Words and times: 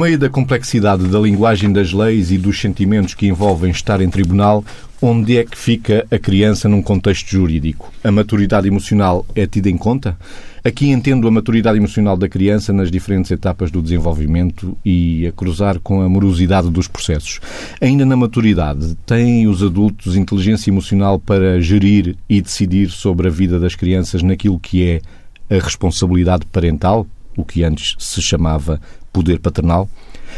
meio 0.00 0.18
da 0.18 0.30
complexidade 0.30 1.06
da 1.08 1.18
linguagem 1.18 1.70
das 1.70 1.92
leis 1.92 2.30
e 2.30 2.38
dos 2.38 2.58
sentimentos 2.58 3.12
que 3.12 3.26
envolvem 3.26 3.70
estar 3.70 4.00
em 4.00 4.08
tribunal, 4.08 4.64
onde 5.02 5.36
é 5.36 5.44
que 5.44 5.58
fica 5.58 6.06
a 6.10 6.18
criança 6.18 6.70
num 6.70 6.80
contexto 6.80 7.28
jurídico? 7.28 7.92
A 8.02 8.10
maturidade 8.10 8.66
emocional 8.66 9.26
é 9.34 9.46
tida 9.46 9.68
em 9.68 9.76
conta? 9.76 10.16
Aqui 10.64 10.88
entendo 10.88 11.28
a 11.28 11.30
maturidade 11.30 11.76
emocional 11.76 12.16
da 12.16 12.30
criança 12.30 12.72
nas 12.72 12.90
diferentes 12.90 13.30
etapas 13.30 13.70
do 13.70 13.82
desenvolvimento 13.82 14.74
e 14.82 15.26
a 15.26 15.32
cruzar 15.32 15.78
com 15.80 16.00
a 16.00 16.08
morosidade 16.08 16.70
dos 16.70 16.88
processos. 16.88 17.38
Ainda 17.78 18.06
na 18.06 18.16
maturidade, 18.16 18.96
têm 19.04 19.46
os 19.48 19.62
adultos 19.62 20.16
inteligência 20.16 20.70
emocional 20.70 21.18
para 21.18 21.60
gerir 21.60 22.16
e 22.26 22.40
decidir 22.40 22.88
sobre 22.88 23.28
a 23.28 23.30
vida 23.30 23.60
das 23.60 23.74
crianças 23.74 24.22
naquilo 24.22 24.58
que 24.58 24.82
é 24.82 25.54
a 25.54 25.62
responsabilidade 25.62 26.46
parental, 26.46 27.06
o 27.36 27.44
que 27.44 27.62
antes 27.64 27.96
se 27.98 28.22
chamava 28.22 28.80
poder 29.12 29.38
paternal? 29.38 29.88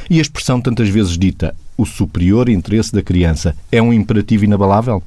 E 0.09 0.19
a 0.19 0.23
expressão 0.23 0.61
tantas 0.61 0.89
vezes 0.89 1.17
dita, 1.17 1.55
o 1.77 1.85
superior 1.85 2.49
interesse 2.49 2.93
da 2.93 3.03
criança, 3.03 3.55
é 3.71 3.81
um 3.81 3.93
imperativo 3.93 4.45
inabalável? 4.45 5.03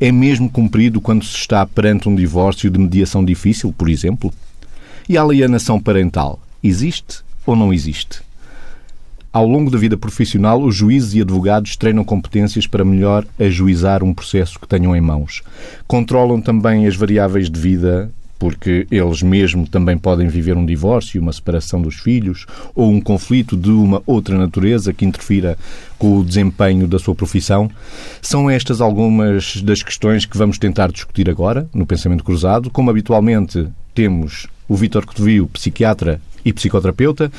é 0.00 0.10
mesmo 0.10 0.48
cumprido 0.48 0.98
quando 1.00 1.24
se 1.24 1.36
está 1.36 1.64
perante 1.66 2.08
um 2.08 2.14
divórcio 2.16 2.70
de 2.70 2.78
mediação 2.78 3.22
difícil, 3.22 3.72
por 3.76 3.90
exemplo? 3.90 4.32
E 5.06 5.18
a 5.18 5.22
alienação 5.22 5.78
parental 5.78 6.40
existe 6.62 7.22
ou 7.44 7.54
não 7.54 7.72
existe? 7.72 8.22
Ao 9.30 9.46
longo 9.46 9.70
da 9.70 9.78
vida 9.78 9.96
profissional, 9.96 10.60
os 10.62 10.74
juízes 10.74 11.14
e 11.14 11.20
advogados 11.20 11.76
treinam 11.76 12.02
competências 12.02 12.66
para 12.66 12.84
melhor 12.84 13.26
ajuizar 13.38 14.02
um 14.02 14.14
processo 14.14 14.58
que 14.58 14.66
tenham 14.66 14.96
em 14.96 15.00
mãos. 15.00 15.42
Controlam 15.86 16.40
também 16.40 16.86
as 16.86 16.96
variáveis 16.96 17.50
de 17.50 17.60
vida 17.60 18.10
porque 18.40 18.86
eles 18.90 19.22
mesmo 19.22 19.68
também 19.68 19.98
podem 19.98 20.26
viver 20.26 20.56
um 20.56 20.64
divórcio, 20.64 21.20
uma 21.20 21.30
separação 21.30 21.80
dos 21.82 21.96
filhos 21.96 22.46
ou 22.74 22.90
um 22.90 22.98
conflito 22.98 23.54
de 23.54 23.70
uma 23.70 24.02
outra 24.06 24.38
natureza 24.38 24.94
que 24.94 25.04
interfira 25.04 25.58
com 25.98 26.16
o 26.16 26.24
desempenho 26.24 26.88
da 26.88 26.98
sua 26.98 27.14
profissão. 27.14 27.70
São 28.22 28.48
estas 28.48 28.80
algumas 28.80 29.60
das 29.60 29.82
questões 29.82 30.24
que 30.24 30.38
vamos 30.38 30.56
tentar 30.56 30.90
discutir 30.90 31.28
agora 31.28 31.68
no 31.74 31.84
Pensamento 31.84 32.24
Cruzado. 32.24 32.70
Como 32.70 32.88
habitualmente 32.88 33.68
temos 33.94 34.46
o 34.66 34.74
Vítor 34.74 35.04
Cotovio, 35.04 35.46
psiquiatra 35.48 36.18
e 36.42 36.50
psicoterapeuta, 36.50 37.30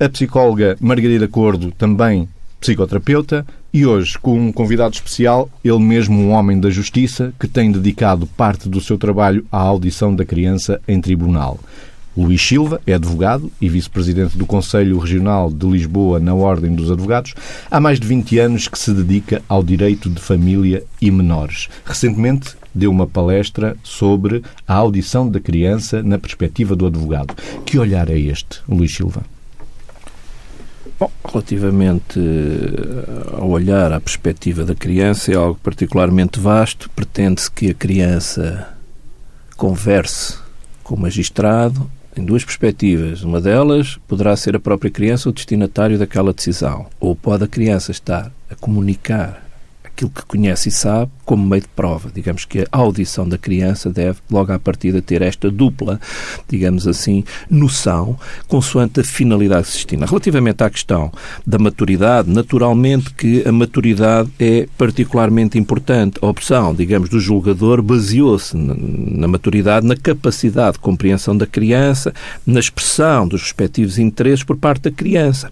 a 0.00 0.08
psicóloga 0.08 0.76
Margarida 0.80 1.28
Cordo, 1.28 1.70
também 1.70 2.28
psicoterapeuta, 2.60 3.46
e 3.72 3.84
hoje 3.84 4.18
com 4.18 4.38
um 4.38 4.52
convidado 4.52 4.94
especial, 4.94 5.50
ele 5.64 5.78
mesmo 5.78 6.18
um 6.18 6.30
homem 6.30 6.58
da 6.58 6.70
justiça 6.70 7.32
que 7.38 7.46
tem 7.46 7.70
dedicado 7.70 8.26
parte 8.26 8.68
do 8.68 8.80
seu 8.80 8.96
trabalho 8.96 9.44
à 9.52 9.58
audição 9.58 10.14
da 10.14 10.24
criança 10.24 10.80
em 10.88 11.00
tribunal. 11.00 11.58
Luís 12.16 12.42
Silva 12.42 12.80
é 12.84 12.94
advogado 12.94 13.52
e 13.60 13.68
vice-presidente 13.68 14.36
do 14.36 14.44
Conselho 14.44 14.98
Regional 14.98 15.52
de 15.52 15.64
Lisboa 15.64 16.18
na 16.18 16.34
Ordem 16.34 16.74
dos 16.74 16.90
Advogados. 16.90 17.32
Há 17.70 17.78
mais 17.78 18.00
de 18.00 18.08
20 18.08 18.38
anos 18.40 18.66
que 18.66 18.78
se 18.78 18.92
dedica 18.92 19.40
ao 19.48 19.62
direito 19.62 20.10
de 20.10 20.20
família 20.20 20.82
e 21.00 21.12
menores. 21.12 21.68
Recentemente 21.84 22.56
deu 22.74 22.90
uma 22.90 23.06
palestra 23.06 23.76
sobre 23.84 24.42
a 24.66 24.74
audição 24.74 25.28
da 25.28 25.38
criança 25.38 26.02
na 26.02 26.18
perspectiva 26.18 26.74
do 26.74 26.86
advogado. 26.86 27.36
Que 27.64 27.78
olhar 27.78 28.10
é 28.10 28.18
este, 28.18 28.60
Luís 28.68 28.92
Silva? 28.92 29.22
Bom, 30.98 31.10
relativamente 31.24 32.18
eh, 32.18 33.36
ao 33.36 33.48
olhar 33.48 33.92
à 33.92 34.00
perspectiva 34.00 34.64
da 34.64 34.74
criança, 34.74 35.30
é 35.30 35.36
algo 35.36 35.58
particularmente 35.62 36.40
vasto. 36.40 36.90
Pretende-se 36.90 37.50
que 37.50 37.70
a 37.70 37.74
criança 37.74 38.76
converse 39.56 40.36
com 40.82 40.96
o 40.96 41.00
magistrado 41.00 41.88
em 42.16 42.24
duas 42.24 42.44
perspectivas. 42.44 43.22
Uma 43.22 43.40
delas 43.40 43.96
poderá 44.08 44.36
ser 44.36 44.56
a 44.56 44.60
própria 44.60 44.90
criança 44.90 45.28
o 45.28 45.32
destinatário 45.32 45.98
daquela 45.98 46.32
decisão, 46.32 46.86
ou 46.98 47.14
pode 47.14 47.44
a 47.44 47.48
criança 47.48 47.92
estar 47.92 48.32
a 48.50 48.56
comunicar 48.56 49.47
aquilo 49.98 50.10
que 50.10 50.24
conhece 50.24 50.68
e 50.68 50.72
sabe 50.72 51.10
como 51.24 51.44
meio 51.44 51.62
de 51.62 51.68
prova. 51.68 52.10
Digamos 52.14 52.44
que 52.44 52.60
a 52.60 52.78
audição 52.78 53.28
da 53.28 53.36
criança 53.36 53.90
deve, 53.90 54.18
logo 54.30 54.52
à 54.52 54.58
partida, 54.58 55.02
ter 55.02 55.20
esta 55.22 55.50
dupla, 55.50 56.00
digamos 56.48 56.86
assim, 56.86 57.24
noção, 57.50 58.16
consoante 58.46 59.00
a 59.00 59.04
finalidade 59.04 59.64
que 59.64 59.70
se 59.70 59.76
destina. 59.78 60.06
Relativamente 60.06 60.62
à 60.62 60.70
questão 60.70 61.12
da 61.46 61.58
maturidade, 61.58 62.30
naturalmente 62.30 63.12
que 63.12 63.46
a 63.46 63.50
maturidade 63.52 64.30
é 64.38 64.68
particularmente 64.78 65.58
importante. 65.58 66.18
A 66.22 66.26
opção, 66.26 66.74
digamos, 66.74 67.08
do 67.08 67.18
julgador 67.18 67.82
baseou-se 67.82 68.56
na 68.56 69.26
maturidade, 69.26 69.86
na 69.86 69.96
capacidade 69.96 70.74
de 70.74 70.78
compreensão 70.78 71.36
da 71.36 71.46
criança, 71.46 72.14
na 72.46 72.60
expressão 72.60 73.26
dos 73.26 73.42
respectivos 73.42 73.98
interesses 73.98 74.44
por 74.44 74.56
parte 74.56 74.82
da 74.82 74.90
criança. 74.90 75.50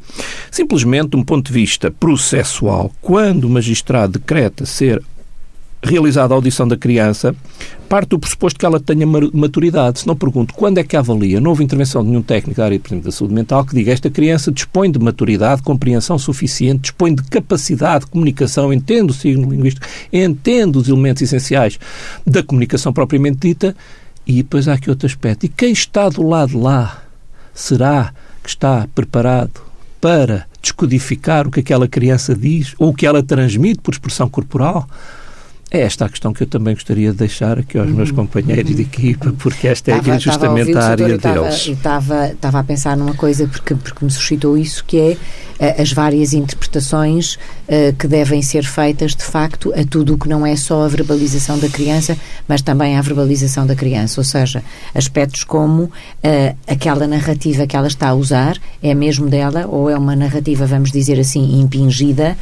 Simplesmente, 0.50 1.10
de 1.10 1.16
um 1.16 1.24
ponto 1.24 1.48
de 1.48 1.52
vista 1.52 1.90
processual, 1.90 2.92
quando 3.02 3.44
o 3.44 3.50
magistrado 3.50 4.18
decreta 4.18 4.35
ser 4.64 5.02
realizada 5.82 6.34
a 6.34 6.36
audição 6.36 6.66
da 6.66 6.76
criança, 6.76 7.34
parte 7.88 8.08
do 8.08 8.18
pressuposto 8.18 8.58
que 8.58 8.66
ela 8.66 8.80
tenha 8.80 9.06
maturidade. 9.06 10.00
Se 10.00 10.06
não 10.06 10.16
pergunto 10.16 10.54
quando 10.54 10.78
é 10.78 10.84
que 10.84 10.96
avalia, 10.96 11.40
não 11.40 11.50
houve 11.50 11.62
intervenção 11.62 12.02
de 12.02 12.10
nenhum 12.10 12.22
técnico 12.22 12.58
da 12.58 12.64
área, 12.64 12.78
por 12.78 12.88
exemplo, 12.88 13.04
da 13.04 13.12
saúde 13.12 13.34
mental, 13.34 13.64
que 13.64 13.74
diga 13.74 13.92
esta 13.92 14.10
criança 14.10 14.50
dispõe 14.50 14.90
de 14.90 14.98
maturidade, 14.98 15.62
compreensão 15.62 16.18
suficiente, 16.18 16.82
dispõe 16.82 17.14
de 17.14 17.22
capacidade 17.24 18.04
de 18.04 18.10
comunicação, 18.10 18.72
entende 18.72 19.12
o 19.12 19.14
signo 19.14 19.50
linguístico, 19.50 19.86
entende 20.12 20.78
os 20.78 20.88
elementos 20.88 21.22
essenciais 21.22 21.78
da 22.26 22.42
comunicação 22.42 22.92
propriamente 22.92 23.38
dita, 23.40 23.76
e 24.26 24.42
depois 24.42 24.66
há 24.66 24.74
aqui 24.74 24.90
outro 24.90 25.06
aspecto. 25.06 25.46
E 25.46 25.48
quem 25.48 25.72
está 25.72 26.08
do 26.08 26.22
lado 26.26 26.58
lá 26.58 27.02
será 27.54 28.12
que 28.42 28.48
está 28.48 28.88
preparado 28.92 29.60
para 30.00 30.46
descodificar 30.60 31.46
o 31.46 31.50
que 31.50 31.60
aquela 31.60 31.88
criança 31.88 32.34
diz 32.34 32.74
ou 32.78 32.90
o 32.90 32.94
que 32.94 33.06
ela 33.06 33.22
transmite 33.22 33.80
por 33.80 33.92
expressão 33.92 34.28
corporal? 34.28 34.88
É 35.68 35.80
esta 35.80 36.04
a 36.04 36.08
questão 36.08 36.32
que 36.32 36.44
eu 36.44 36.46
também 36.46 36.74
gostaria 36.74 37.10
de 37.10 37.18
deixar 37.18 37.58
aqui 37.58 37.76
aos 37.76 37.90
meus 37.90 38.10
uhum. 38.10 38.16
companheiros 38.16 38.74
de 38.74 38.82
equipa, 38.82 39.34
porque 39.36 39.66
esta 39.66 39.90
é 39.90 39.98
estava, 39.98 40.18
justamente 40.20 40.76
a, 40.76 40.80
a 40.80 40.88
área 40.90 41.18
deles. 41.18 41.66
Estava, 41.66 42.28
estava 42.28 42.60
a 42.60 42.62
pensar 42.62 42.96
numa 42.96 43.14
coisa, 43.14 43.48
porque, 43.48 43.74
porque 43.74 44.04
me 44.04 44.10
suscitou 44.10 44.56
isso, 44.56 44.84
que 44.84 44.96
é 44.96 45.16
uh, 45.78 45.82
as 45.82 45.92
várias 45.92 46.32
interpretações 46.32 47.34
uh, 47.34 47.92
que 47.98 48.06
devem 48.06 48.42
ser 48.42 48.64
feitas, 48.64 49.16
de 49.16 49.24
facto, 49.24 49.72
a 49.74 49.84
tudo 49.84 50.14
o 50.14 50.18
que 50.18 50.28
não 50.28 50.46
é 50.46 50.54
só 50.54 50.84
a 50.84 50.88
verbalização 50.88 51.58
da 51.58 51.68
criança, 51.68 52.16
mas 52.46 52.62
também 52.62 52.96
a 52.96 53.02
verbalização 53.02 53.66
da 53.66 53.74
criança. 53.74 54.20
Ou 54.20 54.24
seja, 54.24 54.62
aspectos 54.94 55.42
como 55.42 55.82
uh, 55.82 55.90
aquela 56.68 57.08
narrativa 57.08 57.66
que 57.66 57.76
ela 57.76 57.88
está 57.88 58.10
a 58.10 58.14
usar 58.14 58.56
é 58.80 58.94
mesmo 58.94 59.28
dela, 59.28 59.66
ou 59.66 59.90
é 59.90 59.98
uma 59.98 60.14
narrativa, 60.14 60.64
vamos 60.64 60.92
dizer 60.92 61.18
assim, 61.18 61.60
impingida 61.60 62.38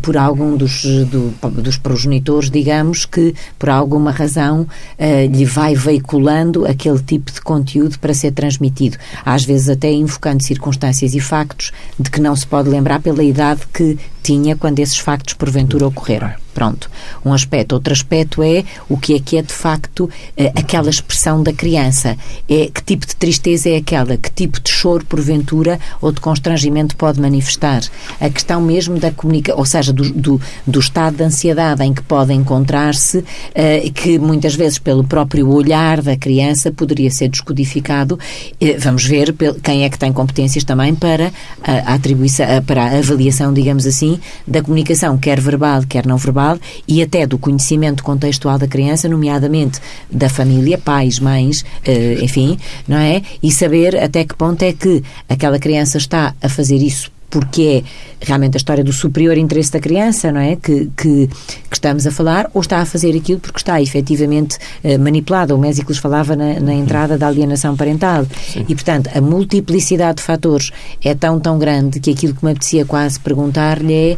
por 0.00 0.16
algum 0.16 0.56
dos, 0.56 0.84
do, 0.84 1.34
dos 1.60 1.76
progenitores, 1.76 2.48
digamos 2.48 2.67
digamos, 2.68 3.06
que 3.06 3.34
por 3.58 3.70
alguma 3.70 4.10
razão 4.10 4.60
uh, 4.62 5.32
lhe 5.32 5.46
vai 5.46 5.74
veiculando 5.74 6.66
aquele 6.66 6.98
tipo 6.98 7.32
de 7.32 7.40
conteúdo 7.40 7.98
para 7.98 8.12
ser 8.12 8.32
transmitido. 8.32 8.98
Às 9.24 9.44
vezes 9.44 9.70
até 9.70 9.90
invocando 9.90 10.42
circunstâncias 10.42 11.14
e 11.14 11.20
factos 11.20 11.72
de 11.98 12.10
que 12.10 12.20
não 12.20 12.36
se 12.36 12.46
pode 12.46 12.68
lembrar 12.68 13.00
pela 13.00 13.24
idade 13.24 13.62
que 13.72 13.98
tinha 14.22 14.54
quando 14.54 14.80
esses 14.80 14.98
factos 14.98 15.32
porventura 15.32 15.86
ocorreram. 15.86 16.47
Pronto, 16.54 16.90
um 17.24 17.32
aspecto. 17.32 17.74
Outro 17.74 17.92
aspecto 17.92 18.42
é 18.42 18.64
o 18.88 18.96
que 18.96 19.14
é 19.14 19.20
que 19.20 19.36
é 19.36 19.42
de 19.42 19.52
facto 19.52 20.10
eh, 20.36 20.52
aquela 20.56 20.90
expressão 20.90 21.42
da 21.42 21.52
criança. 21.52 22.16
É, 22.48 22.68
que 22.72 22.82
tipo 22.82 23.06
de 23.06 23.14
tristeza 23.14 23.68
é 23.68 23.76
aquela? 23.76 24.16
Que 24.16 24.30
tipo 24.30 24.60
de 24.60 24.68
choro, 24.68 25.04
porventura, 25.04 25.78
ou 26.00 26.10
de 26.10 26.20
constrangimento 26.20 26.96
pode 26.96 27.20
manifestar? 27.20 27.82
A 28.20 28.28
questão 28.28 28.60
mesmo 28.60 28.98
da 28.98 29.12
comunicação, 29.12 29.58
ou 29.58 29.64
seja, 29.64 29.92
do, 29.92 30.10
do, 30.12 30.40
do, 30.66 30.80
estado 30.80 31.18
de 31.18 31.22
ansiedade 31.22 31.84
em 31.84 31.94
que 31.94 32.02
pode 32.02 32.32
encontrar-se, 32.32 33.24
eh, 33.54 33.90
que 33.94 34.18
muitas 34.18 34.56
vezes 34.56 34.78
pelo 34.78 35.04
próprio 35.04 35.48
olhar 35.50 36.02
da 36.02 36.16
criança 36.16 36.72
poderia 36.72 37.10
ser 37.10 37.28
descodificado. 37.28 38.18
Eh, 38.60 38.76
vamos 38.78 39.04
ver 39.04 39.34
quem 39.62 39.84
é 39.84 39.88
que 39.88 39.98
tem 39.98 40.12
competências 40.12 40.64
também 40.64 40.94
para 40.94 41.30
a 41.62 41.94
atribuição, 41.94 42.46
para 42.66 42.84
a 42.84 42.98
avaliação, 42.98 43.52
digamos 43.52 43.86
assim, 43.86 44.18
da 44.46 44.62
comunicação, 44.62 45.16
quer 45.16 45.40
verbal, 45.40 45.82
quer 45.88 46.06
não 46.06 46.16
verbal 46.16 46.47
e 46.86 47.02
até 47.02 47.26
do 47.26 47.38
conhecimento 47.38 48.04
contextual 48.04 48.58
da 48.58 48.68
criança, 48.68 49.08
nomeadamente 49.08 49.80
da 50.10 50.28
família, 50.28 50.78
pais, 50.78 51.18
mães, 51.18 51.64
eh, 51.84 52.18
enfim, 52.22 52.56
não 52.86 52.96
é? 52.96 53.22
E 53.42 53.50
saber 53.50 53.96
até 53.96 54.24
que 54.24 54.36
ponto 54.36 54.62
é 54.62 54.72
que 54.72 55.02
aquela 55.28 55.58
criança 55.58 55.98
está 55.98 56.34
a 56.40 56.48
fazer 56.48 56.76
isso 56.76 57.17
porque 57.30 57.84
é 57.84 58.08
realmente 58.20 58.56
a 58.56 58.58
história 58.58 58.82
do 58.82 58.92
superior 58.92 59.36
interesse 59.36 59.72
da 59.72 59.80
criança, 59.80 60.32
não 60.32 60.40
é? 60.40 60.56
Que, 60.56 60.90
que, 60.96 61.28
que 61.28 61.76
estamos 61.76 62.06
a 62.06 62.10
falar, 62.10 62.50
ou 62.52 62.60
está 62.60 62.78
a 62.78 62.84
fazer 62.84 63.16
aquilo 63.16 63.38
porque 63.38 63.58
está 63.58 63.80
efetivamente 63.80 64.58
uh, 64.82 64.98
manipulado. 64.98 65.54
O 65.54 65.58
Mésicles 65.58 65.98
falava 65.98 66.34
na, 66.34 66.58
na, 66.58 66.74
entrada 66.74 67.16
da 67.16 67.28
alienação 67.28 67.76
parental. 67.76 68.26
Sim. 68.52 68.64
E, 68.68 68.74
portanto, 68.74 69.10
a 69.14 69.20
multiplicidade 69.20 70.18
de 70.18 70.22
fatores 70.22 70.70
é 71.04 71.14
tão, 71.14 71.38
tão 71.38 71.58
grande 71.58 72.00
que 72.00 72.10
aquilo 72.10 72.34
que 72.34 72.44
me 72.44 72.52
apetecia 72.52 72.84
quase 72.84 73.20
perguntar-lhe 73.20 73.94
é 73.94 74.16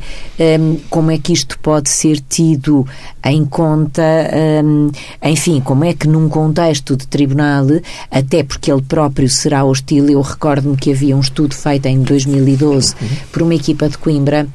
um, 0.59 0.73
ehm, 0.73 0.77
como 0.89 1.11
é 1.11 1.19
que 1.19 1.33
isto 1.33 1.59
pode 1.59 1.91
ser 1.91 2.21
tido 2.21 2.87
em 3.25 3.45
conta, 3.45 4.03
um, 4.03 4.91
ehm, 5.23 5.33
enfim, 5.33 5.61
como 5.61 5.85
é 5.85 5.93
que 5.93 6.09
num 6.09 6.29
contexto 6.29 6.97
de 6.97 7.07
tribunal, 7.07 7.67
até 8.11 8.43
porque 8.43 8.73
ele 8.73 8.83
próprio 8.83 9.29
será 9.29 9.65
hostil, 9.65 10.09
eu 10.09 10.21
recordo-me 10.21 10.77
que 10.77 10.93
havia 10.93 11.17
um 11.17 11.21
estudo 11.21 11.55
feito 11.55 11.87
em 11.87 12.01
2012 12.03 12.95
por 13.33 13.43
uma 13.43 13.55
equipa 13.55 13.89
de 13.89 13.99
Coimbra 13.99 14.47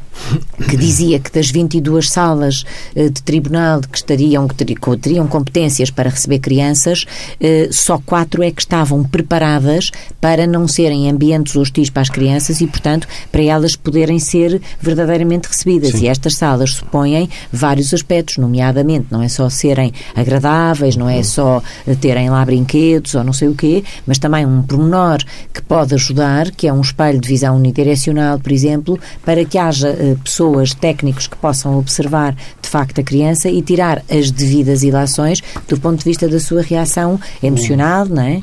que 0.70 0.78
dizia 0.78 1.20
que 1.20 1.32
das 1.32 1.50
22 1.50 2.10
salas 2.10 2.64
uh, 2.96 3.10
de 3.10 3.22
tribunal 3.22 3.82
que 3.82 3.98
estariam 3.98 4.48
que 4.48 4.66
teriam 4.98 5.28
competências 5.28 5.90
para 5.90 6.10
receber 6.10 6.40
crianças, 6.40 7.06
uh, 7.40 7.74
só 7.74 8.00
quatro 8.06 8.44
é 8.44 8.52
que 8.52 8.62
estavam 8.62 9.04
preparadas 9.04 9.92
para 10.20 10.48
não 10.48 10.68
serem 10.68 11.10
ambientes 11.10 11.56
hostis 11.56 11.90
para 11.90 12.02
as 12.02 12.10
crianças 12.10 12.62
e, 12.62 12.68
portanto, 12.68 13.08
para 13.32 13.44
elas 13.44 13.76
poderem 13.76 14.20
ser 14.20 14.62
verdadeiramente 14.80 15.48
recebidas. 15.48 15.92
Sim. 15.92 16.06
E 16.06 16.08
estas 16.08 16.36
salas 16.36 16.72
supõem 16.72 17.30
vários 17.52 17.94
aspectos, 17.94 18.38
nomeadamente 18.38 19.08
não 19.12 19.22
é 19.22 19.28
só 19.28 19.50
serem 19.50 19.94
agradáveis, 20.16 20.96
não 20.96 21.10
é 21.10 21.22
só 21.24 21.62
terem 22.02 22.30
lá 22.30 22.44
brinquedos 22.46 23.16
ou 23.16 23.24
não 23.24 23.34
sei 23.34 23.48
o 23.48 23.56
quê, 23.56 23.84
mas 24.06 24.18
também 24.18 24.46
um 24.46 24.62
pormenor 24.62 25.20
que 25.54 25.62
pode 25.62 25.94
ajudar, 25.94 26.52
que 26.52 26.68
é 26.68 26.74
um 26.74 26.82
espelho 26.82 27.20
de 27.20 27.28
visão 27.28 27.56
unidirecional, 27.56 28.40
por 28.40 28.52
exemplo, 28.52 29.00
para 29.24 29.44
que 29.46 29.58
haja 29.58 29.96
pessoas, 30.24 30.74
técnicos 30.74 31.28
que 31.28 31.36
possam 31.38 31.78
observar 31.78 32.36
de 32.62 32.70
facto 32.70 33.00
a 33.00 33.04
criança 33.04 33.50
e 33.50 33.62
tirar 33.62 34.04
as 34.10 34.32
devidas 34.32 34.84
ilações 34.84 35.42
do 35.68 35.80
ponto 35.80 36.00
de 36.00 36.06
vista 36.06 36.28
da 36.28 36.40
sua 36.40 36.62
reação 36.62 37.20
emocional, 37.42 38.06
não 38.06 38.22
é? 38.22 38.42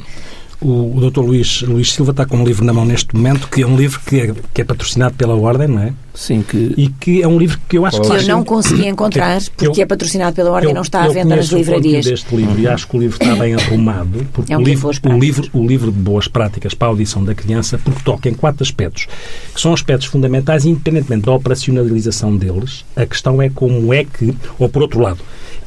O, 0.62 0.97
o 0.97 1.11
Dr. 1.11 1.20
Luís, 1.20 1.62
Luís 1.62 1.93
Silva 1.93 2.12
está 2.12 2.25
com 2.25 2.37
um 2.37 2.44
livro 2.44 2.64
na 2.64 2.73
mão 2.73 2.85
neste 2.85 3.14
momento, 3.14 3.49
que 3.49 3.62
é 3.62 3.67
um 3.67 3.76
livro 3.76 4.00
que 4.06 4.20
é, 4.20 4.35
que 4.55 4.61
é 4.61 4.64
patrocinado 4.64 5.14
pela 5.14 5.35
Ordem, 5.35 5.67
não 5.67 5.82
é? 5.82 5.93
Sim, 6.14 6.43
que... 6.43 6.75
E 6.76 6.88
que 6.88 7.23
é 7.23 7.26
um 7.26 7.38
livro 7.38 7.59
que 7.69 7.79
eu 7.79 7.87
acho 7.87 8.00
que... 8.00 8.06
Eu 8.06 8.23
não 8.29 8.44
consegui 8.44 8.87
encontrar, 8.87 9.41
porque 9.56 9.81
eu, 9.81 9.85
é 9.85 9.87
patrocinado 9.87 10.37
pela 10.37 10.50
Ordem 10.50 10.70
e 10.70 10.75
não 10.75 10.82
está 10.82 11.03
à 11.03 11.09
venda 11.09 11.35
nas 11.35 11.47
livrarias. 11.47 12.06
Eu 12.06 12.12
deste 12.12 12.37
livro 12.37 12.61
e 12.61 12.69
acho 12.69 12.87
que 12.87 12.97
o 12.97 13.00
livro 13.00 13.19
está 13.20 13.35
bem 13.35 13.55
arrumado, 13.55 14.26
porque 14.32 14.53
é 14.53 14.59
um 14.59 14.61
o, 14.61 14.64
livro, 14.64 14.91
o, 15.05 15.19
livro, 15.19 15.50
o 15.53 15.67
livro 15.67 15.91
de 15.91 15.99
boas 15.99 16.29
práticas 16.29 16.75
para 16.75 16.88
a 16.88 16.91
audição 16.91 17.25
da 17.25 17.35
criança, 17.35 17.79
porque 17.82 18.00
toca 18.05 18.29
em 18.29 18.35
quatro 18.35 18.62
aspectos, 18.62 19.08
que 19.55 19.61
são 19.61 19.73
aspectos 19.73 20.06
fundamentais, 20.06 20.65
independentemente 20.65 21.26
da 21.26 21.32
operacionalização 21.32 22.37
deles, 22.37 22.85
a 22.94 23.06
questão 23.06 23.41
é 23.41 23.49
como 23.49 23.93
é 23.93 24.05
que, 24.05 24.35
ou 24.58 24.69
por 24.69 24.82
outro 24.82 25.00
lado, 25.00 25.19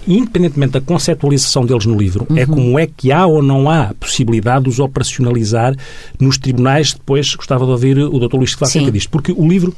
independentemente 0.08 0.74
da 0.74 0.82
conceptualização 0.82 1.66
deles 1.66 1.86
no 1.86 1.98
livro, 1.98 2.26
é 2.30 2.34
uhum. 2.34 2.40
é 2.40 2.46
como 2.46 2.80
é 2.80 2.88
que 2.88 3.12
há 3.12 3.26
ou 3.26 3.42
não 3.42 3.70
há 3.70 3.94
possibilidade 4.00 4.66
de 4.66 4.70
os 4.70 4.80
operacionalizar 4.80 5.76
nos 6.20 6.38
tribunais. 6.38 6.94
Depois 6.94 7.36
gostava 7.36 7.66
de 7.66 7.72
ouvir 7.72 7.98
o 7.98 8.20
Dr. 8.20 8.36
Luís 8.36 8.54
falar 8.54 8.70
acerca 8.70 8.92
disto, 8.92 9.10
porque 9.10 9.32
o 9.32 9.48
livro 9.48 9.76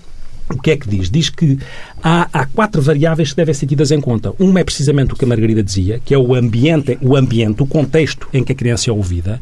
o 0.50 0.62
que 0.62 0.72
é 0.72 0.78
que 0.78 0.88
diz? 0.88 1.10
Diz 1.10 1.30
que 1.30 1.60
há, 2.02 2.30
há, 2.32 2.46
quatro 2.46 2.82
variáveis 2.82 3.32
que 3.32 3.36
devem 3.36 3.54
ser 3.54 3.68
tidas 3.68 3.92
em 3.92 4.00
conta. 4.00 4.34
Uma 4.40 4.62
é 4.62 4.64
precisamente 4.64 5.14
o 5.14 5.16
que 5.18 5.26
a 5.26 5.28
Margarida 5.28 5.62
dizia, 5.62 6.00
que 6.04 6.14
é 6.14 6.18
o 6.18 6.34
ambiente, 6.34 6.98
o 7.02 7.18
ambiente, 7.18 7.62
o 7.62 7.68
contexto 7.68 8.30
em 8.34 8.44
que 8.44 8.54
a 8.54 8.56
criança 8.56 8.90
é 8.90 8.94
ouvida. 8.94 9.42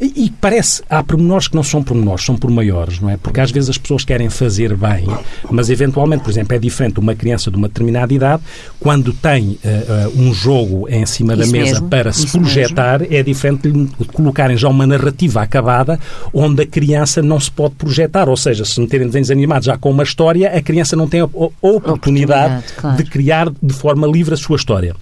E, 0.00 0.32
parece, 0.40 0.82
há 0.90 1.00
pormenores 1.02 1.46
que 1.46 1.54
não 1.54 1.62
são 1.62 1.82
pormenores, 1.82 2.24
são 2.24 2.36
por 2.36 2.50
maiores, 2.50 2.98
não 2.98 3.08
é? 3.08 3.16
Porque 3.16 3.40
às 3.40 3.52
vezes 3.52 3.70
as 3.70 3.78
pessoas 3.78 4.04
querem 4.04 4.28
fazer 4.28 4.76
bem, 4.76 5.06
mas 5.48 5.70
eventualmente, 5.70 6.24
por 6.24 6.30
exemplo, 6.30 6.56
é 6.56 6.58
diferente 6.58 6.98
uma 6.98 7.14
criança 7.14 7.52
de 7.52 7.56
uma 7.56 7.68
determinada 7.68 8.12
idade, 8.12 8.42
quando 8.80 9.12
tem 9.12 9.58
uh, 9.64 10.08
uh, 10.08 10.20
um 10.20 10.34
jogo 10.34 10.88
em 10.88 11.06
cima 11.06 11.34
isso 11.34 11.42
da 11.42 11.46
mesa 11.46 11.74
mesmo, 11.74 11.88
para 11.88 12.12
se 12.12 12.26
projetar, 12.32 13.00
mesmo. 13.00 13.14
é 13.14 13.22
diferente 13.22 13.70
de 13.70 14.04
colocarem 14.06 14.56
já 14.56 14.68
uma 14.68 14.86
narrativa 14.86 15.40
acabada 15.40 16.00
onde 16.32 16.62
a 16.62 16.66
criança 16.66 17.22
não 17.22 17.38
se 17.38 17.50
pode 17.50 17.76
projetar. 17.76 18.28
Ou 18.28 18.36
seja, 18.36 18.64
se 18.64 18.80
meterem 18.80 19.06
desenhos 19.06 19.30
animados 19.30 19.66
já 19.66 19.78
com 19.78 19.90
uma 19.90 20.02
história, 20.02 20.48
a 20.48 20.60
criança 20.60 20.96
não 20.96 21.08
tem 21.08 21.20
a 21.20 21.24
oportunidade, 21.24 21.88
oportunidade 21.90 22.64
claro. 22.76 22.96
de 22.96 23.04
criar 23.04 23.52
de 23.62 23.72
forma 23.72 24.06
livre 24.06 24.34
a 24.34 24.36
sua 24.36 24.56
história. 24.56 24.96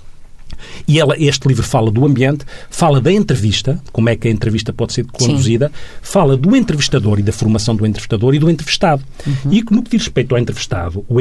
E 0.86 0.98
ela, 0.98 1.14
este 1.18 1.46
livro 1.48 1.62
fala 1.62 1.90
do 1.90 2.04
ambiente, 2.04 2.44
fala 2.70 3.00
da 3.00 3.12
entrevista, 3.12 3.80
como 3.92 4.08
é 4.08 4.16
que 4.16 4.28
a 4.28 4.30
entrevista 4.30 4.72
pode 4.72 4.92
ser 4.92 5.04
conduzida, 5.06 5.68
Sim. 5.68 5.74
fala 6.02 6.36
do 6.36 6.54
entrevistador 6.56 7.18
e 7.18 7.22
da 7.22 7.32
formação 7.32 7.74
do 7.74 7.86
entrevistador 7.86 8.34
e 8.34 8.38
do 8.38 8.50
entrevistado. 8.50 9.02
Uhum. 9.26 9.52
E 9.52 9.64
no 9.70 9.82
que 9.82 9.90
diz 9.90 10.02
respeito 10.02 10.34
ao 10.34 10.40
entrevistado, 10.40 11.04
o, 11.08 11.16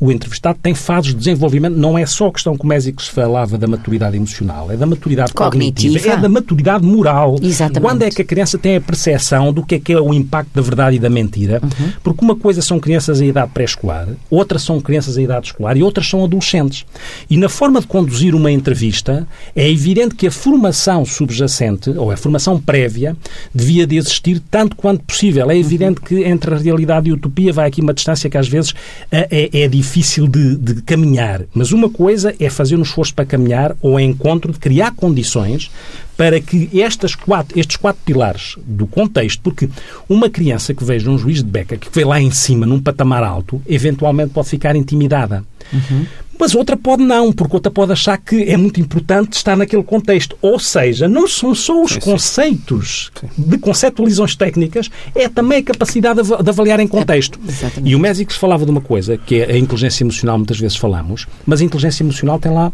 o 0.00 0.12
entrevistado 0.12 0.58
tem 0.62 0.74
fases 0.74 1.12
de 1.12 1.18
desenvolvimento, 1.18 1.76
não 1.76 1.96
é 1.98 2.06
só 2.06 2.28
a 2.28 2.32
questão, 2.32 2.56
como 2.56 2.72
é 2.72 2.80
que 2.80 3.02
se 3.02 3.10
falava, 3.10 3.56
da 3.56 3.66
maturidade 3.66 4.16
emocional, 4.16 4.70
é 4.70 4.76
da 4.76 4.86
maturidade 4.86 5.32
cognitiva, 5.32 5.94
cognitiva 5.94 6.18
é 6.18 6.20
da 6.20 6.28
maturidade 6.28 6.84
moral. 6.84 7.36
Exatamente. 7.42 7.80
Quando 7.80 8.02
é 8.02 8.10
que 8.10 8.22
a 8.22 8.24
criança 8.24 8.58
tem 8.58 8.76
a 8.76 8.80
percepção 8.80 9.52
do 9.52 9.64
que 9.64 9.76
é 9.76 9.80
que 9.80 9.92
é 9.92 10.00
o 10.00 10.12
impacto 10.12 10.50
da 10.54 10.62
verdade 10.62 10.96
e 10.96 10.98
da 10.98 11.08
mentira? 11.08 11.60
Uhum. 11.62 11.92
Porque 12.02 12.24
uma 12.24 12.36
coisa 12.36 12.62
são 12.62 12.80
crianças 12.80 13.20
em 13.20 13.28
idade 13.28 13.50
pré-escolar, 13.52 14.08
outras 14.30 14.62
são 14.62 14.80
crianças 14.80 15.16
em 15.16 15.24
idade 15.24 15.46
escolar 15.46 15.76
e 15.76 15.82
outras 15.82 16.08
são 16.08 16.24
adolescentes. 16.24 16.84
E 17.28 17.36
na 17.36 17.48
forma 17.48 17.80
de 17.80 17.86
conduzir 17.86 18.34
uma 18.34 18.50
entrevista, 18.50 18.81
vista, 18.82 19.26
é 19.54 19.70
evidente 19.70 20.14
que 20.14 20.26
a 20.26 20.30
formação 20.30 21.04
subjacente, 21.04 21.90
ou 21.90 22.10
a 22.10 22.16
formação 22.16 22.60
prévia, 22.60 23.16
devia 23.54 23.86
de 23.86 23.96
existir 23.96 24.40
tanto 24.50 24.74
quanto 24.76 25.04
possível. 25.04 25.50
É 25.50 25.56
evidente 25.56 26.00
que 26.00 26.24
entre 26.24 26.54
a 26.54 26.58
realidade 26.58 27.08
e 27.08 27.12
a 27.12 27.14
utopia 27.14 27.52
vai 27.52 27.68
aqui 27.68 27.80
uma 27.80 27.94
distância 27.94 28.28
que 28.28 28.36
às 28.36 28.48
vezes 28.48 28.74
é, 29.10 29.50
é, 29.52 29.68
difícil 29.68 30.26
de, 30.26 30.56
de 30.56 30.82
caminhar. 30.82 31.42
Mas 31.54 31.70
uma 31.72 31.88
coisa 31.88 32.34
é 32.40 32.50
fazer 32.50 32.76
um 32.76 32.82
esforço 32.82 33.14
para 33.14 33.24
caminhar 33.24 33.76
ou 33.80 33.98
é 33.98 34.02
encontro 34.02 34.52
de 34.52 34.58
criar 34.58 34.92
condições 34.92 35.70
para 36.16 36.40
que 36.40 36.68
estas 36.80 37.14
quatro, 37.14 37.58
estes 37.58 37.76
quatro 37.76 38.02
pilares 38.04 38.56
do 38.64 38.86
contexto, 38.86 39.40
porque 39.42 39.68
uma 40.08 40.28
criança 40.28 40.74
que 40.74 40.84
veja 40.84 41.10
um 41.10 41.18
juiz 41.18 41.38
de 41.38 41.48
beca 41.48 41.76
que 41.76 41.88
vê 41.92 42.04
lá 42.04 42.20
em 42.20 42.30
cima, 42.30 42.66
num 42.66 42.80
patamar 42.80 43.22
alto, 43.24 43.62
eventualmente 43.66 44.32
pode 44.32 44.48
ficar 44.48 44.76
intimidada. 44.76 45.44
Uhum. 45.72 46.06
Mas 46.38 46.54
outra 46.54 46.76
pode 46.76 47.02
não, 47.02 47.32
porque 47.32 47.56
outra 47.56 47.70
pode 47.70 47.92
achar 47.92 48.16
que 48.18 48.42
é 48.44 48.56
muito 48.56 48.80
importante 48.80 49.34
estar 49.34 49.56
naquele 49.56 49.82
contexto. 49.82 50.36
Ou 50.40 50.58
seja, 50.58 51.08
não 51.08 51.28
são 51.28 51.54
só 51.54 51.82
os 51.82 51.92
sim, 51.92 52.00
conceitos 52.00 53.10
sim. 53.20 53.28
de 53.36 53.58
conceptualizações 53.58 54.34
técnicas, 54.34 54.90
é 55.14 55.28
também 55.28 55.58
a 55.58 55.62
capacidade 55.62 56.20
de 56.22 56.50
avaliar 56.50 56.80
em 56.80 56.88
contexto. 56.88 57.38
É, 57.48 57.80
e 57.84 57.94
o 57.94 57.98
Mésicos 57.98 58.36
falava 58.36 58.64
de 58.64 58.70
uma 58.70 58.80
coisa, 58.80 59.16
que 59.16 59.36
é 59.36 59.52
a 59.52 59.58
inteligência 59.58 60.04
emocional, 60.04 60.38
muitas 60.38 60.58
vezes 60.58 60.76
falamos, 60.76 61.26
mas 61.46 61.60
a 61.60 61.64
inteligência 61.64 62.02
emocional 62.02 62.38
tem 62.38 62.52
lá 62.52 62.72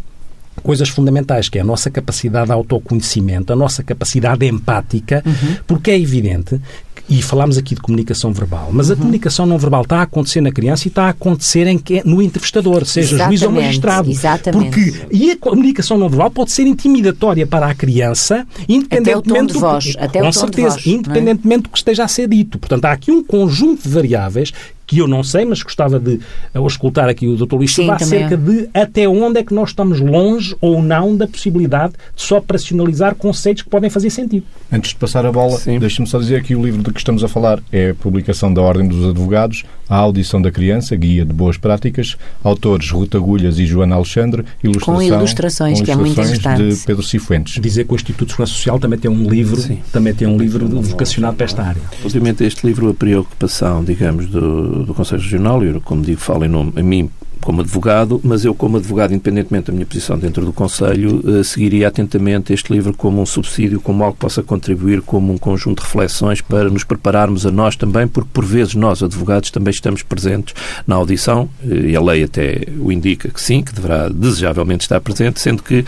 coisas 0.58 0.88
fundamentais, 0.88 1.48
que 1.48 1.58
é 1.58 1.60
a 1.60 1.64
nossa 1.64 1.90
capacidade 1.90 2.46
de 2.46 2.52
autoconhecimento, 2.52 3.52
a 3.52 3.56
nossa 3.56 3.82
capacidade 3.82 4.46
empática, 4.46 5.22
uhum. 5.24 5.56
porque 5.66 5.90
é 5.90 5.98
evidente 5.98 6.60
e 7.08 7.22
falámos 7.22 7.56
aqui 7.56 7.74
de 7.74 7.80
comunicação 7.80 8.32
verbal, 8.32 8.68
mas 8.70 8.90
a 8.90 8.94
uhum. 8.94 9.00
comunicação 9.00 9.46
não 9.46 9.58
verbal 9.58 9.82
está 9.82 9.98
a 9.98 10.02
acontecer 10.02 10.40
na 10.40 10.52
criança 10.52 10.86
e 10.86 10.88
está 10.88 11.04
a 11.04 11.08
acontecer 11.10 11.66
em 11.66 11.78
que, 11.78 12.02
no 12.04 12.20
entrevistador, 12.20 12.84
seja 12.84 13.14
exatamente, 13.14 13.38
juiz 13.38 13.42
ou 13.42 13.52
magistrado. 13.52 14.10
Exatamente. 14.10 14.64
Porque, 14.64 15.06
e 15.10 15.30
a 15.30 15.36
comunicação 15.36 15.96
não 15.96 16.08
verbal 16.08 16.30
pode 16.30 16.52
ser 16.52 16.66
intimidatória 16.66 17.46
para 17.46 17.66
a 17.66 17.74
criança, 17.74 18.46
independentemente 18.68 19.10
até 19.10 19.16
o 19.16 19.22
tom 19.22 19.46
de 19.46 19.58
voz, 19.58 19.84
do, 19.84 20.04
até 20.04 20.20
com 20.20 20.28
o 20.28 20.32
tom 20.32 20.40
certeza, 20.40 20.76
de 20.76 20.84
voz, 20.84 20.86
é? 20.86 20.90
independentemente 20.90 21.62
do 21.62 21.68
que 21.70 21.78
esteja 21.78 22.04
a 22.04 22.08
ser 22.08 22.28
dito. 22.28 22.58
Portanto, 22.58 22.84
há 22.84 22.92
aqui 22.92 23.10
um 23.10 23.22
conjunto 23.22 23.82
de 23.82 23.88
variáveis 23.88 24.52
que 24.88 24.98
eu 24.98 25.06
não 25.06 25.22
sei, 25.22 25.44
mas 25.44 25.62
gostava 25.62 26.00
de 26.00 26.18
escutar 26.66 27.10
aqui 27.10 27.28
o 27.28 27.36
Dr. 27.36 27.56
Luís 27.56 27.74
Silva 27.74 27.96
acerca 27.96 28.38
de 28.38 28.70
até 28.72 29.06
onde 29.06 29.38
é 29.38 29.44
que 29.44 29.52
nós 29.52 29.68
estamos 29.68 30.00
longe 30.00 30.56
ou 30.62 30.82
não 30.82 31.14
da 31.14 31.28
possibilidade 31.28 31.92
de 32.16 32.22
só 32.22 32.38
operacionalizar 32.38 33.14
conceitos 33.14 33.62
que 33.62 33.68
podem 33.68 33.90
fazer 33.90 34.08
sentido. 34.08 34.46
Antes 34.70 34.90
de 34.90 34.96
passar 34.96 35.24
a 35.24 35.32
bola, 35.32 35.58
deixe-me 35.80 36.06
só 36.06 36.18
dizer 36.18 36.42
que 36.42 36.54
o 36.54 36.62
livro 36.62 36.82
de 36.82 36.92
que 36.92 36.98
estamos 36.98 37.24
a 37.24 37.28
falar 37.28 37.58
é 37.72 37.90
a 37.90 37.94
publicação 37.94 38.52
da 38.52 38.60
Ordem 38.60 38.86
dos 38.86 39.08
Advogados, 39.08 39.64
A 39.88 39.96
Audição 39.96 40.42
da 40.42 40.50
Criança, 40.50 40.94
Guia 40.94 41.24
de 41.24 41.32
Boas 41.32 41.56
Práticas, 41.56 42.18
autores 42.44 42.90
Ruta 42.90 43.16
Agulhas 43.16 43.58
e 43.58 43.64
Joana 43.64 43.96
Alexandre, 43.96 44.44
ilustração, 44.62 44.94
com 44.94 45.02
ilustrações, 45.02 45.78
com 45.78 45.84
que 45.86 45.90
é 45.90 45.96
muito 45.96 46.20
interessante. 46.20 46.68
de 46.68 46.76
Pedro 46.84 47.02
Cifuentes. 47.02 47.62
Dizer 47.62 47.84
que 47.84 47.92
o 47.92 47.96
Instituto 47.96 48.26
de 48.26 48.32
Segurança 48.32 48.52
Social 48.52 48.78
também 48.78 48.98
tem 48.98 49.10
um 49.10 49.28
livro, 49.28 49.58
Sim. 49.58 49.78
também 49.90 50.12
tem 50.12 50.28
um 50.28 50.36
livro 50.36 50.68
vocacionado 50.82 51.36
para 51.36 51.46
esta 51.46 51.62
área. 51.62 51.80
Obviamente 52.04 52.44
este 52.44 52.66
livro, 52.66 52.90
a 52.90 52.94
preocupação, 52.94 53.82
digamos, 53.82 54.26
do, 54.26 54.84
do 54.84 54.92
Conselho 54.92 55.22
Regional, 55.22 55.64
eu, 55.64 55.80
como 55.80 56.02
digo, 56.02 56.20
falo 56.20 56.44
em 56.44 56.48
nome, 56.48 56.74
a 56.76 56.82
mim 56.82 57.08
como 57.40 57.60
advogado, 57.60 58.20
mas 58.22 58.44
eu, 58.44 58.54
como 58.54 58.76
advogado, 58.76 59.12
independentemente 59.12 59.66
da 59.66 59.72
minha 59.72 59.86
posição 59.86 60.18
dentro 60.18 60.44
do 60.44 60.52
Conselho, 60.52 61.20
uh, 61.24 61.44
seguiria 61.44 61.88
atentamente 61.88 62.52
este 62.52 62.72
livro 62.72 62.94
como 62.94 63.20
um 63.20 63.26
subsídio, 63.26 63.80
como 63.80 64.02
algo 64.02 64.14
que 64.14 64.20
possa 64.20 64.42
contribuir 64.42 65.02
como 65.02 65.32
um 65.32 65.38
conjunto 65.38 65.78
de 65.80 65.84
reflexões 65.84 66.40
para 66.40 66.68
nos 66.68 66.84
prepararmos 66.84 67.46
a 67.46 67.50
nós 67.50 67.76
também, 67.76 68.06
porque 68.06 68.30
por 68.32 68.44
vezes 68.44 68.74
nós, 68.74 69.02
advogados, 69.02 69.50
também 69.50 69.70
estamos 69.70 70.02
presentes 70.02 70.54
na 70.86 70.96
audição, 70.96 71.48
uh, 71.64 71.74
e 71.74 71.96
a 71.96 72.00
lei 72.00 72.24
até 72.24 72.66
o 72.78 72.90
indica 72.92 73.28
que 73.28 73.40
sim, 73.40 73.62
que 73.62 73.72
deverá 73.72 74.08
desejavelmente 74.08 74.84
estar 74.84 75.00
presente, 75.00 75.40
sendo 75.40 75.62
que, 75.62 75.84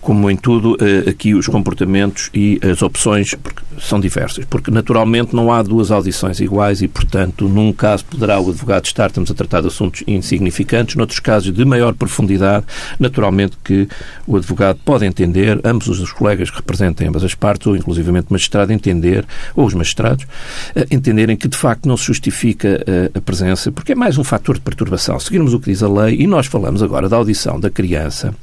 como 0.00 0.30
em 0.30 0.36
tudo, 0.36 0.72
uh, 0.74 1.08
aqui 1.08 1.34
os 1.34 1.46
comportamentos 1.46 2.30
e 2.34 2.60
as 2.62 2.82
opções 2.82 3.34
são 3.80 3.98
diversas, 3.98 4.44
porque 4.44 4.70
naturalmente 4.70 5.34
não 5.34 5.52
há 5.52 5.62
duas 5.62 5.90
audições 5.90 6.40
iguais 6.40 6.82
e, 6.82 6.88
portanto, 6.88 7.48
num 7.48 7.72
caso 7.72 8.04
poderá 8.04 8.40
o 8.40 8.50
advogado 8.50 8.84
estar, 8.84 9.08
estamos 9.08 9.30
a 9.30 9.34
tratar 9.34 9.60
de 9.60 9.68
assuntos 9.68 10.02
insignificantes, 10.06 10.81
importantes, 10.82 10.96
noutros 10.96 11.20
casos 11.20 11.52
de 11.52 11.64
maior 11.64 11.94
profundidade, 11.94 12.66
naturalmente 12.98 13.56
que 13.62 13.88
o 14.26 14.36
advogado 14.36 14.78
pode 14.84 15.06
entender, 15.06 15.60
ambos 15.64 15.88
os 15.88 16.12
colegas 16.12 16.50
que 16.50 16.56
representem 16.56 17.08
ambas 17.08 17.24
as 17.24 17.34
partes, 17.34 17.66
ou 17.66 17.76
inclusivamente 17.76 18.26
o 18.28 18.32
magistrado 18.32 18.72
entender, 18.72 19.24
ou 19.54 19.64
os 19.64 19.74
magistrados, 19.74 20.26
eh, 20.74 20.86
entenderem 20.90 21.36
que 21.36 21.48
de 21.48 21.56
facto 21.56 21.86
não 21.86 21.96
se 21.96 22.06
justifica 22.06 22.82
eh, 22.86 23.10
a 23.14 23.20
presença, 23.20 23.70
porque 23.70 23.92
é 23.92 23.94
mais 23.94 24.18
um 24.18 24.24
fator 24.24 24.56
de 24.56 24.60
perturbação. 24.60 25.18
Seguirmos 25.18 25.54
o 25.54 25.60
que 25.60 25.70
diz 25.70 25.82
a 25.82 25.88
lei, 25.88 26.20
e 26.20 26.26
nós 26.26 26.46
falamos 26.46 26.82
agora 26.82 27.08
da 27.08 27.16
audição 27.16 27.58
da 27.58 27.70
criança 27.70 28.34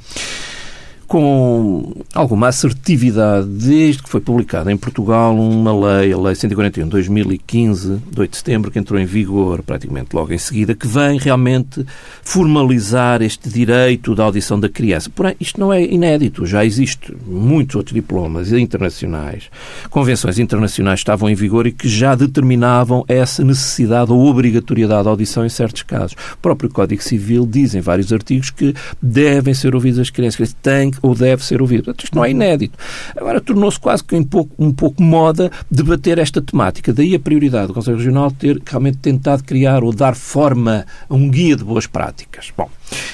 com 1.10 1.92
alguma 2.14 2.46
assertividade, 2.46 3.44
desde 3.48 4.00
que 4.00 4.08
foi 4.08 4.20
publicada 4.20 4.70
em 4.70 4.76
Portugal 4.76 5.36
uma 5.36 5.72
lei, 5.72 6.12
a 6.12 6.16
Lei 6.16 6.36
141 6.36 6.84
de 6.84 6.90
2015, 6.90 8.00
de 8.12 8.20
8 8.20 8.30
de 8.30 8.36
setembro, 8.36 8.70
que 8.70 8.78
entrou 8.78 9.00
em 9.00 9.04
vigor 9.04 9.60
praticamente 9.60 10.14
logo 10.14 10.32
em 10.32 10.38
seguida, 10.38 10.72
que 10.72 10.86
vem 10.86 11.18
realmente 11.18 11.84
formalizar 12.22 13.22
este 13.22 13.48
direito 13.48 14.14
da 14.14 14.22
audição 14.22 14.60
da 14.60 14.68
criança. 14.68 15.10
Porém, 15.12 15.34
isto 15.40 15.58
não 15.58 15.72
é 15.72 15.82
inédito, 15.82 16.46
já 16.46 16.64
existe 16.64 17.12
muitos 17.26 17.74
outros 17.74 17.92
diplomas 17.92 18.52
internacionais, 18.52 19.50
convenções 19.90 20.38
internacionais 20.38 21.00
estavam 21.00 21.28
em 21.28 21.34
vigor 21.34 21.66
e 21.66 21.72
que 21.72 21.88
já 21.88 22.14
determinavam 22.14 23.04
essa 23.08 23.42
necessidade 23.42 24.12
ou 24.12 24.26
obrigatoriedade 24.26 25.02
de 25.02 25.08
audição 25.08 25.44
em 25.44 25.48
certos 25.48 25.82
casos. 25.82 26.12
O 26.34 26.38
próprio 26.40 26.70
Código 26.70 27.02
Civil 27.02 27.44
diz 27.46 27.74
em 27.74 27.80
vários 27.80 28.12
artigos 28.12 28.50
que 28.50 28.72
devem 29.02 29.54
ser 29.54 29.74
ouvidas 29.74 29.98
as 29.98 30.10
crianças, 30.10 30.54
têm 30.62 30.92
ou 31.02 31.14
deve 31.14 31.44
ser 31.44 31.60
ouvido. 31.60 31.84
Portanto, 31.84 32.04
isto 32.04 32.14
não 32.14 32.24
é 32.24 32.30
inédito. 32.30 32.78
Agora, 33.16 33.40
tornou-se 33.40 33.78
quase 33.78 34.02
que 34.04 34.14
um 34.14 34.24
pouco, 34.24 34.52
um 34.58 34.72
pouco 34.72 35.02
moda 35.02 35.50
debater 35.70 36.18
esta 36.18 36.40
temática. 36.40 36.92
Daí 36.92 37.14
a 37.14 37.20
prioridade 37.20 37.68
do 37.68 37.74
Conselho 37.74 37.96
Regional 37.96 38.30
ter 38.30 38.60
realmente 38.64 38.98
tentado 38.98 39.44
criar 39.44 39.82
ou 39.82 39.92
dar 39.92 40.14
forma 40.14 40.84
a 41.08 41.14
um 41.14 41.30
guia 41.30 41.56
de 41.56 41.64
boas 41.64 41.86
práticas. 41.86 42.52
Bom, 42.56 42.68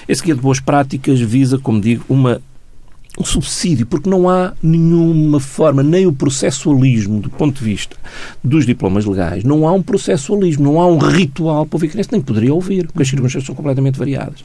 esse 0.09 0.23
guia 0.23 0.35
de 0.35 0.40
boas 0.40 0.61
práticas 0.61 1.21
visa, 1.21 1.59
como 1.59 1.81
digo, 1.81 2.05
uma 2.09 2.40
um 3.19 3.25
subsídio, 3.25 3.87
porque 3.87 4.09
não 4.09 4.28
há 4.28 4.52
nenhuma 4.62 5.40
forma, 5.40 5.83
nem 5.83 6.07
o 6.07 6.12
processualismo, 6.12 7.21
do 7.21 7.31
ponto 7.31 7.59
de 7.59 7.64
vista 7.64 7.97
dos 8.45 8.66
diplomas 8.66 9.05
legais, 9.05 9.43
não 9.43 9.66
há 9.66 9.73
um 9.73 9.83
processualismo, 9.83 10.64
não 10.64 10.81
há 10.81 10.87
um 10.87 10.99
ritual 10.99 11.64
para 11.64 11.76
ouvir 11.76 11.88
criança, 11.88 12.11
nem 12.12 12.21
poderia 12.21 12.52
ouvir, 12.52 12.87
porque 12.87 13.02
as 13.02 13.09
circunstâncias 13.09 13.47
são 13.47 13.55
completamente 13.55 13.99
variadas. 13.99 14.45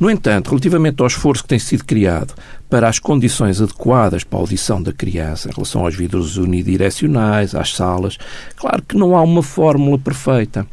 No 0.00 0.10
entanto, 0.10 0.48
relativamente 0.48 1.02
ao 1.02 1.06
esforço 1.06 1.42
que 1.42 1.50
tem 1.50 1.58
sido 1.58 1.84
criado 1.84 2.32
para 2.70 2.88
as 2.88 2.98
condições 2.98 3.60
adequadas 3.60 4.24
para 4.24 4.38
a 4.38 4.40
audição 4.40 4.82
da 4.82 4.94
criança, 4.94 5.50
em 5.50 5.52
relação 5.52 5.84
aos 5.84 5.94
vidros 5.94 6.38
unidirecionais, 6.38 7.54
às 7.54 7.74
salas, 7.74 8.16
claro 8.56 8.82
que 8.82 8.96
não 8.96 9.14
há 9.14 9.20
uma 9.20 9.42
fórmula 9.42 9.98
perfeita 9.98 10.66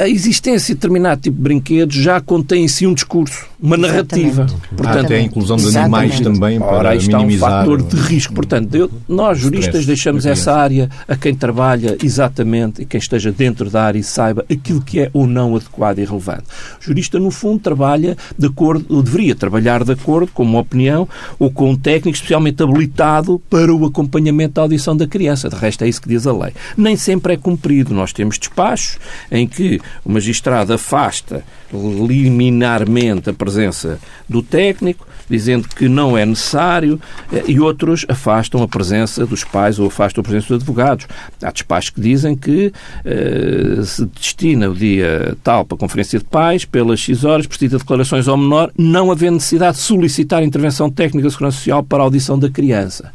a 0.00 0.08
existência 0.08 0.74
de 0.74 0.80
determinado 0.80 1.20
tipo 1.20 1.36
de 1.36 1.42
brinquedos 1.42 1.94
já 1.94 2.20
contém 2.20 2.64
em 2.64 2.68
si 2.68 2.86
um 2.86 2.94
discurso, 2.94 3.46
uma 3.60 3.76
narrativa. 3.76 4.46
Portanto, 4.74 5.04
Até 5.04 5.16
a 5.16 5.20
inclusão 5.20 5.56
de 5.56 5.76
animais 5.76 6.14
Exatamente. 6.14 6.40
também 6.40 6.58
para 6.58 6.68
Ora, 6.68 6.90
minimizar... 6.94 7.50
é 7.50 7.54
um 7.54 7.58
fator 7.58 7.82
de 7.82 7.96
risco. 7.96 8.32
Portanto, 8.32 8.74
eu, 8.74 8.90
nós 9.06 9.38
juristas 9.38 9.84
deixamos 9.84 10.24
essa 10.24 10.54
área 10.54 10.88
a 11.06 11.16
quem 11.16 11.34
trabalha 11.34 11.98
exatamente 12.02 12.82
e 12.82 12.86
quem 12.86 12.98
esteja 12.98 13.30
dentro 13.30 13.68
da 13.68 13.84
área 13.84 13.98
e 13.98 14.02
saiba 14.02 14.44
aquilo 14.50 14.80
que 14.80 15.00
é 15.00 15.10
ou 15.12 15.26
não 15.26 15.54
adequado 15.54 15.98
e 15.98 16.04
relevante. 16.04 16.44
O 16.80 16.84
jurista, 16.84 17.18
no 17.18 17.30
fundo, 17.30 17.60
trabalha 17.60 18.16
de 18.38 18.46
acordo, 18.46 18.86
ou 18.88 19.02
deveria 19.02 19.34
trabalhar 19.34 19.84
de 19.84 19.92
acordo 19.92 20.32
com 20.32 20.42
uma 20.42 20.60
opinião 20.60 21.06
ou 21.38 21.50
com 21.50 21.70
um 21.70 21.76
técnico 21.76 22.16
especialmente 22.16 22.62
habilitado 22.62 23.40
para 23.50 23.74
o 23.74 23.84
acompanhamento 23.84 24.54
da 24.54 24.62
audição 24.62 24.96
da 24.96 25.06
criança. 25.06 25.50
De 25.50 25.56
resto, 25.56 25.84
é 25.84 25.88
isso 25.88 26.00
que 26.00 26.08
diz 26.08 26.26
a 26.26 26.32
lei. 26.32 26.52
Nem 26.76 26.96
sempre 26.96 27.34
é 27.34 27.36
cumprido. 27.36 27.92
Nós 27.92 28.12
temos 28.12 28.38
despachos 28.38 28.98
em 29.30 29.46
que 29.46 29.80
o 30.04 30.12
magistrado 30.12 30.72
afasta 30.72 31.44
liminarmente 31.72 33.30
a 33.30 33.32
presença 33.32 33.98
do 34.28 34.42
técnico, 34.42 35.06
dizendo 35.28 35.68
que 35.68 35.88
não 35.88 36.18
é 36.18 36.26
necessário, 36.26 37.00
eh, 37.32 37.44
e 37.46 37.60
outros 37.60 38.04
afastam 38.08 38.62
a 38.62 38.68
presença 38.68 39.24
dos 39.24 39.44
pais 39.44 39.78
ou 39.78 39.86
afastam 39.86 40.20
a 40.20 40.24
presença 40.24 40.48
dos 40.48 40.56
advogados. 40.56 41.06
Há 41.42 41.50
despachos 41.52 41.90
que 41.90 42.00
dizem 42.00 42.34
que 42.34 42.72
uh, 43.04 43.84
se 43.84 44.04
destina 44.06 44.68
o 44.68 44.74
dia 44.74 45.36
tal 45.44 45.64
para 45.64 45.76
a 45.76 45.78
conferência 45.78 46.18
de 46.18 46.24
pais, 46.24 46.64
pelas 46.64 46.98
X 46.98 47.24
horas, 47.24 47.46
precisa 47.46 47.78
declarações 47.78 48.26
ao 48.26 48.36
menor, 48.36 48.72
não 48.76 49.12
havendo 49.12 49.34
necessidade 49.34 49.76
de 49.76 49.82
solicitar 49.84 50.42
intervenção 50.42 50.90
técnica 50.90 51.28
da 51.28 51.30
Segurança 51.30 51.58
Social 51.58 51.82
para 51.84 52.02
a 52.02 52.04
audição 52.04 52.36
da 52.36 52.50
criança. 52.50 53.12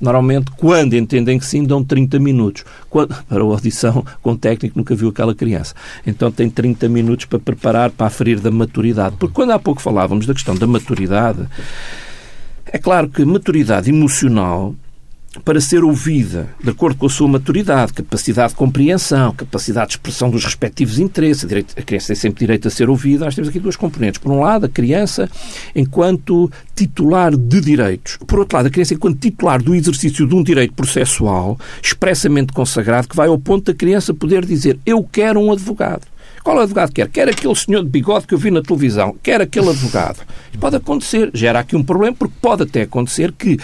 Normalmente, 0.00 0.50
quando 0.56 0.94
entendem 0.94 1.38
que 1.38 1.46
sim, 1.46 1.64
dão 1.64 1.82
30 1.82 2.18
minutos. 2.18 2.64
Quando, 2.88 3.14
para 3.28 3.42
a 3.42 3.46
audição 3.46 4.04
com 4.22 4.32
o 4.32 4.38
técnico, 4.38 4.78
nunca 4.78 4.94
viu 4.94 5.08
aquela 5.08 5.34
criança. 5.34 5.74
Então 6.06 6.30
tem 6.30 6.48
30 6.48 6.88
minutos 6.88 7.26
para 7.26 7.38
preparar 7.38 7.90
para 7.90 8.06
aferir 8.06 8.40
da 8.40 8.50
maturidade. 8.50 9.16
Porque 9.18 9.34
quando 9.34 9.50
há 9.50 9.58
pouco 9.58 9.82
falávamos 9.82 10.26
da 10.26 10.34
questão 10.34 10.54
da 10.54 10.66
maturidade, 10.66 11.48
é 12.66 12.78
claro 12.78 13.08
que 13.08 13.24
maturidade 13.24 13.90
emocional 13.90 14.74
para 15.44 15.60
ser 15.60 15.84
ouvida 15.84 16.48
de 16.62 16.70
acordo 16.70 16.96
com 16.96 17.06
a 17.06 17.10
sua 17.10 17.28
maturidade, 17.28 17.92
capacidade 17.92 18.50
de 18.50 18.58
compreensão, 18.58 19.32
capacidade 19.32 19.88
de 19.88 19.92
expressão 19.94 20.30
dos 20.30 20.44
respectivos 20.44 20.98
interesses. 20.98 21.44
A, 21.44 21.82
criança 21.82 22.08
tem 22.08 22.16
sempre 22.16 22.40
direito 22.40 22.68
a 22.68 22.70
ser 22.70 22.88
ouvida. 22.88 23.24
Nós 23.24 23.34
temos 23.34 23.48
aqui 23.48 23.58
duas 23.58 23.76
componentes. 23.76 24.18
Por 24.18 24.32
um 24.32 24.40
lado, 24.40 24.66
a 24.66 24.68
criança 24.68 25.30
enquanto 25.74 26.50
titular 26.74 27.36
de 27.36 27.60
direitos. 27.60 28.18
Por 28.26 28.38
outro 28.40 28.56
lado, 28.56 28.66
a 28.66 28.70
criança 28.70 28.94
enquanto 28.94 29.18
titular 29.18 29.62
do 29.62 29.74
exercício 29.74 30.26
de 30.26 30.34
um 30.34 30.42
direito 30.42 30.74
processual 30.74 31.58
expressamente 31.82 32.52
consagrado 32.52 33.08
que 33.08 33.16
vai 33.16 33.28
ao 33.28 33.38
ponto 33.38 33.72
da 33.72 33.76
criança 33.76 34.14
poder 34.14 34.44
dizer 34.44 34.78
eu 34.84 35.02
quero 35.02 35.40
um 35.40 35.52
advogado. 35.52 36.06
Qual 36.42 36.58
advogado 36.58 36.92
quer? 36.92 37.08
Quer 37.08 37.28
aquele 37.28 37.54
senhor 37.54 37.82
de 37.82 37.90
bigode 37.90 38.26
que 38.26 38.34
eu 38.34 38.38
vi 38.38 38.50
na 38.50 38.62
televisão, 38.62 39.14
quer 39.22 39.40
aquele 39.40 39.68
advogado. 39.70 40.20
Pode 40.58 40.76
acontecer, 40.76 41.30
gera 41.34 41.60
aqui 41.60 41.76
um 41.76 41.82
problema, 41.82 42.16
porque 42.18 42.34
pode 42.40 42.62
até 42.62 42.82
acontecer 42.82 43.32
que 43.32 43.58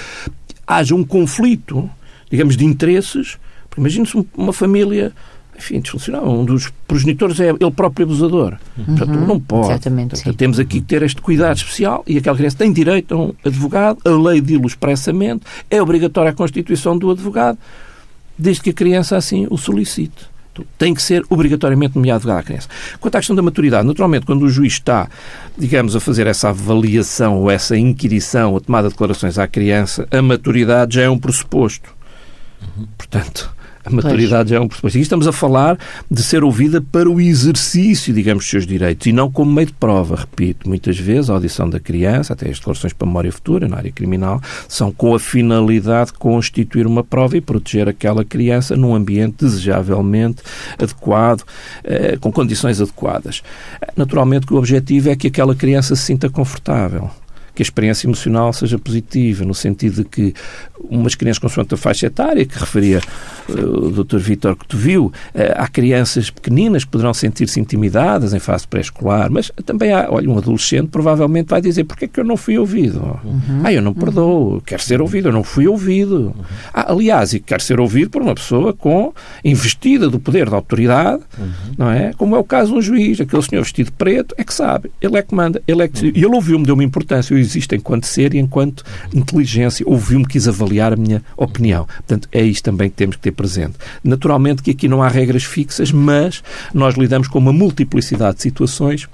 haja 0.67 0.95
um 0.95 1.05
conflito, 1.05 1.89
digamos, 2.31 2.57
de 2.57 2.65
interesses. 2.65 3.39
Imagine-se 3.77 4.27
uma 4.37 4.53
família 4.53 5.13
enfim, 5.57 5.81
disfuncional. 5.81 6.29
Um 6.29 6.45
dos 6.45 6.73
progenitores 6.87 7.39
é 7.41 7.51
ele 7.51 7.71
próprio 7.71 8.05
abusador. 8.05 8.57
Uhum, 8.77 8.85
Portanto, 8.85 9.11
não 9.13 9.41
pode. 9.41 9.71
Exatamente, 9.71 10.11
Portanto, 10.11 10.37
temos 10.37 10.59
aqui 10.59 10.81
que 10.81 10.87
ter 10.87 11.03
este 11.03 11.21
cuidado 11.21 11.57
especial 11.57 12.03
e 12.07 12.19
aquela 12.19 12.37
criança 12.37 12.57
tem 12.59 12.73
direito 12.73 13.15
a 13.15 13.19
um 13.19 13.35
advogado, 13.45 13.99
a 14.05 14.11
lei 14.11 14.41
diz-lo 14.41 14.67
expressamente, 14.67 15.45
é 15.71 15.81
obrigatória 15.81 16.31
a 16.31 16.35
constituição 16.35 16.99
do 16.99 17.11
advogado, 17.11 17.59
desde 18.37 18.63
que 18.63 18.71
a 18.71 18.75
criança 18.75 19.17
assim 19.17 19.47
o 19.51 19.57
solicite. 19.57 20.34
Tem 20.79 20.95
que 20.95 21.03
ser 21.03 21.25
obrigatoriamente 21.29 21.97
nomeado 21.97 22.19
advogado 22.19 22.41
à 22.41 22.43
criança. 22.43 22.69
Quanto 23.01 23.15
à 23.17 23.19
questão 23.19 23.37
da 23.37 23.43
maturidade, 23.43 23.87
naturalmente, 23.87 24.27
quando 24.27 24.43
o 24.43 24.49
juiz 24.49 24.75
está, 24.75 25.09
digamos, 25.57 25.97
a 25.97 26.01
fazer 26.01 26.27
essa 26.27 26.49
avaliação 26.51 27.39
ou 27.39 27.51
essa 27.51 27.77
inquirição 27.77 28.53
ou 28.53 28.61
tomada 28.61 28.89
de 28.89 28.95
declarações 28.95 29.39
à 29.39 29.47
criança, 29.47 30.07
a 30.11 30.23
maturidade 30.23 30.97
já 30.97 31.03
é 31.03 31.11
um 31.11 31.19
pressuposto. 31.19 31.95
Portanto, 32.97 33.55
a 33.85 33.91
maturidade 33.91 34.49
pois. 34.49 34.51
já 34.51 34.57
é 34.57 34.61
um 34.61 34.69
pressuposto. 34.69 34.99
E 34.99 35.01
estamos 35.03 35.27
a 35.27 35.33
falar 35.33 35.79
de 36.11 36.23
ser 36.23 36.43
ouvida 36.43 36.81
para 36.81 37.09
o 37.09 37.21
exercício, 37.21 38.15
digamos, 38.15 38.45
dos 38.45 38.51
seus 38.51 38.67
direitos 38.67 39.07
e 39.07 39.13
não 39.13 39.31
como 39.31 39.53
meio 39.53 39.67
de 39.67 39.75
prova. 39.75 40.17
Repito, 40.17 40.69
muitas 40.69 40.99
vezes 40.99 41.29
a 41.29 41.35
audição 41.35 41.69
da 41.69 41.79
criança, 41.79 42.33
até 42.33 42.49
as 42.49 42.59
declarações 42.59 42.93
para 42.93 43.07
memória 43.07 43.31
futura 43.31 43.69
na 43.69 43.77
área 43.77 43.93
criminal, 43.93 44.41
são 44.67 44.91
com 44.91 45.15
a 45.15 45.21
finalidade 45.21 46.13
de 46.13 46.19
constituir 46.19 46.87
uma 46.87 47.05
prova 47.05 47.37
e 47.37 47.41
proteger 47.41 47.89
aquela 47.89 48.25
criança 48.25 48.75
num 48.75 48.95
ambiente 48.95 49.45
desejavelmente 49.45 50.43
adequado, 50.79 51.43
eh, 51.85 52.17
com 52.19 52.33
condições 52.33 52.81
adequadas. 52.81 53.43
Naturalmente 53.97 54.47
que 54.47 54.55
o 54.55 54.57
objetivo 54.57 55.11
é 55.11 55.17
que 55.17 55.27
aquela 55.27 55.55
criança 55.55 55.95
se 55.95 56.03
sinta 56.03 56.31
confortável 56.31 57.11
que 57.55 57.63
a 57.63 57.65
experiência 57.65 58.07
emocional 58.07 58.53
seja 58.53 58.79
positiva, 58.79 59.45
no 59.45 59.55
sentido 59.55 60.03
de 60.03 60.05
que 60.05 60.35
umas 60.91 61.15
crianças 61.15 61.39
com 61.39 61.49
sua 61.49 61.65
faixa 61.77 62.07
etária, 62.07 62.45
que 62.45 62.59
referia 62.59 63.01
uh, 63.49 63.87
o 63.87 64.05
Dr. 64.05 64.19
Vítor 64.19 64.57
que 64.57 64.67
tu 64.67 64.77
viu, 64.77 65.07
uh, 65.07 65.13
há 65.57 65.69
crianças 65.69 66.31
pequeninas 66.31 66.85
que 66.85 66.91
poderão 66.91 67.15
sentir-se 67.15 67.61
intimidadas 67.61 68.35
em 68.35 68.39
fase 68.39 68.67
pré-escolar, 68.67 69.31
mas 69.31 69.53
também 69.65 69.93
há, 69.93 70.09
olha, 70.11 70.29
um 70.29 70.37
adolescente 70.37 70.89
provavelmente 70.89 71.49
vai 71.49 71.61
dizer 71.61 71.85
porque 71.85 72.07
é 72.07 72.09
que 72.09 72.21
eu 72.21 72.25
não 72.25 72.37
fui 72.37 72.59
ouvido? 72.59 73.19
Uhum. 73.25 73.63
Ah, 73.63 73.73
eu 73.73 73.81
não 73.81 73.95
perdoo, 73.95 74.61
quero 74.67 74.83
ser 74.83 75.01
ouvido, 75.01 75.29
eu 75.29 75.33
não 75.33 75.45
fui 75.45 75.67
ouvido. 75.67 76.35
Uhum. 76.37 76.45
Ah, 76.73 76.93
aliás, 76.93 77.33
e 77.33 77.41
quero 77.41 77.63
ser 77.63 77.79
ouvido 77.79 78.11
por 78.11 78.21
uma 78.21 78.35
pessoa 78.35 78.73
com 78.73 79.13
investida 79.45 80.09
do 80.09 80.19
poder 80.19 80.51
da 80.51 80.57
autoridade, 80.57 81.23
uhum. 81.39 81.75
não 81.79 81.91
é? 81.91 82.13
Como 82.15 82.35
é 82.35 82.39
o 82.39 82.45
caso 82.45 82.73
de 82.73 82.79
um 82.79 82.83
juiz, 82.83 83.21
aquele 83.21 83.43
senhor 83.43 83.63
vestido 83.63 83.87
de 83.87 83.93
preto, 83.93 84.35
é 84.37 84.43
que 84.43 84.53
sabe, 84.53 84.91
ele 85.01 85.17
é 85.17 85.23
que 85.23 85.35
manda, 85.35 85.63
ele 85.67 85.83
é 85.83 85.89
que... 85.89 86.07
E 86.07 86.25
ele 86.25 86.35
ouviu-me, 86.35 86.65
deu-me 86.65 86.85
importância, 86.85 87.35
eu 87.35 87.39
existo 87.45 87.75
enquanto 87.75 88.07
ser 88.07 88.35
e 88.35 88.39
enquanto 88.39 88.85
inteligência, 89.13 89.85
ouviu-me, 89.87 90.27
quis 90.27 90.49
avaliar 90.49 90.93
a 90.93 90.97
minha 90.97 91.23
opinião. 91.37 91.87
Portanto, 91.87 92.29
é 92.33 92.43
isto 92.43 92.65
também 92.65 92.91
que 92.91 92.97
temos 92.97 93.17
que 93.17 93.23
ter 93.23 93.33
presente. 93.33 93.75
Naturalmente 94.03 94.63
que 94.63 94.71
aqui 94.71 94.89
não 94.89 95.03
há 95.03 95.09
regras 95.09 95.45
fixas, 95.45 95.93
mas 95.93 96.43
nós 96.73 96.95
lidamos 96.97 97.29
com 97.29 97.39
uma 97.39 97.53
multiplicidade 97.53 98.37
de 98.37 98.43
situações 98.43 99.09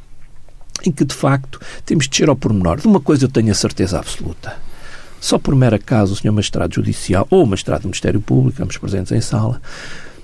em 0.85 0.91
que, 0.91 1.05
de 1.05 1.15
facto, 1.15 1.61
temos 1.85 2.05
de 2.05 2.11
descer 2.11 2.29
ao 2.29 2.37
pormenor. 2.37 2.81
De 2.81 2.87
uma 2.87 3.01
coisa 3.01 3.25
eu 3.25 3.29
tenho 3.29 3.51
a 3.51 3.55
certeza 3.55 3.99
absoluta. 3.99 4.57
Só 5.21 5.39
por 5.39 5.55
mero 5.55 5.77
acaso 5.77 6.15
o 6.15 6.17
Sr. 6.17 6.33
Magistrado 6.33 6.75
Judicial 6.75 7.27
ou 7.31 7.45
o 7.45 7.47
Magistrado 7.47 7.83
do 7.83 7.89
Ministério 7.89 8.21
Público, 8.21 8.63
ambos 8.63 8.79
presentes 8.79 9.13
em 9.13 9.21
sala, 9.21 9.61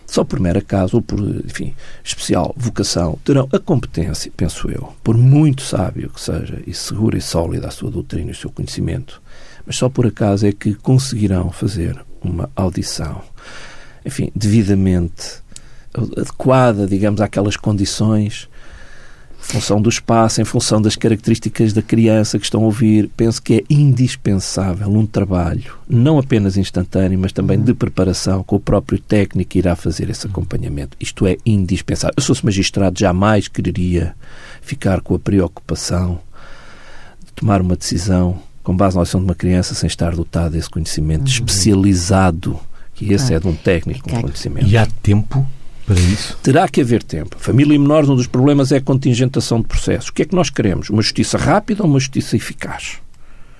só 0.06 0.24
por 0.24 0.38
mero 0.38 0.58
acaso 0.58 0.96
ou 0.96 1.02
por, 1.02 1.18
enfim, 1.44 1.74
especial 2.02 2.54
vocação, 2.56 3.18
terão 3.24 3.48
a 3.52 3.58
competência, 3.58 4.32
penso 4.36 4.70
eu, 4.70 4.92
por 5.02 5.16
muito 5.16 5.62
sábio 5.62 6.10
que 6.10 6.20
seja 6.20 6.62
e 6.66 6.72
segura 6.72 7.18
e 7.18 7.20
sólida 7.20 7.68
a 7.68 7.70
sua 7.70 7.90
doutrina 7.90 8.30
e 8.30 8.32
o 8.32 8.36
seu 8.36 8.50
conhecimento, 8.50 9.20
mas 9.66 9.76
só 9.76 9.88
por 9.88 10.06
acaso 10.06 10.46
é 10.46 10.52
que 10.52 10.74
conseguirão 10.74 11.50
fazer 11.50 11.98
uma 12.22 12.48
audição, 12.54 13.20
enfim, 14.04 14.30
devidamente 14.34 15.42
adequada, 15.92 16.86
digamos, 16.86 17.20
àquelas 17.20 17.56
condições 17.56 18.48
função 19.46 19.80
do 19.80 19.88
espaço, 19.88 20.40
em 20.40 20.44
função 20.44 20.82
das 20.82 20.96
características 20.96 21.72
da 21.72 21.80
criança 21.80 22.38
que 22.38 22.44
estão 22.44 22.62
a 22.62 22.64
ouvir, 22.64 23.08
penso 23.16 23.40
que 23.40 23.54
é 23.54 23.64
indispensável 23.70 24.88
um 24.88 25.06
trabalho, 25.06 25.76
não 25.88 26.18
apenas 26.18 26.56
instantâneo, 26.56 27.18
mas 27.18 27.32
também 27.32 27.60
de 27.60 27.72
preparação 27.72 28.42
com 28.42 28.56
o 28.56 28.60
próprio 28.60 28.98
técnico 28.98 29.50
que 29.50 29.58
irá 29.58 29.76
fazer 29.76 30.10
esse 30.10 30.26
acompanhamento. 30.26 30.96
Isto 31.00 31.26
é 31.26 31.36
indispensável. 31.46 32.14
Eu, 32.16 32.20
se 32.22 32.26
fosse 32.26 32.44
magistrado, 32.44 32.98
jamais 32.98 33.48
quereria 33.48 34.14
ficar 34.60 35.00
com 35.00 35.14
a 35.14 35.18
preocupação 35.18 36.18
de 37.24 37.32
tomar 37.32 37.60
uma 37.60 37.76
decisão 37.76 38.38
com 38.62 38.76
base 38.76 38.96
na 38.96 39.02
audição 39.02 39.20
de 39.20 39.26
uma 39.26 39.34
criança 39.34 39.74
sem 39.74 39.86
estar 39.86 40.14
dotado 40.16 40.52
desse 40.52 40.68
conhecimento 40.68 41.20
uhum. 41.20 41.28
especializado, 41.28 42.58
que 42.94 43.12
esse 43.12 43.32
é 43.32 43.38
de 43.38 43.46
um 43.46 43.54
técnico 43.54 44.08
com 44.08 44.22
conhecimento. 44.22 44.66
E 44.66 44.76
há 44.76 44.86
tempo 44.86 45.46
para 45.86 46.00
isso? 46.00 46.36
Terá 46.42 46.68
que 46.68 46.80
haver 46.80 47.02
tempo. 47.02 47.36
Família 47.38 47.74
e 47.74 47.78
menores, 47.78 48.08
um 48.08 48.16
dos 48.16 48.26
problemas 48.26 48.72
é 48.72 48.78
a 48.78 48.80
contingentação 48.80 49.60
de 49.60 49.68
processos. 49.68 50.08
O 50.08 50.12
que 50.12 50.22
é 50.22 50.24
que 50.24 50.34
nós 50.34 50.50
queremos? 50.50 50.90
Uma 50.90 51.00
justiça 51.00 51.38
rápida 51.38 51.82
ou 51.82 51.88
uma 51.88 52.00
justiça 52.00 52.34
eficaz? 52.34 52.98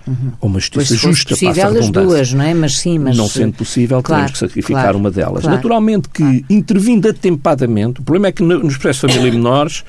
Uhum. 0.06 0.33
Ou 0.40 0.49
uma 0.49 0.59
justiça 0.59 0.88
pois, 0.88 1.00
justa, 1.00 1.30
possível 1.30 1.54
passa 1.54 1.78
as 1.78 1.90
duas, 1.90 2.33
não 2.33 2.45
é? 2.45 2.52
Mas 2.52 2.78
sim, 2.78 2.99
mas... 2.99 3.16
Não 3.16 3.28
sendo 3.28 3.54
possível, 3.54 4.02
claro, 4.02 4.23
temos 4.23 4.33
que 4.33 4.38
sacrificar 4.38 4.83
claro, 4.83 4.99
uma 4.99 5.11
delas. 5.11 5.42
Claro, 5.42 5.56
Naturalmente 5.56 6.09
que, 6.09 6.45
intervindo 6.50 7.09
atempadamente, 7.09 8.00
o 8.00 8.02
problema 8.02 8.28
é 8.28 8.33
que 8.33 8.42
nos 8.42 8.76
processos 8.76 9.11
de 9.11 9.18
família 9.18 9.35
e 9.35 9.38
menores, 9.42 9.85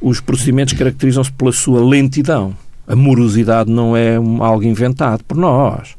os 0.00 0.20
procedimentos 0.20 0.74
caracterizam-se 0.74 1.32
pela 1.32 1.52
sua 1.52 1.84
lentidão. 1.84 2.54
A 2.86 2.96
morosidade 2.96 3.70
não 3.70 3.96
é 3.96 4.16
algo 4.16 4.64
inventado 4.64 5.22
por 5.24 5.36
nós 5.36 5.94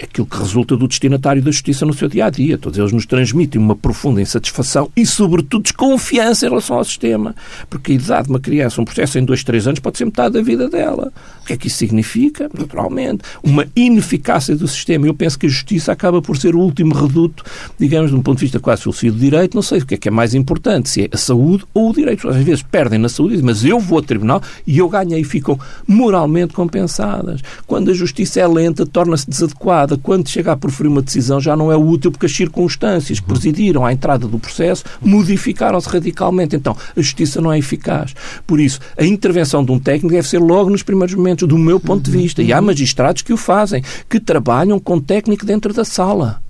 aquilo 0.00 0.26
que 0.26 0.38
resulta 0.38 0.76
do 0.76 0.86
destinatário 0.86 1.42
da 1.42 1.50
justiça 1.50 1.84
no 1.84 1.92
seu 1.92 2.08
dia 2.08 2.26
a 2.26 2.30
dia. 2.30 2.56
Todos 2.56 2.78
eles 2.78 2.92
nos 2.92 3.04
transmitem 3.06 3.60
uma 3.60 3.74
profunda 3.74 4.20
insatisfação 4.20 4.90
e, 4.96 5.04
sobretudo, 5.04 5.62
desconfiança 5.62 6.46
em 6.46 6.48
relação 6.48 6.76
ao 6.76 6.84
sistema. 6.84 7.34
Porque 7.68 7.92
a 7.92 7.94
idade 7.96 8.24
de 8.24 8.30
uma 8.30 8.40
criança, 8.40 8.80
um 8.80 8.84
processo 8.84 9.18
em 9.18 9.24
dois, 9.24 9.42
três 9.42 9.66
anos, 9.66 9.80
pode 9.80 9.98
ser 9.98 10.04
metade 10.04 10.34
da 10.34 10.42
vida 10.42 10.68
dela. 10.68 11.12
O 11.42 11.46
que 11.46 11.54
é 11.54 11.56
que 11.56 11.66
isso 11.66 11.78
significa? 11.78 12.48
Naturalmente, 12.56 13.24
uma 13.42 13.66
ineficácia 13.74 14.54
do 14.54 14.68
sistema. 14.68 15.06
Eu 15.06 15.14
penso 15.14 15.38
que 15.38 15.46
a 15.46 15.50
justiça 15.50 15.90
acaba 15.90 16.22
por 16.22 16.36
ser 16.36 16.54
o 16.54 16.60
último 16.60 16.94
reduto, 16.94 17.42
digamos, 17.78 18.10
de 18.10 18.16
um 18.16 18.22
ponto 18.22 18.38
de 18.38 18.44
vista 18.44 18.60
quase 18.60 18.82
filosofia 18.82 19.10
do 19.10 19.18
direito. 19.18 19.54
Não 19.54 19.62
sei 19.62 19.78
o 19.78 19.86
que 19.86 19.94
é 19.94 19.98
que 19.98 20.08
é 20.08 20.12
mais 20.12 20.34
importante, 20.34 20.88
se 20.88 21.02
é 21.02 21.08
a 21.12 21.16
saúde 21.16 21.64
ou 21.74 21.90
o 21.90 21.92
direito. 21.92 22.28
Às 22.28 22.36
vezes 22.36 22.62
perdem 22.62 22.98
na 22.98 23.08
saúde, 23.08 23.42
mas 23.42 23.64
eu 23.64 23.80
vou 23.80 23.98
ao 23.98 24.02
tribunal 24.02 24.40
e 24.66 24.78
eu 24.78 24.88
ganhei 24.88 25.24
ficam 25.32 25.58
moralmente 25.86 26.52
compensadas. 26.52 27.40
Quando 27.66 27.90
a 27.90 27.94
justiça 27.94 28.40
é 28.40 28.46
lenta, 28.46 28.84
torna-se 28.84 29.28
desadequada 29.28 29.81
quando 29.96 30.28
chega 30.28 30.52
a 30.52 30.56
proferir 30.56 30.90
uma 30.90 31.02
decisão, 31.02 31.40
já 31.40 31.56
não 31.56 31.70
é 31.70 31.76
útil 31.76 32.10
porque 32.10 32.26
as 32.26 32.32
circunstâncias 32.32 33.20
que 33.20 33.26
presidiram 33.26 33.84
à 33.84 33.92
entrada 33.92 34.26
do 34.26 34.38
processo 34.38 34.84
modificaram-se 35.00 35.88
radicalmente. 35.88 36.56
Então, 36.56 36.76
a 36.96 37.00
justiça 37.00 37.40
não 37.40 37.52
é 37.52 37.58
eficaz. 37.58 38.14
Por 38.46 38.60
isso, 38.60 38.80
a 38.96 39.04
intervenção 39.04 39.64
de 39.64 39.72
um 39.72 39.78
técnico 39.78 40.14
deve 40.14 40.28
ser 40.28 40.38
logo 40.38 40.70
nos 40.70 40.82
primeiros 40.82 41.14
momentos, 41.14 41.46
do 41.46 41.58
meu 41.58 41.78
ponto 41.78 42.02
de 42.02 42.10
vista. 42.10 42.42
E 42.42 42.52
há 42.52 42.60
magistrados 42.60 43.22
que 43.22 43.32
o 43.32 43.36
fazem, 43.36 43.82
que 44.08 44.20
trabalham 44.20 44.78
com 44.78 45.00
técnico 45.00 45.44
dentro 45.44 45.72
da 45.72 45.84
sala. 45.84 46.42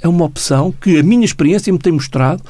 É 0.00 0.08
uma 0.08 0.24
opção 0.24 0.72
que 0.72 0.98
a 0.98 1.02
minha 1.02 1.24
experiência 1.24 1.72
me 1.72 1.78
tem 1.78 1.92
mostrado 1.92 2.42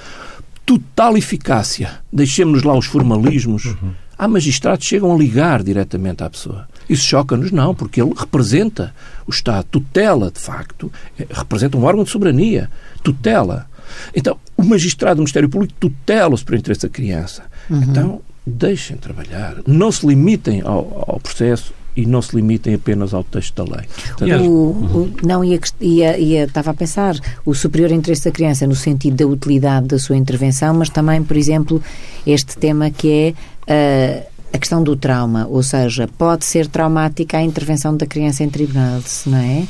total 0.66 1.16
eficácia. 1.16 1.92
Deixemos 2.12 2.62
lá 2.62 2.76
os 2.76 2.87
formalismos. 2.87 3.64
Uhum. 3.64 3.92
Há 4.18 4.28
magistrados 4.28 4.85
que 4.85 4.90
chegam 4.90 5.14
a 5.14 5.16
ligar 5.16 5.62
diretamente 5.62 6.23
à 6.23 6.28
pessoa. 6.28 6.68
Isso 6.88 7.04
choca-nos? 7.04 7.50
Não, 7.50 7.75
porque 7.75 8.00
ele 8.00 8.12
representa 8.16 8.95
o 9.26 9.30
Estado, 9.30 9.66
tutela, 9.71 10.30
de 10.30 10.40
facto, 10.40 10.90
eh, 11.18 11.26
representa 11.30 11.76
um 11.76 11.85
órgão 11.85 12.04
de 12.04 12.11
soberania, 12.11 12.71
tutela. 13.02 13.66
Então, 14.14 14.38
o 14.57 14.62
magistrado 14.62 15.16
do 15.16 15.21
Ministério 15.21 15.49
Público 15.49 15.75
tutela-se 15.78 16.45
para 16.45 16.54
o 16.54 16.59
interesse 16.59 16.83
da 16.83 16.88
criança. 16.88 17.45
Uhum. 17.68 17.83
Então, 17.83 18.21
deixem 18.47 18.97
trabalhar. 18.97 19.57
Não 19.66 19.92
se 19.92 20.07
limitem 20.07 20.62
ao, 20.62 21.04
ao 21.07 21.21
processo 21.21 21.73
e 21.99 22.07
não 22.07 22.23
se 22.23 22.37
limitem 22.37 22.75
apenas 22.75 23.12
ao 23.12 23.25
texto 23.25 23.57
da 23.57 23.76
lei. 23.76 23.87
Portanto, 24.16 24.45
o, 24.45 24.71
o, 24.71 25.11
não, 25.25 25.45
ia, 25.45 25.59
ia, 25.81 26.16
ia, 26.16 26.44
estava 26.44 26.70
a 26.70 26.74
pensar 26.74 27.16
o 27.44 27.55
superior 27.55 27.90
interesse 27.90 28.24
da 28.24 28.31
criança 28.31 28.66
no 28.68 28.77
sentido 28.77 29.16
da 29.16 29.27
utilidade 29.27 29.88
da 29.88 29.98
sua 29.98 30.16
intervenção, 30.16 30.74
mas 30.74 30.88
também, 30.88 31.22
por 31.24 31.37
exemplo, 31.37 31.83
este 32.24 32.57
tema 32.57 32.88
que 32.88 33.35
é 33.68 34.22
uh, 34.24 34.38
a 34.52 34.58
questão 34.58 34.82
do 34.82 34.96
trauma, 34.96 35.46
ou 35.48 35.62
seja, 35.62 36.08
pode 36.18 36.44
ser 36.44 36.66
traumática 36.66 37.38
a 37.38 37.42
intervenção 37.42 37.96
da 37.96 38.06
criança 38.06 38.42
em 38.42 38.48
tribunal, 38.48 39.00
não 39.26 39.38
é? 39.38 39.64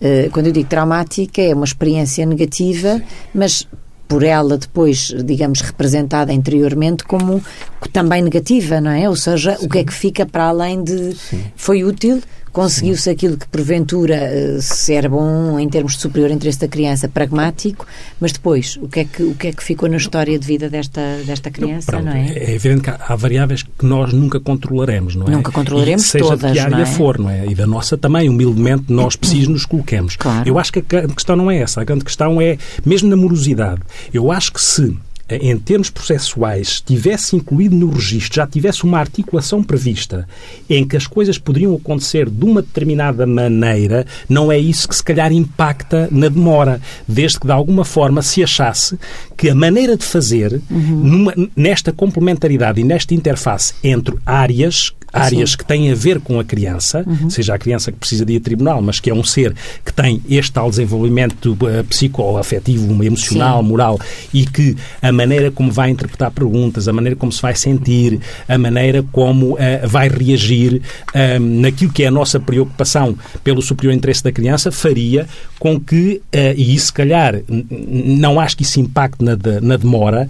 Eh, 0.00 0.28
quando 0.32 0.46
eu 0.46 0.52
digo 0.52 0.68
traumática, 0.68 1.40
é 1.40 1.54
uma 1.54 1.64
experiência 1.64 2.26
negativa, 2.26 2.96
Sim. 2.98 3.04
mas 3.34 3.68
por 4.06 4.22
ela 4.22 4.58
depois, 4.58 5.14
digamos, 5.24 5.60
representada 5.60 6.32
interiormente 6.32 7.04
como 7.04 7.42
também 7.88 8.22
negativa, 8.22 8.80
não 8.80 8.90
é? 8.90 9.08
Ou 9.08 9.16
seja, 9.16 9.56
Sim. 9.56 9.66
o 9.66 9.68
que 9.68 9.78
é 9.78 9.84
que 9.84 9.94
fica 9.94 10.26
para 10.26 10.44
além 10.44 10.82
de 10.82 11.14
Sim. 11.14 11.44
foi 11.56 11.84
útil, 11.84 12.22
conseguiu-se 12.54 13.10
aquilo 13.10 13.36
que 13.36 13.48
porventura 13.48 14.14
eh, 14.14 14.58
se 14.60 14.94
era 14.94 15.08
bom 15.08 15.58
em 15.58 15.68
termos 15.68 15.94
de 15.94 16.00
superior 16.00 16.30
interesse 16.30 16.60
da 16.60 16.68
criança, 16.68 17.08
pragmático, 17.08 17.84
mas 18.20 18.30
depois, 18.30 18.78
o 18.80 18.88
que 18.88 19.00
é 19.00 19.04
que, 19.04 19.22
o 19.24 19.34
que, 19.34 19.48
é 19.48 19.52
que 19.52 19.62
ficou 19.62 19.88
na 19.88 19.96
história 19.96 20.38
de 20.38 20.46
vida 20.46 20.70
desta, 20.70 21.00
desta 21.26 21.50
criança, 21.50 21.90
não, 21.90 22.02
pronto, 22.02 22.14
não 22.14 22.22
é? 22.22 22.32
É 22.32 22.54
evidente 22.54 22.82
que 22.82 22.90
há 22.90 23.16
variáveis 23.16 23.64
que 23.64 23.84
nós 23.84 24.12
nunca 24.12 24.38
controlaremos, 24.38 25.16
não 25.16 25.26
é? 25.26 25.30
Nunca 25.30 25.50
controlaremos 25.50 26.04
e 26.04 26.08
seja 26.08 26.24
todas, 26.24 26.52
de 26.52 26.58
que 26.58 26.60
área 26.60 26.76
não 26.76 26.82
é? 26.84 26.86
for, 26.86 27.18
não 27.18 27.28
é? 27.28 27.44
E 27.44 27.54
da 27.56 27.66
nossa 27.66 27.98
também, 27.98 28.28
humildemente, 28.28 28.84
nós 28.88 29.16
precisos 29.16 29.48
nos 29.48 29.66
coloquemos. 29.66 30.14
Claro. 30.14 30.48
Eu 30.48 30.56
acho 30.56 30.72
que 30.72 30.78
a 30.78 30.82
grande 30.82 31.12
questão 31.12 31.34
não 31.34 31.50
é 31.50 31.58
essa. 31.58 31.80
A 31.80 31.84
grande 31.84 32.04
questão 32.04 32.40
é, 32.40 32.56
mesmo 32.86 33.08
na 33.08 33.16
morosidade, 33.16 33.82
eu 34.12 34.30
acho 34.30 34.52
que 34.52 34.62
se 34.62 34.96
em 35.28 35.56
termos 35.58 35.88
processuais, 35.88 36.80
tivesse 36.80 37.34
incluído 37.34 37.74
no 37.74 37.90
registro, 37.90 38.36
já 38.36 38.46
tivesse 38.46 38.84
uma 38.84 38.98
articulação 38.98 39.62
prevista 39.62 40.28
em 40.68 40.86
que 40.86 40.96
as 40.96 41.06
coisas 41.06 41.38
poderiam 41.38 41.74
acontecer 41.74 42.28
de 42.28 42.44
uma 42.44 42.60
determinada 42.60 43.26
maneira, 43.26 44.06
não 44.28 44.52
é 44.52 44.58
isso 44.58 44.88
que 44.88 44.96
se 44.96 45.02
calhar 45.02 45.32
impacta 45.32 46.08
na 46.10 46.28
demora, 46.28 46.80
desde 47.08 47.40
que 47.40 47.46
de 47.46 47.52
alguma 47.52 47.84
forma 47.84 48.20
se 48.20 48.42
achasse 48.42 48.98
que 49.36 49.48
a 49.48 49.54
maneira 49.54 49.96
de 49.96 50.04
fazer, 50.04 50.60
uhum. 50.70 50.80
numa, 50.80 51.34
nesta 51.56 51.92
complementaridade 51.92 52.80
e 52.80 52.84
nesta 52.84 53.14
interface 53.14 53.74
entre 53.82 54.16
áreas 54.26 54.92
áreas 55.14 55.52
Sim. 55.52 55.58
que 55.58 55.64
têm 55.64 55.92
a 55.92 55.94
ver 55.94 56.20
com 56.20 56.40
a 56.40 56.44
criança, 56.44 57.04
uhum. 57.06 57.30
seja 57.30 57.54
a 57.54 57.58
criança 57.58 57.92
que 57.92 57.98
precisa 57.98 58.24
de 58.24 58.34
ir 58.34 58.36
a 58.38 58.40
tribunal, 58.40 58.82
mas 58.82 58.98
que 58.98 59.08
é 59.08 59.14
um 59.14 59.22
ser 59.22 59.54
que 59.84 59.92
tem 59.92 60.20
este 60.28 60.52
tal 60.52 60.68
desenvolvimento 60.68 61.52
uh, 61.52 61.84
psicoafetivo, 61.84 63.02
emocional, 63.04 63.62
Sim. 63.62 63.68
moral, 63.68 64.00
e 64.32 64.44
que 64.44 64.76
a 65.00 65.12
maneira 65.12 65.50
como 65.50 65.70
vai 65.70 65.90
interpretar 65.90 66.30
perguntas, 66.32 66.88
a 66.88 66.92
maneira 66.92 67.16
como 67.16 67.30
se 67.30 67.40
vai 67.40 67.54
sentir, 67.54 68.18
a 68.48 68.58
maneira 68.58 69.04
como 69.12 69.54
uh, 69.54 69.58
vai 69.86 70.08
reagir 70.08 70.82
uh, 71.14 71.40
naquilo 71.40 71.92
que 71.92 72.02
é 72.02 72.08
a 72.08 72.10
nossa 72.10 72.40
preocupação 72.40 73.16
pelo 73.44 73.62
superior 73.62 73.94
interesse 73.94 74.24
da 74.24 74.32
criança, 74.32 74.72
faria 74.72 75.26
com 75.58 75.80
que, 75.80 76.20
e 76.56 76.74
isso 76.74 76.86
se 76.86 76.92
calhar 76.92 77.40
não 77.48 78.38
acho 78.38 78.54
que 78.56 78.64
isso 78.64 78.78
impacte 78.80 79.24
na, 79.24 79.34
de, 79.34 79.60
na 79.62 79.78
demora, 79.78 80.28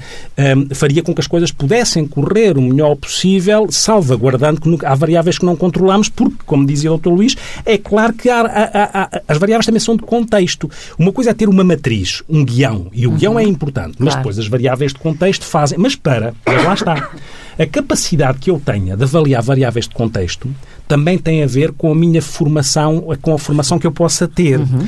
faria 0.72 1.02
com 1.02 1.12
que 1.12 1.20
as 1.20 1.26
coisas 1.26 1.50
pudessem 1.50 2.06
correr 2.06 2.56
o 2.56 2.62
melhor 2.62 2.94
possível, 2.94 3.66
salvaguardando 3.68 4.60
que 4.60 4.68
há 4.82 4.94
variáveis 4.94 5.38
que 5.38 5.44
não 5.44 5.56
controlamos, 5.56 6.08
porque, 6.08 6.36
como 6.46 6.66
dizia 6.66 6.92
o 6.92 6.98
Dr. 6.98 7.10
Luís, 7.10 7.36
é 7.64 7.78
claro 7.78 8.12
que 8.12 8.28
há, 8.28 8.40
há, 8.40 9.02
há, 9.02 9.22
as 9.28 9.38
variáveis 9.38 9.66
também 9.66 9.80
são 9.80 9.96
de 9.96 10.02
contexto. 10.02 10.70
Uma 10.98 11.12
coisa 11.12 11.30
é 11.30 11.34
ter 11.34 11.48
uma 11.48 11.64
matriz, 11.64 12.22
um 12.28 12.44
guião, 12.44 12.88
e 12.92 13.06
o 13.06 13.10
uhum. 13.10 13.16
guião 13.16 13.38
é 13.38 13.44
importante, 13.44 13.96
mas 13.98 14.14
claro. 14.14 14.18
depois 14.18 14.38
as 14.38 14.46
variáveis 14.46 14.92
de 14.92 14.98
contexto 14.98 15.44
fazem. 15.44 15.78
Mas 15.78 15.94
para, 15.94 16.34
mas 16.46 16.64
lá 16.64 16.74
está. 16.74 17.10
A 17.58 17.66
capacidade 17.66 18.38
que 18.38 18.50
eu 18.50 18.60
tenha 18.64 18.96
de 18.96 19.04
avaliar 19.04 19.42
variáveis 19.42 19.86
de 19.86 19.94
contexto 19.94 20.48
também 20.88 21.18
tem 21.18 21.42
a 21.42 21.46
ver 21.46 21.72
com 21.72 21.92
a 21.92 21.94
minha 21.94 22.20
formação, 22.20 23.06
com 23.22 23.34
a 23.34 23.38
formação 23.38 23.78
que 23.78 23.86
eu 23.86 23.92
possa 23.92 24.26
ter. 24.26 24.58
Uhum. 24.58 24.86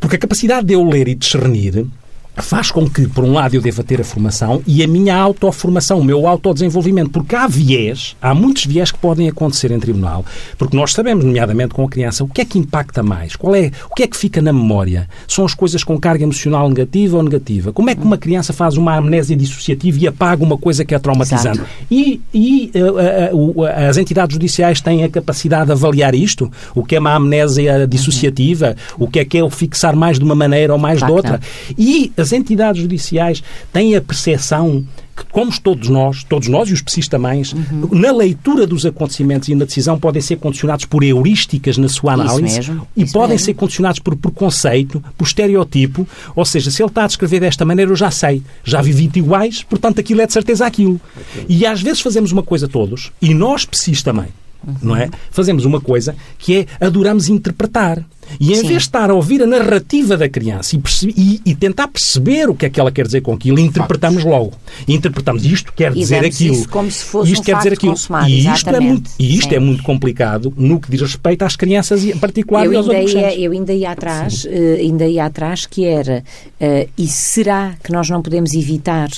Porque 0.00 0.16
a 0.16 0.18
capacidade 0.18 0.66
de 0.66 0.72
eu 0.72 0.82
ler 0.82 1.08
e 1.08 1.14
discernir 1.14 1.86
faz 2.42 2.70
com 2.70 2.88
que, 2.88 3.06
por 3.06 3.24
um 3.24 3.32
lado, 3.32 3.54
eu 3.54 3.60
deva 3.60 3.82
ter 3.82 4.00
a 4.00 4.04
formação 4.04 4.62
e 4.66 4.82
a 4.82 4.88
minha 4.88 5.16
autoformação, 5.16 5.98
o 5.98 6.04
meu 6.04 6.26
autodesenvolvimento, 6.26 7.10
porque 7.10 7.34
há 7.34 7.46
viés, 7.46 8.16
há 8.20 8.34
muitos 8.34 8.66
viés 8.66 8.90
que 8.90 8.98
podem 8.98 9.28
acontecer 9.28 9.70
em 9.70 9.80
tribunal, 9.80 10.24
porque 10.58 10.76
nós 10.76 10.92
sabemos, 10.92 11.24
nomeadamente 11.24 11.74
com 11.74 11.84
a 11.84 11.88
criança, 11.88 12.24
o 12.24 12.28
que 12.28 12.40
é 12.40 12.44
que 12.44 12.58
impacta 12.58 13.02
mais, 13.02 13.36
qual 13.36 13.54
é, 13.54 13.70
o 13.90 13.94
que 13.94 14.02
é 14.02 14.06
que 14.06 14.16
fica 14.16 14.42
na 14.42 14.52
memória? 14.52 15.08
São 15.26 15.44
as 15.44 15.54
coisas 15.54 15.84
com 15.84 15.98
carga 15.98 16.24
emocional 16.24 16.68
negativa 16.68 17.16
ou 17.16 17.22
negativa? 17.22 17.72
Como 17.72 17.90
é 17.90 17.94
que 17.94 18.02
uma 18.02 18.18
criança 18.18 18.52
faz 18.52 18.76
uma 18.76 18.96
amnésia 18.96 19.36
dissociativa 19.36 19.98
e 20.00 20.06
apaga 20.06 20.42
uma 20.42 20.58
coisa 20.58 20.84
que 20.84 20.94
é 20.94 20.98
traumatizante? 20.98 21.58
Exato. 21.58 21.68
E, 21.90 22.20
e 22.32 22.70
uh, 22.74 23.34
uh, 23.34 23.60
uh, 23.60 23.64
as 23.88 23.96
entidades 23.96 24.34
judiciais 24.34 24.80
têm 24.80 25.04
a 25.04 25.08
capacidade 25.08 25.66
de 25.66 25.72
avaliar 25.72 26.14
isto? 26.14 26.50
O 26.74 26.84
que 26.84 26.96
é 26.96 26.98
uma 26.98 27.14
amnésia 27.14 27.86
dissociativa? 27.86 28.76
Uhum. 28.98 29.06
O 29.06 29.10
que 29.10 29.18
é 29.20 29.24
que 29.24 29.38
é 29.38 29.44
o 29.44 29.50
fixar 29.50 29.94
mais 29.94 30.18
de 30.18 30.24
uma 30.24 30.34
maneira 30.34 30.72
ou 30.72 30.78
mais 30.78 31.00
de 31.00 31.10
outra? 31.10 31.40
E 31.76 32.12
as 32.16 32.29
as 32.30 32.32
entidades 32.32 32.80
judiciais 32.80 33.42
têm 33.72 33.96
a 33.96 34.00
percepção 34.00 34.86
que, 35.16 35.24
como 35.26 35.50
todos 35.60 35.88
nós, 35.88 36.22
todos 36.24 36.48
nós 36.48 36.70
e 36.70 36.72
os 36.72 36.80
PSIs 36.80 37.08
também, 37.08 37.42
uhum. 37.42 37.88
na 37.92 38.12
leitura 38.12 38.66
dos 38.66 38.86
acontecimentos 38.86 39.48
e 39.48 39.54
na 39.54 39.64
decisão 39.64 39.98
podem 39.98 40.22
ser 40.22 40.36
condicionados 40.36 40.84
por 40.84 41.02
heurísticas 41.02 41.76
na 41.76 41.88
sua 41.88 42.14
análise 42.14 42.58
mesmo, 42.58 42.88
e 42.96 43.04
podem 43.04 43.30
mesmo. 43.30 43.44
ser 43.44 43.54
condicionados 43.54 43.98
por 43.98 44.16
preconceito, 44.16 45.02
por 45.18 45.26
estereotipo. 45.26 46.08
Ou 46.34 46.44
seja, 46.44 46.70
se 46.70 46.80
ele 46.80 46.88
está 46.88 47.04
a 47.04 47.06
descrever 47.08 47.40
desta 47.40 47.64
maneira, 47.64 47.90
eu 47.90 47.96
já 47.96 48.10
sei, 48.10 48.42
já 48.64 48.80
vi 48.80 48.92
20 48.92 49.16
iguais, 49.16 49.62
portanto 49.62 50.00
aquilo 50.00 50.20
é 50.20 50.26
de 50.26 50.32
certeza 50.32 50.64
aquilo. 50.64 51.00
E 51.48 51.66
às 51.66 51.82
vezes 51.82 52.00
fazemos 52.00 52.30
uma 52.32 52.42
coisa 52.42 52.68
todos, 52.68 53.10
e 53.20 53.34
nós 53.34 53.64
PSIs 53.64 54.02
também, 54.02 54.28
uhum. 54.66 54.74
não 54.80 54.96
é? 54.96 55.10
Fazemos 55.30 55.64
uma 55.64 55.80
coisa 55.80 56.14
que 56.38 56.58
é 56.58 56.66
adoramos 56.80 57.28
interpretar. 57.28 58.04
E 58.38 58.52
em 58.52 58.56
Sim. 58.56 58.68
vez 58.68 58.82
de 58.82 58.88
estar 58.88 59.10
a 59.10 59.14
ouvir 59.14 59.42
a 59.42 59.46
narrativa 59.46 60.16
da 60.16 60.28
criança 60.28 60.76
e, 60.76 60.80
e, 61.16 61.40
e, 61.44 61.54
tentar 61.54 61.88
perceber 61.88 62.48
o 62.48 62.54
que 62.54 62.66
é 62.66 62.70
que 62.70 62.78
ela 62.78 62.92
quer 62.92 63.06
dizer 63.06 63.20
com 63.20 63.32
aquilo, 63.32 63.58
interpretamos 63.58 64.24
logo. 64.24 64.52
E 64.86 64.94
interpretamos 64.94 65.44
isto 65.44 65.72
quer 65.72 65.92
e 65.92 66.00
dizer 66.00 66.24
aquilo. 66.24 66.54
Isso 66.54 66.68
como 66.68 66.90
se 66.90 67.04
fosse 67.04 67.32
isto 67.32 67.42
um 67.42 67.44
quer 67.44 67.56
dizer 67.56 67.72
aquilo. 67.72 67.94
e 68.28 68.46
isto, 68.46 68.68
é 68.68 68.80
muito, 68.80 69.10
e 69.18 69.36
isto 69.36 69.52
é 69.54 69.58
muito 69.58 69.82
complicado 69.82 70.52
no 70.56 70.80
que 70.80 70.90
diz 70.90 71.00
respeito 71.00 71.44
às 71.44 71.56
crianças 71.56 72.04
em 72.04 72.16
particular 72.18 72.64
eu 72.66 72.72
e 72.72 72.76
aos 72.76 72.88
adolescentes. 72.88 73.36
Ia, 73.36 73.40
eu 73.40 73.52
ainda 73.52 73.72
ia 73.72 73.90
atrás, 73.90 74.44
uh, 74.44 74.48
ainda 74.78 75.06
ia 75.06 75.24
atrás 75.24 75.66
que 75.66 75.84
era 75.84 76.22
uh, 76.60 76.90
e 76.96 77.06
será 77.08 77.74
que 77.82 77.92
nós 77.92 78.08
não 78.08 78.22
podemos 78.22 78.52
evitar 78.52 79.08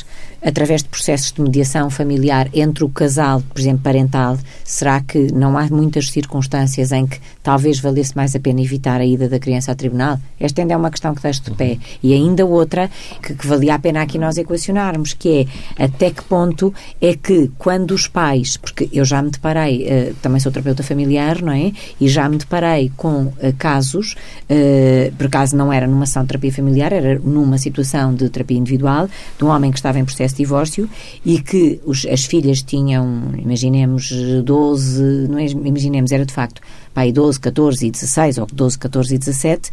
através 0.44 0.82
de 0.82 0.88
processos 0.88 1.32
de 1.32 1.40
mediação 1.40 1.88
familiar 1.88 2.48
entre 2.52 2.84
o 2.84 2.88
casal, 2.88 3.42
por 3.42 3.60
exemplo, 3.60 3.82
parental, 3.82 4.36
será 4.64 5.00
que 5.00 5.32
não 5.32 5.56
há 5.56 5.66
muitas 5.68 6.10
circunstâncias 6.10 6.90
em 6.90 7.06
que 7.06 7.18
talvez 7.42 7.78
valesse 7.78 8.16
mais 8.16 8.34
a 8.34 8.40
pena 8.40 8.60
evitar 8.60 9.00
a 9.02 9.06
ida 9.06 9.28
da 9.28 9.38
criança 9.38 9.72
a 9.72 9.74
tribunal? 9.74 10.18
Esta 10.38 10.62
ainda 10.62 10.74
é 10.74 10.76
uma 10.76 10.90
questão 10.90 11.14
que 11.14 11.22
deixo 11.22 11.42
de 11.42 11.50
pé. 11.52 11.78
E 12.02 12.12
ainda 12.14 12.44
outra 12.46 12.90
que, 13.22 13.34
que 13.34 13.46
valia 13.46 13.74
a 13.74 13.78
pena 13.78 14.02
aqui 14.02 14.18
nós 14.18 14.36
equacionarmos, 14.36 15.12
que 15.12 15.46
é 15.78 15.84
até 15.84 16.10
que 16.10 16.22
ponto 16.24 16.72
é 17.00 17.14
que 17.14 17.50
quando 17.58 17.92
os 17.92 18.06
pais, 18.06 18.56
porque 18.56 18.88
eu 18.92 19.04
já 19.04 19.20
me 19.22 19.30
deparei, 19.30 19.86
uh, 19.86 20.14
também 20.22 20.40
sou 20.40 20.50
terapeuta 20.50 20.82
familiar, 20.82 21.42
não 21.42 21.52
é? 21.52 21.72
E 22.00 22.08
já 22.08 22.28
me 22.28 22.36
deparei 22.36 22.90
com 22.96 23.24
uh, 23.24 23.34
casos, 23.58 24.14
uh, 24.44 25.12
por 25.16 25.26
acaso 25.26 25.56
não 25.56 25.72
era 25.72 25.86
numa 25.86 26.06
sessão 26.06 26.22
de 26.22 26.28
terapia 26.28 26.52
familiar, 26.52 26.92
era 26.92 27.18
numa 27.18 27.58
situação 27.58 28.14
de 28.14 28.28
terapia 28.28 28.58
individual, 28.58 29.08
de 29.38 29.44
um 29.44 29.48
homem 29.48 29.70
que 29.70 29.78
estava 29.78 29.98
em 29.98 30.04
processo 30.04 30.34
de 30.34 30.42
divórcio 30.42 30.88
e 31.24 31.40
que 31.40 31.80
os, 31.84 32.06
as 32.06 32.24
filhas 32.24 32.62
tinham, 32.62 33.32
imaginemos, 33.36 34.12
12, 34.44 35.02
não 35.28 35.38
é, 35.38 35.46
imaginemos, 35.46 36.12
era 36.12 36.24
de 36.24 36.32
facto 36.32 36.60
pai 36.94 37.12
12, 37.12 37.40
14 37.40 37.86
e 37.86 37.90
16, 37.90 38.38
ou 38.38 38.46
12, 38.52 38.78
14 38.78 39.14
e 39.14 39.18
17, 39.18 39.70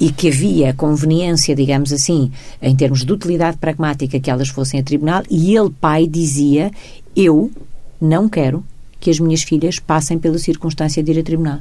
e 0.00 0.10
que 0.10 0.28
havia 0.28 0.74
conveniência, 0.74 1.54
digamos 1.54 1.92
assim, 1.92 2.32
em 2.60 2.74
termos 2.74 3.04
de 3.04 3.12
utilidade 3.12 3.56
pragmática 3.56 4.18
que 4.18 4.30
elas 4.30 4.48
fossem 4.48 4.80
a 4.80 4.82
tribunal, 4.82 5.22
e 5.30 5.56
ele, 5.56 5.70
pai, 5.70 6.06
dizia: 6.06 6.70
Eu 7.14 7.50
não 8.00 8.28
quero 8.28 8.64
que 8.98 9.10
as 9.10 9.20
minhas 9.20 9.42
filhas 9.42 9.78
passem 9.78 10.18
pela 10.18 10.38
circunstância 10.38 11.02
de 11.02 11.12
ir 11.12 11.20
a 11.20 11.22
tribunal. 11.22 11.60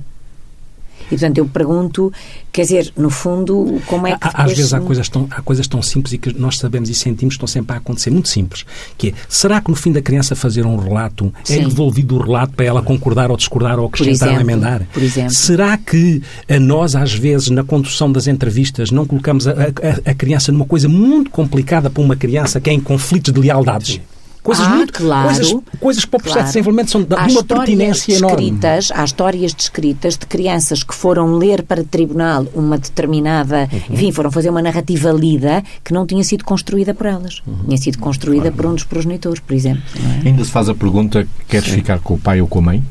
E, 1.08 1.10
portanto, 1.10 1.38
eu 1.38 1.46
pergunto, 1.46 2.12
quer 2.52 2.64
dizer, 2.64 2.94
no 2.98 3.10
fundo, 3.10 3.82
como 3.86 4.08
é 4.08 4.18
que. 4.18 4.30
Às 4.34 4.54
vezes 4.54 4.74
há 4.74 4.80
coisas, 4.80 5.10
tão, 5.10 5.28
há 5.30 5.42
coisas 5.42 5.68
tão 5.68 5.82
simples 5.82 6.14
e 6.14 6.18
que 6.18 6.38
nós 6.38 6.58
sabemos 6.58 6.90
e 6.90 6.94
sentimos 6.94 7.36
que 7.36 7.38
estão 7.38 7.48
sempre 7.48 7.76
a 7.76 7.80
acontecer, 7.80 8.10
muito 8.10 8.30
simples. 8.30 8.66
Que 8.98 9.10
é, 9.10 9.14
será 9.28 9.62
que 9.62 9.70
no 9.70 9.76
fim 9.76 9.92
da 9.92 10.02
criança 10.02 10.36
fazer 10.36 10.66
um 10.66 10.78
relato 10.78 11.32
é 11.42 11.54
Sim. 11.54 11.62
é 11.62 11.68
devolvido 11.68 12.16
o 12.16 12.22
relato 12.22 12.54
para 12.54 12.66
ela 12.66 12.82
concordar 12.82 13.32
ou 13.32 13.38
discordar 13.38 13.80
ou 13.80 13.88
acrescentar 13.88 14.30
exemplo, 14.30 14.36
ou 14.36 14.42
emendar? 14.42 14.88
Por 14.94 15.04
exemplo. 15.04 15.34
Será 15.34 15.78
que 15.78 16.22
a 16.50 16.60
nós, 16.60 16.96
às 16.96 17.14
vezes, 17.14 17.50
na 17.50 17.64
condução 17.64 18.12
das 18.12 18.28
entrevistas, 18.28 18.92
não 18.92 19.06
colocamos 19.06 19.48
a, 19.48 19.52
a, 19.52 20.12
a 20.12 20.14
criança 20.14 20.52
numa 20.52 20.66
coisa 20.66 20.88
muito 20.88 21.30
complicada 21.30 21.90
para 21.90 22.04
uma 22.04 22.16
criança 22.16 22.60
que 22.60 22.70
é 22.70 22.74
em 22.74 22.80
conflitos 22.80 23.34
de 23.34 23.40
lealdades? 23.40 24.00
Coisas 24.44 24.68
ah, 24.68 24.76
muito. 24.76 24.92
Claro, 24.92 25.30
coisas, 25.30 25.56
coisas 25.80 26.06
para 26.06 26.18
o 26.18 26.22
processo 26.22 26.34
claro. 26.34 26.48
de 26.48 26.54
desenvolvimento 26.54 26.92
são 26.92 27.02
de 27.02 27.16
há 27.16 27.26
uma 27.28 27.44
pertinência 27.46 28.18
enorme. 28.18 28.60
Há 28.94 29.04
histórias 29.06 29.54
descritas 29.54 30.18
de 30.18 30.26
crianças 30.26 30.84
que 30.84 30.94
foram 30.94 31.38
ler 31.38 31.64
para 31.64 31.82
tribunal 31.82 32.46
uma 32.54 32.78
determinada. 32.78 33.70
Uhum. 33.72 33.96
Enfim, 33.96 34.12
foram 34.12 34.30
fazer 34.30 34.50
uma 34.50 34.62
narrativa 34.62 35.12
lida 35.12 35.64
que 35.82 35.94
não 35.94 36.06
tinha 36.06 36.24
sido 36.26 36.44
construída 36.44 36.94
por 36.94 37.08
elas. 37.08 37.42
Uhum. 37.48 37.64
Tinha 37.68 37.78
sido 37.78 38.00
construída 38.00 38.52
claro. 38.52 38.56
por 38.58 38.66
um 38.66 38.76
dos 38.76 38.84
progenitores, 38.84 39.40
por 39.40 39.54
exemplo. 39.54 39.84
É? 40.26 40.28
Ainda 40.28 40.44
se 40.44 40.52
faz 40.52 40.68
a 40.68 40.76
pergunta: 40.76 41.26
queres 41.48 41.70
Sim. 41.70 41.76
ficar 41.76 42.00
com 42.00 42.16
o 42.16 42.20
pai 42.20 42.42
ou 42.42 42.48
com 42.48 42.60
a 42.60 42.64
mãe? 42.64 42.84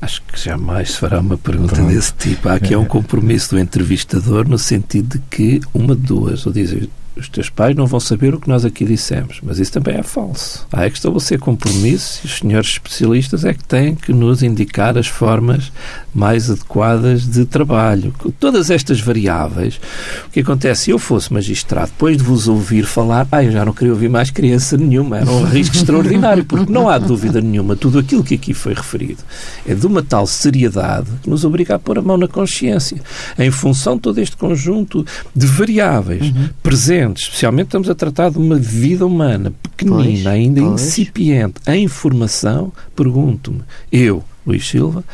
Acho 0.00 0.20
que 0.22 0.36
jamais 0.36 0.90
se 0.90 0.98
fará 0.98 1.20
uma 1.20 1.38
pergunta 1.38 1.76
Pronto. 1.76 1.92
desse 1.92 2.12
tipo. 2.14 2.48
Há 2.48 2.54
aqui 2.54 2.74
é 2.74 2.78
um 2.78 2.84
compromisso 2.86 3.50
do 3.50 3.60
entrevistador 3.60 4.48
no 4.48 4.58
sentido 4.58 5.18
de 5.18 5.24
que 5.30 5.60
uma 5.72 5.94
de 5.94 6.02
duas, 6.02 6.44
ou 6.44 6.52
dizer 6.52 6.90
os 7.16 7.28
teus 7.28 7.50
pais 7.50 7.76
não 7.76 7.86
vão 7.86 8.00
saber 8.00 8.34
o 8.34 8.40
que 8.40 8.48
nós 8.48 8.64
aqui 8.64 8.84
dissemos, 8.84 9.38
mas 9.42 9.58
isso 9.58 9.72
também 9.72 9.96
é 9.96 10.02
falso. 10.02 10.66
Há 10.72 10.84
é 10.84 10.90
que 10.90 10.96
estabelecer 10.96 11.38
compromissos 11.38 12.20
e 12.22 12.26
os 12.26 12.38
senhores 12.38 12.68
especialistas 12.68 13.44
é 13.44 13.52
que 13.52 13.64
têm 13.64 13.94
que 13.94 14.12
nos 14.12 14.42
indicar 14.42 14.96
as 14.96 15.06
formas 15.06 15.70
mais 16.14 16.50
adequadas 16.50 17.26
de 17.26 17.44
trabalho. 17.44 18.14
Com 18.18 18.30
todas 18.30 18.70
estas 18.70 19.00
variáveis, 19.00 19.80
o 20.26 20.30
que 20.30 20.40
acontece? 20.40 20.82
Se 20.82 20.90
eu 20.90 20.98
fosse 20.98 21.32
magistrado, 21.32 21.88
depois 21.88 22.16
de 22.16 22.22
vos 22.22 22.48
ouvir 22.48 22.84
falar, 22.84 23.26
ah, 23.30 23.44
eu 23.44 23.52
já 23.52 23.64
não 23.64 23.72
queria 23.72 23.92
ouvir 23.92 24.08
mais 24.08 24.30
criança 24.30 24.76
nenhuma, 24.76 25.18
era 25.18 25.30
um 25.30 25.44
risco 25.44 25.76
extraordinário, 25.76 26.44
porque 26.44 26.72
não 26.72 26.88
há 26.88 26.98
dúvida 26.98 27.40
nenhuma, 27.40 27.76
tudo 27.76 27.98
aquilo 27.98 28.24
que 28.24 28.34
aqui 28.34 28.54
foi 28.54 28.74
referido 28.74 29.22
é 29.66 29.74
de 29.74 29.86
uma 29.86 30.02
tal 30.02 30.26
seriedade 30.26 31.08
que 31.22 31.30
nos 31.30 31.44
obriga 31.44 31.74
a 31.74 31.78
pôr 31.78 31.98
a 31.98 32.02
mão 32.02 32.16
na 32.16 32.28
consciência, 32.28 33.00
em 33.38 33.50
função 33.50 33.96
de 33.96 34.02
todo 34.02 34.18
este 34.18 34.36
conjunto 34.36 35.04
de 35.34 35.46
variáveis 35.46 36.22
uhum. 36.22 36.48
presentes 36.62 37.01
especialmente 37.10 37.66
estamos 37.66 37.88
a 37.90 37.94
tratar 37.94 38.30
de 38.30 38.38
uma 38.38 38.56
vida 38.56 39.04
humana 39.06 39.52
pequenina, 39.62 40.02
pois, 40.02 40.26
ainda 40.26 40.60
pois. 40.60 40.82
incipiente, 40.82 41.54
em 41.66 41.88
formação, 41.88 42.72
pergunto-me, 42.94 43.62
eu, 43.90 44.22
Luís 44.46 44.66
Silva, 44.66 45.04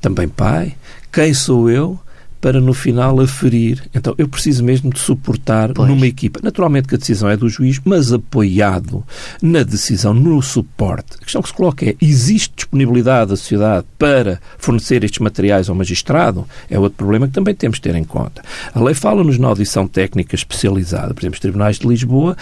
também 0.00 0.28
pai, 0.28 0.74
quem 1.12 1.32
sou 1.32 1.70
eu 1.70 1.98
para 2.44 2.60
no 2.60 2.74
final 2.74 3.18
aferir. 3.22 3.82
Então, 3.94 4.14
eu 4.18 4.28
preciso 4.28 4.62
mesmo 4.62 4.92
de 4.92 5.00
suportar 5.00 5.72
pois. 5.72 5.88
numa 5.88 6.06
equipa. 6.06 6.40
Naturalmente 6.42 6.86
que 6.86 6.94
a 6.94 6.98
decisão 6.98 7.30
é 7.30 7.38
do 7.38 7.48
juiz, 7.48 7.80
mas 7.82 8.12
apoiado 8.12 9.02
na 9.40 9.62
decisão, 9.62 10.12
no 10.12 10.42
suporte. 10.42 11.16
A 11.22 11.24
questão 11.24 11.40
que 11.40 11.48
se 11.48 11.54
coloca 11.54 11.88
é: 11.88 11.96
existe 12.02 12.52
disponibilidade 12.54 13.30
da 13.30 13.36
sociedade 13.38 13.86
para 13.98 14.42
fornecer 14.58 15.02
estes 15.04 15.20
materiais 15.20 15.70
ao 15.70 15.74
magistrado? 15.74 16.46
É 16.68 16.78
outro 16.78 16.98
problema 16.98 17.26
que 17.26 17.32
também 17.32 17.54
temos 17.54 17.78
de 17.78 17.82
ter 17.82 17.94
em 17.94 18.04
conta. 18.04 18.42
A 18.74 18.80
lei 18.82 18.92
fala-nos 18.92 19.38
na 19.38 19.48
audição 19.48 19.88
técnica 19.88 20.34
especializada. 20.34 21.14
Por 21.14 21.22
exemplo, 21.22 21.36
os 21.36 21.40
tribunais 21.40 21.78
de 21.78 21.88
Lisboa 21.88 22.36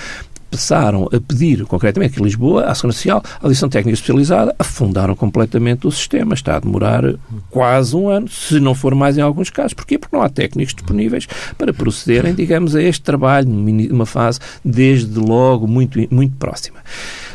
passaram 0.53 1.09
a 1.11 1.19
pedir, 1.19 1.65
concretamente 1.65 2.21
em 2.21 2.23
Lisboa, 2.23 2.67
à 2.67 2.75
Segurança 2.75 2.99
Social, 2.99 3.23
a 3.41 3.47
audição 3.47 3.71
técnica 3.71 3.95
especializada, 3.95 4.55
afundaram 4.59 5.17
completamente 5.17 5.87
o 5.87 5.91
sistema. 5.91 6.35
Está 6.35 6.57
a 6.57 6.61
demorar 6.61 7.03
quase 7.51 7.97
um 7.97 8.11
ano, 8.11 8.29
se 8.29 8.61
não 8.61 8.75
for 8.75 8.95
mais 8.95 9.17
em 9.17 9.23
alguns 9.23 9.49
casos. 9.49 9.73
Porquê? 9.73 9.99
Porque 9.99 10.15
não 10.15 10.23
há 10.23 10.29
técnicos 10.29 10.75
disponíveis 10.75 11.27
para 11.57 11.73
procederem, 11.73 12.35
digamos, 12.35 12.77
a 12.77 12.83
este 12.83 13.01
trabalho 13.03 13.49
numa 13.49 14.05
fase 14.05 14.39
desde 14.63 15.19
logo 15.19 15.67
muito, 15.67 15.99
muito 16.11 16.37
próxima. 16.37 16.79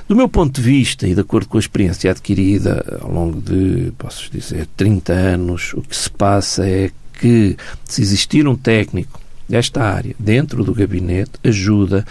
Do 0.08 0.16
meu 0.16 0.30
ponto 0.30 0.56
de 0.56 0.62
vista 0.62 1.08
e 1.08 1.16
de 1.16 1.22
acordo 1.22 1.50
com 1.50 1.58
a 1.58 1.60
experiência 1.60 2.12
adquirida 2.12 3.00
ao 3.02 3.12
longo 3.12 3.42
de, 3.42 3.92
posso 3.98 4.32
dizer, 4.32 4.68
30 4.78 5.12
anos, 5.12 5.74
o 5.74 5.82
que 5.82 5.98
se 5.98 6.10
passa 6.10 6.66
é 6.66 6.92
que 7.20 7.58
se 7.84 8.02
existir 8.02 8.48
um 8.48 8.56
técnico 8.56 9.20
desta 9.48 9.84
área 9.84 10.16
dentro 10.20 10.64
do 10.64 10.74
gabinete 10.74 11.32
ajuda 11.44 12.06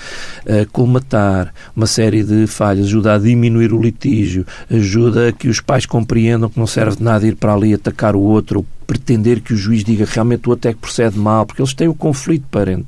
a 0.47 0.65
colmatar 0.73 1.53
uma 1.75 1.87
série 1.87 2.23
de 2.23 2.47
falhas, 2.47 2.87
ajuda 2.87 3.15
a 3.15 3.19
diminuir 3.19 3.73
o 3.73 3.81
litígio, 3.81 4.47
ajuda 4.71 5.29
a 5.29 5.33
que 5.33 5.49
os 5.49 5.61
pais 5.61 5.87
compreendam 5.87 6.49
que 6.49 6.59
não 6.59 6.67
serve 6.67 6.97
de 6.97 7.03
nada 7.03 7.27
ir 7.27 7.37
para 7.37 7.53
ali 7.53 7.75
atacar 7.75 8.17
o 8.17 8.21
outro 8.21 8.65
pretender 8.87 9.41
que 9.41 9.53
o 9.53 9.57
juiz 9.57 9.83
diga 9.83 10.07
realmente 10.09 10.49
o 10.49 10.53
até 10.53 10.73
que 10.73 10.79
procede 10.79 11.19
mal, 11.19 11.45
porque 11.45 11.61
eles 11.61 11.75
têm 11.75 11.89
o 11.89 11.95
conflito 11.95 12.47
para 12.51 12.81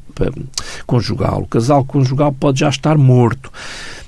conjugal. 0.87 1.42
O 1.42 1.46
casal 1.46 1.84
conjugal 1.84 2.32
pode 2.32 2.61
já 2.61 2.68
estar 2.68 2.96
morto. 2.96 3.50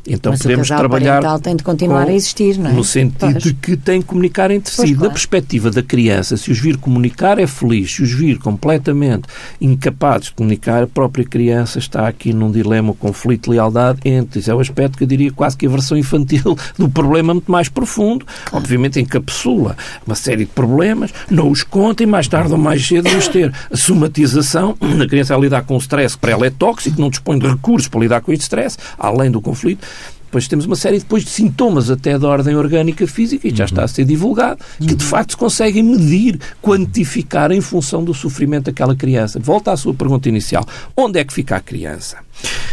Então 0.06 0.32
Mas 0.32 0.42
podemos 0.42 0.70
o 0.70 0.76
trabalhar. 0.76 1.24
O 1.24 1.38
tem 1.38 1.56
de 1.56 1.62
continuar 1.62 2.04
com, 2.04 2.10
a 2.10 2.14
existir, 2.14 2.58
não 2.58 2.70
é? 2.70 2.72
No 2.72 2.84
sentido 2.84 3.18
pois. 3.18 3.42
de 3.42 3.54
que 3.54 3.76
tem 3.76 4.00
que 4.00 4.08
comunicar 4.08 4.50
entre 4.50 4.74
pois 4.74 4.88
si. 4.88 4.94
Claro. 4.94 5.08
Da 5.08 5.12
perspectiva 5.12 5.70
da 5.70 5.82
criança, 5.82 6.36
se 6.36 6.50
os 6.50 6.58
vir 6.58 6.76
comunicar 6.76 7.38
é 7.38 7.46
feliz, 7.46 7.92
se 7.92 8.02
os 8.02 8.12
vir 8.12 8.38
completamente 8.38 9.24
incapazes 9.60 10.28
de 10.28 10.32
comunicar, 10.32 10.82
a 10.82 10.86
própria 10.86 11.24
criança 11.24 11.78
está 11.78 12.08
aqui 12.08 12.32
num 12.32 12.50
dilema, 12.50 12.92
um 12.92 12.94
conflito 12.94 13.44
de 13.44 13.50
lealdade 13.50 14.00
entre. 14.04 14.40
Isso 14.40 14.50
é 14.50 14.54
o 14.54 14.60
aspecto 14.60 14.96
que 14.96 15.04
eu 15.04 15.08
diria 15.08 15.30
quase 15.30 15.56
que 15.56 15.66
a 15.66 15.70
versão 15.70 15.96
infantil 15.96 16.56
do 16.78 16.88
problema 16.88 17.34
muito 17.34 17.50
mais 17.50 17.68
profundo. 17.68 18.26
Claro. 18.44 18.64
Obviamente 18.64 19.00
encapsula 19.00 19.76
uma 20.06 20.14
série 20.14 20.44
de 20.44 20.50
problemas, 20.50 21.12
não 21.30 21.50
os 21.50 21.62
conta 21.62 22.02
e 22.02 22.06
mais 22.06 22.26
tarde 22.28 22.52
ou 22.52 22.58
mais 22.58 22.86
cedo 22.86 23.08
vamos 23.08 23.28
ter 23.28 23.52
a 23.70 23.76
somatização 23.76 24.76
na 24.80 25.06
criança 25.06 25.34
a 25.34 25.38
lidar 25.38 25.62
com 25.62 25.74
o 25.74 25.78
stress 25.78 26.14
que 26.14 26.20
para 26.20 26.32
ela 26.32 26.46
é 26.46 26.50
tóxico, 26.50 27.00
não 27.00 27.10
dispõe 27.10 27.38
de 27.38 27.46
recursos 27.46 27.88
para 27.88 28.00
lidar 28.00 28.20
com 28.20 28.32
este 28.32 28.42
stress, 28.42 28.76
além 28.98 29.30
do 29.30 29.40
conflito 29.40 29.86
Depois 30.31 30.47
temos 30.47 30.64
uma 30.64 30.77
série 30.77 31.01
depois 31.01 31.25
de 31.25 31.31
sintomas 31.31 31.90
até 31.90 32.16
da 32.16 32.29
ordem 32.29 32.55
orgânica 32.55 33.05
física, 33.05 33.49
e 33.49 33.51
já 33.55 33.64
está 33.64 33.83
a 33.83 33.88
ser 33.88 34.05
divulgado, 34.05 34.64
que 34.79 34.95
de 34.95 35.05
facto 35.05 35.33
se 35.33 35.37
conseguem 35.37 35.83
medir, 35.83 36.38
quantificar 36.62 37.51
em 37.51 37.61
função 37.61 38.05
do 38.05 38.14
sofrimento 38.14 38.66
daquela 38.66 38.95
criança. 38.95 39.40
Volta 39.40 39.73
à 39.73 39.77
sua 39.77 39.93
pergunta 39.93 40.29
inicial. 40.29 40.64
Onde 40.97 41.19
é 41.19 41.25
que 41.25 41.33
fica 41.33 41.57
a 41.57 41.61
criança? 41.61 42.19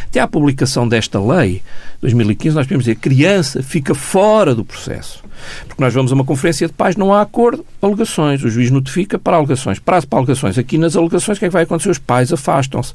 Até 0.06 0.20
à 0.20 0.28
publicação 0.28 0.88
desta 0.88 1.20
lei, 1.20 1.63
2015, 2.00 2.56
nós 2.56 2.67
podemos 2.67 2.86
dizer 2.86 2.96
que 2.96 3.10
a 3.10 3.12
criança 3.12 3.63
fica 3.63 3.96
fora 3.96 4.54
do 4.54 4.63
processo. 4.63 5.24
Porque 5.67 5.84
nós 5.84 5.91
vamos 5.91 6.12
a 6.12 6.15
uma 6.15 6.24
conferência 6.24 6.67
de 6.67 6.74
pais, 6.74 6.96
não 6.96 7.12
há 7.12 7.22
acordo, 7.22 7.65
alegações. 7.82 8.43
O 8.43 8.52
juiz 8.52 8.70
notifica 8.70 9.17
para 9.17 9.36
alegações. 9.36 9.80
Prazo 9.80 10.08
para 10.08 10.20
alegações. 10.20 10.60
Aqui 10.60 10.78
nas 10.78 10.96
alegações, 10.96 11.38
o 11.38 11.39
que 11.39 11.46
é 11.46 11.50
que 11.50 11.54
vai 11.54 11.63
acontecer? 11.63 11.89
Os 11.89 11.98
pais 11.98 12.32
afastam-se 12.32 12.93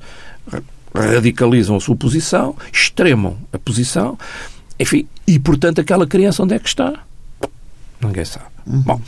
radicalizam 0.94 1.76
a 1.76 1.80
sua 1.80 1.96
posição, 1.96 2.54
extremam 2.72 3.36
a 3.52 3.58
posição, 3.58 4.18
enfim, 4.82 5.06
e 5.26 5.38
portanto 5.38 5.80
aquela 5.80 6.06
criança 6.06 6.42
onde 6.42 6.54
é 6.54 6.58
que 6.58 6.66
está? 6.66 6.92
Ninguém 8.00 8.24
sabe. 8.24 8.46
Uhum. 8.66 8.82
Bom, 8.82 9.00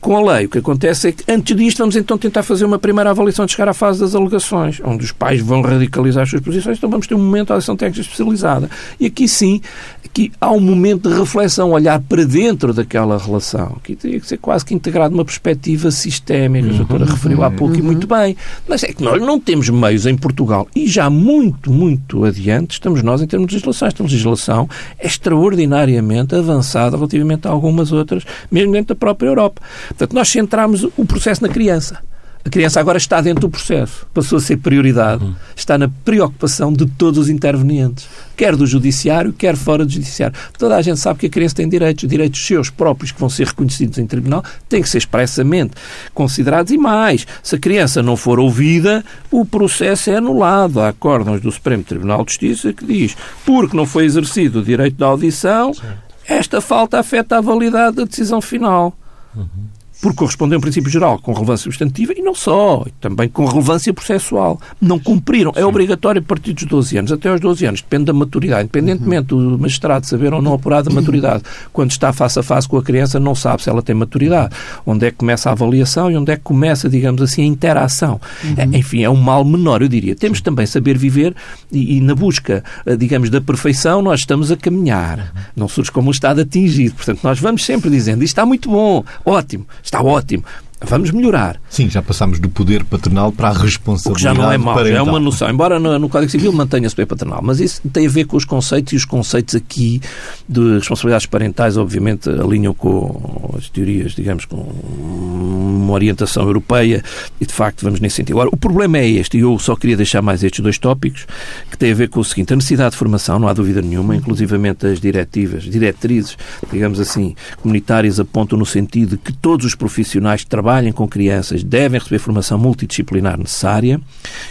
com 0.00 0.16
a 0.16 0.34
lei, 0.34 0.46
o 0.46 0.48
que 0.48 0.58
acontece 0.58 1.08
é 1.08 1.12
que 1.12 1.24
antes 1.30 1.56
disto 1.56 1.78
vamos 1.78 1.96
então 1.96 2.16
tentar 2.16 2.42
fazer 2.42 2.64
uma 2.64 2.78
primeira 2.78 3.10
avaliação 3.10 3.46
de 3.46 3.52
chegar 3.52 3.68
à 3.68 3.74
fase 3.74 4.00
das 4.00 4.14
alegações, 4.14 4.80
onde 4.84 5.04
os 5.04 5.12
pais 5.12 5.40
vão 5.40 5.60
radicalizar 5.60 6.22
as 6.22 6.30
suas 6.30 6.42
posições, 6.42 6.78
então 6.78 6.88
vamos 6.88 7.06
ter 7.06 7.14
um 7.14 7.18
momento 7.18 7.46
de 7.46 7.52
avaliação 7.52 7.76
técnica 7.76 8.02
especializada. 8.02 8.70
E 9.00 9.06
aqui 9.06 9.26
sim, 9.26 9.60
aqui 10.04 10.30
há 10.40 10.52
um 10.52 10.60
momento 10.60 11.08
de 11.08 11.18
reflexão, 11.18 11.72
olhar 11.72 12.00
para 12.00 12.24
dentro 12.24 12.72
daquela 12.72 13.18
relação, 13.18 13.76
que 13.82 13.96
teria 13.96 14.20
que 14.20 14.26
ser 14.26 14.38
quase 14.38 14.64
que 14.64 14.74
integrado 14.74 15.14
numa 15.14 15.24
perspectiva 15.24 15.90
sistémica, 15.90 16.68
uhum. 16.68 16.74
a 16.74 16.76
doutora 16.76 17.04
referiu 17.04 17.42
há 17.42 17.50
pouco 17.50 17.74
uhum. 17.74 17.80
e 17.80 17.82
muito 17.82 18.06
bem. 18.06 18.36
Mas 18.68 18.84
é 18.84 18.92
que 18.92 19.02
nós 19.02 19.20
não 19.20 19.40
temos 19.40 19.68
meios 19.68 20.06
em 20.06 20.16
Portugal, 20.16 20.68
e 20.74 20.86
já 20.86 21.10
muito, 21.10 21.72
muito 21.72 22.24
adiante 22.24 22.72
estamos 22.72 23.02
nós 23.02 23.20
em 23.20 23.26
termos 23.26 23.48
de 23.48 23.54
legislação. 23.54 23.88
Esta 23.88 24.02
legislação 24.02 24.68
é 24.98 25.06
extraordinariamente 25.06 26.34
avançada 26.34 26.96
relativamente 26.96 27.48
a 27.48 27.50
algumas 27.50 27.90
outras, 27.90 28.24
mesmo 28.50 28.72
dentro 28.72 28.94
da 28.94 28.97
própria 28.98 29.28
Europa. 29.28 29.62
Portanto, 29.88 30.12
nós 30.12 30.28
centramos 30.28 30.84
o 30.96 31.04
processo 31.06 31.42
na 31.42 31.48
criança. 31.48 32.00
A 32.44 32.50
criança 32.50 32.80
agora 32.80 32.96
está 32.96 33.20
dentro 33.20 33.42
do 33.42 33.50
processo, 33.50 34.06
passou 34.14 34.38
a 34.38 34.40
ser 34.40 34.56
prioridade, 34.56 35.22
está 35.54 35.76
na 35.76 35.86
preocupação 36.02 36.72
de 36.72 36.86
todos 36.86 37.18
os 37.18 37.28
intervenientes, 37.28 38.08
quer 38.36 38.56
do 38.56 38.66
judiciário, 38.66 39.34
quer 39.34 39.54
fora 39.54 39.84
do 39.84 39.92
judiciário. 39.92 40.34
Toda 40.56 40.76
a 40.76 40.80
gente 40.80 40.98
sabe 40.98 41.18
que 41.18 41.26
a 41.26 41.28
criança 41.28 41.56
tem 41.56 41.68
direitos, 41.68 42.08
direitos 42.08 42.46
seus 42.46 42.70
próprios 42.70 43.12
que 43.12 43.20
vão 43.20 43.28
ser 43.28 43.48
reconhecidos 43.48 43.98
em 43.98 44.06
tribunal, 44.06 44.42
têm 44.66 44.80
que 44.80 44.88
ser 44.88 44.96
expressamente 44.96 45.72
considerados 46.14 46.72
e 46.72 46.78
mais. 46.78 47.26
Se 47.42 47.56
a 47.56 47.58
criança 47.58 48.02
não 48.02 48.16
for 48.16 48.38
ouvida, 48.38 49.04
o 49.30 49.44
processo 49.44 50.08
é 50.08 50.16
anulado. 50.16 50.80
Há 50.80 50.88
acórdãos 50.88 51.42
do 51.42 51.52
Supremo 51.52 51.82
Tribunal 51.82 52.24
de 52.24 52.30
Justiça 52.30 52.72
que 52.72 52.86
diz, 52.86 53.14
porque 53.44 53.76
não 53.76 53.84
foi 53.84 54.06
exercido 54.06 54.60
o 54.60 54.64
direito 54.64 54.96
da 54.96 55.06
audição, 55.06 55.74
Sim. 55.74 55.82
Esta 56.28 56.60
falta 56.60 56.98
afeta 56.98 57.38
a 57.38 57.40
validade 57.40 57.96
da 57.96 58.04
decisão 58.04 58.40
final. 58.40 58.96
Uhum 59.34 59.77
por 60.00 60.14
corresponder 60.14 60.54
a 60.54 60.58
um 60.58 60.60
princípio 60.60 60.90
geral 60.90 61.18
com 61.18 61.32
relevância 61.32 61.64
substantiva 61.64 62.12
e 62.16 62.22
não 62.22 62.34
só, 62.34 62.84
também 63.00 63.28
com 63.28 63.44
relevância 63.44 63.92
processual. 63.92 64.60
Não 64.80 64.98
cumpriram. 64.98 65.52
É 65.54 65.64
obrigatório 65.64 66.20
a 66.20 66.24
partir 66.24 66.52
dos 66.52 66.64
12 66.64 66.98
anos, 66.98 67.12
até 67.12 67.28
aos 67.28 67.40
12 67.40 67.66
anos, 67.66 67.82
depende 67.82 68.04
da 68.06 68.12
maturidade. 68.12 68.62
Independentemente 68.64 69.34
uhum. 69.34 69.52
do 69.52 69.58
magistrado 69.58 70.06
saber 70.06 70.32
ou 70.32 70.40
não 70.40 70.54
apurar 70.54 70.82
da 70.82 70.90
maturidade, 70.90 71.42
quando 71.72 71.90
está 71.90 72.12
face 72.12 72.38
a 72.38 72.42
face 72.42 72.68
com 72.68 72.76
a 72.76 72.82
criança, 72.82 73.20
não 73.20 73.34
sabe 73.34 73.62
se 73.62 73.68
ela 73.68 73.82
tem 73.82 73.94
maturidade. 73.94 74.54
Onde 74.86 75.06
é 75.06 75.10
que 75.10 75.18
começa 75.18 75.50
a 75.50 75.52
avaliação 75.52 76.10
e 76.10 76.16
onde 76.16 76.32
é 76.32 76.36
que 76.36 76.42
começa, 76.42 76.88
digamos 76.88 77.20
assim, 77.20 77.42
a 77.42 77.46
interação. 77.46 78.20
Uhum. 78.44 78.54
É, 78.56 78.78
enfim, 78.78 79.02
é 79.02 79.10
um 79.10 79.16
mal 79.16 79.44
menor, 79.44 79.82
eu 79.82 79.88
diria. 79.88 80.14
Temos 80.14 80.40
também 80.40 80.66
saber 80.66 80.96
viver 80.96 81.34
e, 81.70 81.98
e, 81.98 82.00
na 82.00 82.14
busca, 82.14 82.64
eh, 82.86 82.96
digamos, 82.96 83.30
da 83.30 83.40
perfeição, 83.40 84.00
nós 84.00 84.20
estamos 84.20 84.50
a 84.50 84.56
caminhar. 84.56 85.18
Uhum. 85.18 85.42
Não 85.56 85.68
surge 85.68 85.90
como 85.90 86.08
um 86.08 86.10
estado 86.10 86.40
atingido. 86.40 86.94
Portanto, 86.94 87.20
nós 87.22 87.38
vamos 87.38 87.64
sempre 87.64 87.90
dizendo 87.90 88.24
isto 88.24 88.38
está 88.38 88.46
muito 88.46 88.70
bom, 88.70 89.04
ótimo, 89.24 89.66
está 89.88 90.02
ótimo. 90.02 90.44
Vamos 90.80 91.10
melhorar. 91.10 91.60
Sim, 91.68 91.90
já 91.90 92.00
passamos 92.00 92.38
do 92.38 92.48
poder 92.48 92.84
paternal 92.84 93.32
para 93.32 93.48
a 93.48 93.52
responsabilidade 93.52 94.12
o 94.12 94.14
que 94.14 94.22
já 94.22 94.34
não 94.34 94.52
é 94.52 94.56
mau, 94.56 94.74
parental. 94.74 95.06
é 95.06 95.10
uma 95.10 95.18
noção. 95.18 95.50
Embora 95.50 95.80
no, 95.80 95.98
no 95.98 96.08
Código 96.08 96.30
Civil 96.30 96.52
mantenha-se 96.52 96.94
o 96.94 96.96
poder 96.96 97.06
paternal. 97.06 97.40
Mas 97.42 97.58
isso 97.58 97.80
tem 97.88 98.06
a 98.06 98.10
ver 98.10 98.26
com 98.26 98.36
os 98.36 98.44
conceitos 98.44 98.92
e 98.92 98.96
os 98.96 99.04
conceitos 99.04 99.56
aqui 99.56 100.00
de 100.48 100.78
responsabilidades 100.78 101.26
parentais, 101.26 101.76
obviamente, 101.76 102.30
alinham 102.30 102.72
com 102.72 103.54
as 103.58 103.68
teorias, 103.68 104.12
digamos, 104.12 104.44
com 104.44 104.56
uma 104.56 105.92
orientação 105.94 106.44
europeia 106.44 107.02
e, 107.40 107.46
de 107.46 107.52
facto, 107.52 107.82
vamos 107.82 107.98
nesse 107.98 108.16
sentido. 108.16 108.36
Agora, 108.36 108.50
o 108.52 108.56
problema 108.56 108.98
é 108.98 109.08
este, 109.08 109.36
e 109.36 109.40
eu 109.40 109.58
só 109.58 109.74
queria 109.74 109.96
deixar 109.96 110.22
mais 110.22 110.44
estes 110.44 110.60
dois 110.60 110.78
tópicos, 110.78 111.26
que 111.70 111.76
têm 111.76 111.90
a 111.90 111.94
ver 111.94 112.08
com 112.08 112.20
o 112.20 112.24
seguinte. 112.24 112.52
A 112.52 112.56
necessidade 112.56 112.92
de 112.92 112.98
formação, 112.98 113.38
não 113.38 113.48
há 113.48 113.52
dúvida 113.52 113.82
nenhuma, 113.82 114.14
inclusivamente 114.14 114.86
as 114.86 115.00
diretivas, 115.00 115.64
diretrizes, 115.64 116.36
digamos 116.72 117.00
assim, 117.00 117.34
comunitárias 117.60 118.20
apontam 118.20 118.56
no 118.56 118.66
sentido 118.66 119.10
de 119.10 119.18
que 119.18 119.32
todos 119.32 119.66
os 119.66 119.74
profissionais 119.74 120.44
que 120.44 120.48
trabalham 120.48 120.67
trabalhem 120.68 120.92
com 120.92 121.08
crianças 121.08 121.64
devem 121.64 121.98
receber 121.98 122.18
formação 122.18 122.58
multidisciplinar 122.58 123.38
necessária, 123.38 123.98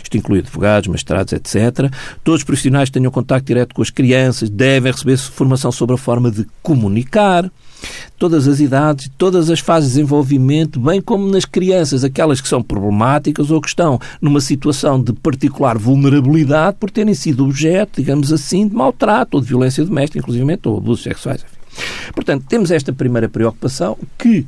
isto 0.01 0.17
inclui 0.17 0.39
advogados, 0.39 0.89
mestrados, 0.89 1.32
etc. 1.32 1.91
Todos 2.23 2.41
os 2.41 2.43
profissionais 2.43 2.89
que 2.89 2.93
tenham 2.93 3.12
contato 3.12 3.43
direto 3.43 3.75
com 3.75 3.84
as 3.84 3.91
crianças 3.91 4.49
devem 4.49 4.91
receber 4.91 5.15
formação 5.17 5.71
sobre 5.71 5.93
a 5.93 5.97
forma 5.97 6.32
de 6.32 6.47
comunicar, 6.63 7.51
todas 8.17 8.47
as 8.47 8.60
idades, 8.60 9.12
todas 9.15 9.51
as 9.51 9.60
fases 9.60 9.91
de 9.91 9.97
desenvolvimento, 9.97 10.80
bem 10.80 10.99
como 10.99 11.30
nas 11.30 11.45
crianças, 11.45 12.03
aquelas 12.03 12.41
que 12.41 12.47
são 12.47 12.63
problemáticas 12.63 13.51
ou 13.51 13.62
que 13.62 13.67
estão 13.67 13.99
numa 14.19 14.41
situação 14.41 14.99
de 14.99 15.13
particular 15.13 15.77
vulnerabilidade 15.77 16.77
por 16.80 16.89
terem 16.89 17.13
sido 17.13 17.45
objeto, 17.45 18.01
digamos 18.01 18.34
assim, 18.34 18.67
de 18.67 18.75
maltrato 18.75 19.38
ou 19.38 19.41
de 19.41 19.47
violência 19.47 19.86
doméstica, 19.86 20.17
inclusive, 20.17 20.60
ou 20.65 20.77
abusos 20.77 21.03
sexuais. 21.03 21.45
Portanto, 22.15 22.43
temos 22.49 22.71
esta 22.71 22.91
primeira 22.91 23.30
preocupação 23.30 23.95
que 24.17 24.47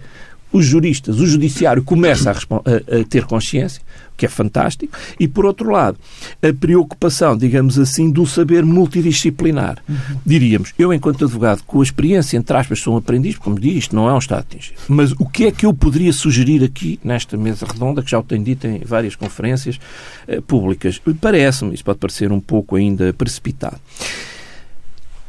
os 0.52 0.66
juristas, 0.66 1.20
o 1.20 1.26
judiciário 1.26 1.84
começa 1.84 2.32
a, 2.32 2.34
a, 2.34 3.00
a, 3.00 3.04
ter 3.04 3.26
consciência, 3.26 3.82
o 4.14 4.18
que 4.18 4.26
é 4.26 4.30
fantástico, 4.30 4.98
e 5.20 5.28
por 5.28 5.46
outro 5.46 5.70
lado, 5.70 5.98
a 6.42 6.54
preocupação, 6.54 7.38
digamos 7.38 7.78
assim, 7.78 8.10
do 8.10 8.26
saber 8.26 8.66
multidisciplinar. 8.66 9.78
Uhum. 9.88 9.98
Diríamos, 10.26 10.74
eu 10.78 10.94
enquanto 10.94 11.26
advogado, 11.26 11.64
com 11.64 11.80
a 11.80 11.84
experiência, 11.84 12.38
entre 12.38 12.58
aspas, 12.58 12.80
sou 12.80 12.96
um 12.96 12.98
aprendiz, 12.98 13.38
como 13.38 13.60
diz, 13.60 13.76
isto 13.76 13.96
não 13.96 14.10
é 14.10 14.14
um 14.14 14.18
estado 14.18 14.42
atingido. 14.42 14.80
Mas 14.88 15.12
o 15.14 15.26
que 15.26 15.46
é 15.46 15.52
que 15.52 15.66
eu 15.66 15.74
poderia 15.74 16.12
sugerir 16.12 16.64
aqui, 16.64 17.00
nesta 17.04 17.38
mesa 17.38 17.66
redonda, 17.66 18.02
que 18.02 18.12
já 18.12 18.20
o 18.20 18.24
tenho 18.24 18.44
dito 18.44 18.66
em 18.66 18.80
várias 18.80 19.16
conferências 19.16 19.80
eh, 20.28 20.42
públicas? 20.42 21.00
Parece-me, 21.22 21.74
isso 21.74 21.86
pode 21.86 22.00
parecer 22.00 22.32
um 22.32 22.40
pouco 22.40 22.76
ainda 22.76 23.14
precipitado. 23.14 23.80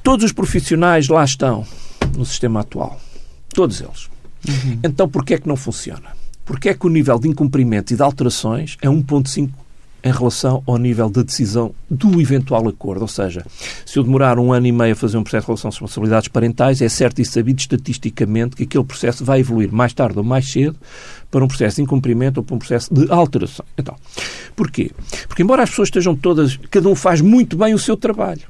Todos 0.02 0.24
os 0.24 0.32
profissionais 0.32 1.08
lá 1.08 1.22
estão 1.22 1.66
no 2.16 2.24
sistema 2.24 2.60
atual. 2.60 2.98
Todos 3.52 3.80
eles 3.80 4.08
Uhum. 4.48 4.78
Então, 4.82 5.08
porquê 5.08 5.34
é 5.34 5.38
que 5.38 5.48
não 5.48 5.56
funciona? 5.56 6.10
Porquê 6.44 6.70
é 6.70 6.74
que 6.74 6.86
o 6.86 6.90
nível 6.90 7.18
de 7.18 7.28
incumprimento 7.28 7.92
e 7.92 7.96
de 7.96 8.02
alterações 8.02 8.76
é 8.82 8.88
1.5 8.88 9.50
em 10.02 10.12
relação 10.12 10.62
ao 10.66 10.78
nível 10.78 11.10
da 11.10 11.22
decisão 11.22 11.74
do 11.90 12.20
eventual 12.20 12.66
acordo. 12.68 13.02
Ou 13.02 13.08
seja, 13.08 13.44
se 13.84 13.98
eu 13.98 14.02
demorar 14.02 14.38
um 14.38 14.52
ano 14.52 14.66
e 14.66 14.72
meio 14.72 14.92
a 14.92 14.96
fazer 14.96 15.18
um 15.18 15.22
processo 15.22 15.44
de 15.44 15.46
relação 15.48 15.70
de 15.70 15.74
responsabilidades 15.74 16.28
parentais, 16.28 16.80
é 16.80 16.88
certo 16.88 17.20
e 17.20 17.24
sabido 17.24 17.58
estatisticamente 17.58 18.56
que 18.56 18.64
aquele 18.64 18.84
processo 18.84 19.24
vai 19.24 19.40
evoluir 19.40 19.72
mais 19.72 19.92
tarde 19.92 20.18
ou 20.18 20.24
mais 20.24 20.50
cedo 20.50 20.76
para 21.30 21.44
um 21.44 21.48
processo 21.48 21.76
de 21.76 21.82
incumprimento 21.82 22.40
ou 22.40 22.44
para 22.44 22.56
um 22.56 22.58
processo 22.58 22.92
de 22.92 23.10
alteração. 23.12 23.64
Então, 23.76 23.94
porquê? 24.56 24.90
Porque 25.28 25.42
embora 25.42 25.62
as 25.62 25.70
pessoas 25.70 25.88
estejam 25.88 26.16
todas, 26.16 26.56
cada 26.70 26.88
um 26.88 26.94
faz 26.94 27.20
muito 27.20 27.56
bem 27.56 27.74
o 27.74 27.78
seu 27.78 27.96
trabalho. 27.96 28.42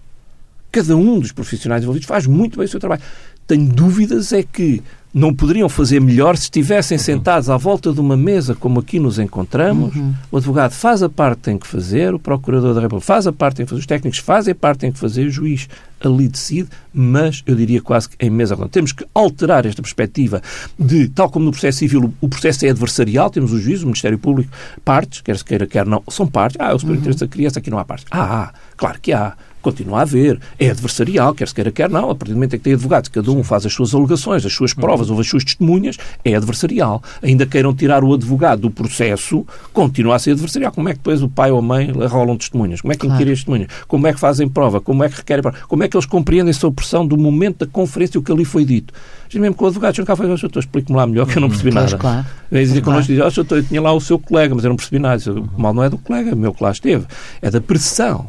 Cada 0.73 0.97
um 0.97 1.19
dos 1.19 1.33
profissionais 1.33 1.83
envolvidos 1.83 2.07
faz 2.07 2.27
muito 2.27 2.57
bem 2.57 2.67
o 2.67 2.69
seu 2.69 2.79
trabalho. 2.79 3.03
Tenho 3.47 3.67
dúvidas 3.67 4.33
é 4.33 4.45
que 4.45 4.81
não 5.13 5.35
poderiam 5.35 5.69
fazer 5.69 6.01
melhor 6.01 6.37
se 6.37 6.45
estivessem 6.45 6.97
uhum. 6.97 7.05
sentados 7.05 7.51
à 7.51 7.57
volta 7.57 7.93
de 7.93 8.01
uma 8.01 8.17
mesa 8.17 8.55
como 8.55 8.81
aqui 8.81 8.99
nos 8.99 9.19
encontramos. 9.19 9.95
Uhum. 9.95 10.15
O 10.31 10.37
advogado 10.37 10.73
faz 10.73 11.03
a 11.03 11.09
parte 11.09 11.39
que 11.39 11.45
tem 11.45 11.59
que 11.59 11.67
fazer, 11.67 12.15
o 12.15 12.19
procurador 12.19 12.75
da 12.75 12.81
República 12.81 13.07
faz 13.07 13.27
a 13.27 13.33
parte 13.33 13.55
que 13.55 13.57
tem 13.59 13.67
que 13.67 13.71
fazer, 13.71 13.81
os 13.81 13.87
técnicos 13.87 14.19
fazem 14.21 14.53
a 14.53 14.55
parte 14.55 14.77
que 14.77 14.81
tem 14.81 14.93
que 14.93 14.99
fazer, 14.99 15.27
o 15.27 15.31
juiz 15.31 15.69
ali 16.01 16.29
decide, 16.29 16.69
mas 16.95 17.43
eu 17.45 17.55
diria 17.55 17.83
quase 17.83 18.09
que 18.09 18.17
em 18.25 18.31
mesa 18.31 18.55
redonda. 18.55 18.71
Temos 18.71 18.93
que 18.93 19.05
alterar 19.13 19.67
esta 19.67 19.83
perspectiva 19.83 20.41
de, 20.79 21.09
tal 21.09 21.29
como 21.29 21.45
no 21.45 21.51
processo 21.51 21.79
civil, 21.79 22.13
o 22.21 22.29
processo 22.29 22.65
é 22.65 22.71
adversarial, 22.71 23.29
temos 23.31 23.53
o 23.53 23.61
juiz, 23.61 23.83
o 23.83 23.87
Ministério 23.87 24.19
Público, 24.19 24.51
partes, 24.85 25.21
quer 25.21 25.37
se 25.37 25.45
queira, 25.45 25.67
quer 25.67 25.85
não, 25.85 26.03
são 26.09 26.27
partes. 26.27 26.57
Ah, 26.61 26.71
é 26.71 26.75
o 26.75 26.79
superior 26.79 26.97
uhum. 26.97 27.01
interesse 27.01 27.21
da 27.21 27.29
criança, 27.29 27.59
aqui 27.59 27.71
não 27.71 27.79
há 27.79 27.85
partes. 27.85 28.07
Ah, 28.11 28.45
há, 28.45 28.53
claro 28.77 28.99
que 29.01 29.13
há 29.13 29.35
continua 29.61 29.99
a 29.99 30.03
haver. 30.03 30.39
É 30.59 30.71
adversarial, 30.71 31.35
quer 31.35 31.49
se 31.49 31.55
queira, 31.55 31.71
quer 31.71 31.89
não. 31.89 32.11
A 32.11 32.15
partir 32.15 32.33
do 32.33 32.37
momento 32.37 32.55
em 32.55 32.59
que 32.59 32.65
tem 32.65 32.73
advogados, 32.75 33.09
cada 33.09 33.31
um 33.31 33.43
faz 33.43 33.67
as 33.67 33.73
suas 33.73 33.95
alegações, 33.95 34.45
as 34.45 34.53
suas 34.53 34.75
provas 34.75 35.09
uhum. 35.09 35.15
ou 35.15 35.21
as 35.21 35.29
suas 35.29 35.45
testemunhas, 35.45 35.97
é 36.25 36.35
adversarial. 36.35 37.03
Ainda 37.23 37.47
queiram 37.47 37.75
tirar 37.75 38.03
o 38.05 38.13
advogado 38.15 38.63
do 38.63 38.71
processo, 38.71 39.47
continua 39.73 40.17
a 40.17 40.19
ser 40.19 40.33
adversarial. 40.33 40.73
Como 40.73 40.89
é 40.89 40.93
que 40.93 40.99
depois 40.99 41.23
o 41.23 41.29
pai 41.29 41.51
ou 41.51 41.59
a 41.59 41.63
mãe 41.63 41.91
rolam 41.91 42.37
testemunhas? 42.37 42.81
Como 42.81 42.93
é 42.93 42.97
que 42.97 43.01
claro. 43.01 43.15
inquirem 43.15 43.33
as 43.33 43.39
testemunhas? 43.41 43.69
Como 43.87 44.07
é 44.07 44.13
que 44.13 44.21
fazem 44.21 44.49
prova? 44.49 44.81
Como 44.81 45.05
é 45.05 45.09
que 45.09 45.17
requerem 45.17 45.43
prova? 45.43 45.59
Como 45.69 45.83
é 45.83 45.89
que 45.89 45.97
eles 45.97 46.07
compreendem 46.07 46.55
a 46.61 46.67
opressão 46.67 47.07
do 47.07 47.17
momento 47.17 47.65
da 47.65 47.67
conferência 47.67 48.19
o 48.19 48.23
que 48.23 48.33
ali 48.33 48.45
foi 48.45 48.65
dito? 48.65 48.93
mesmo 49.39 49.55
com 49.55 49.65
o 49.65 49.69
advogado, 49.69 49.97
eu 49.97 50.03
nunca 50.03 50.17
falei, 50.17 50.33
oh, 50.33 50.59
explique-me 50.59 50.97
lá 50.97 51.07
melhor 51.07 51.27
que 51.27 51.37
eu 51.37 51.41
não 51.41 51.49
percebi 51.49 51.71
nada. 51.73 51.97
Claro. 51.97 52.27
Vem 52.51 52.63
dizer 52.63 52.81
claro. 52.81 53.05
connosco, 53.05 53.13
diz, 53.13 53.39
oh, 53.39 53.55
eu 53.55 53.63
tinha 53.63 53.81
lá 53.81 53.93
o 53.93 54.01
seu 54.01 54.19
colega, 54.19 54.55
mas 54.55 54.65
eu 54.65 54.71
não 54.71 54.77
percebi 54.77 54.99
nada. 54.99 55.23
O 55.33 55.61
mal 55.61 55.73
não 55.73 55.85
é 55.85 55.89
do 55.89 55.99
colega, 55.99 56.35
meu 56.35 56.53
que 56.53 56.63
lá 56.63 56.73
esteve. 56.73 57.07
É 57.41 57.51
da 57.51 57.61
pressão 57.61 58.27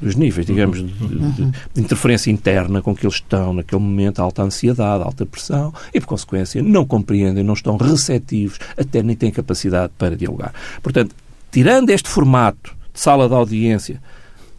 dos 0.00 0.14
níveis, 0.14 0.46
digamos, 0.46 0.78
de, 0.78 0.92
de, 0.92 1.50
de, 1.74 1.80
interferência 1.80 2.30
interna 2.30 2.82
com 2.82 2.94
que 2.94 3.06
eles 3.06 3.16
estão 3.16 3.54
naquele 3.54 3.80
momento, 3.80 4.20
alta 4.20 4.42
ansiedade, 4.42 5.02
alta 5.02 5.24
pressão, 5.24 5.72
e 5.92 6.00
por 6.00 6.06
consequência 6.06 6.62
não 6.62 6.84
compreendem, 6.84 7.42
não 7.42 7.54
estão 7.54 7.76
receptivos, 7.76 8.58
até 8.76 9.02
nem 9.02 9.16
têm 9.16 9.30
capacidade 9.30 9.92
para 9.96 10.16
dialogar. 10.16 10.52
Portanto, 10.82 11.14
tirando 11.50 11.90
este 11.90 12.08
formato 12.08 12.74
de 12.92 13.00
sala 13.00 13.28
de 13.28 13.34
audiência 13.34 14.00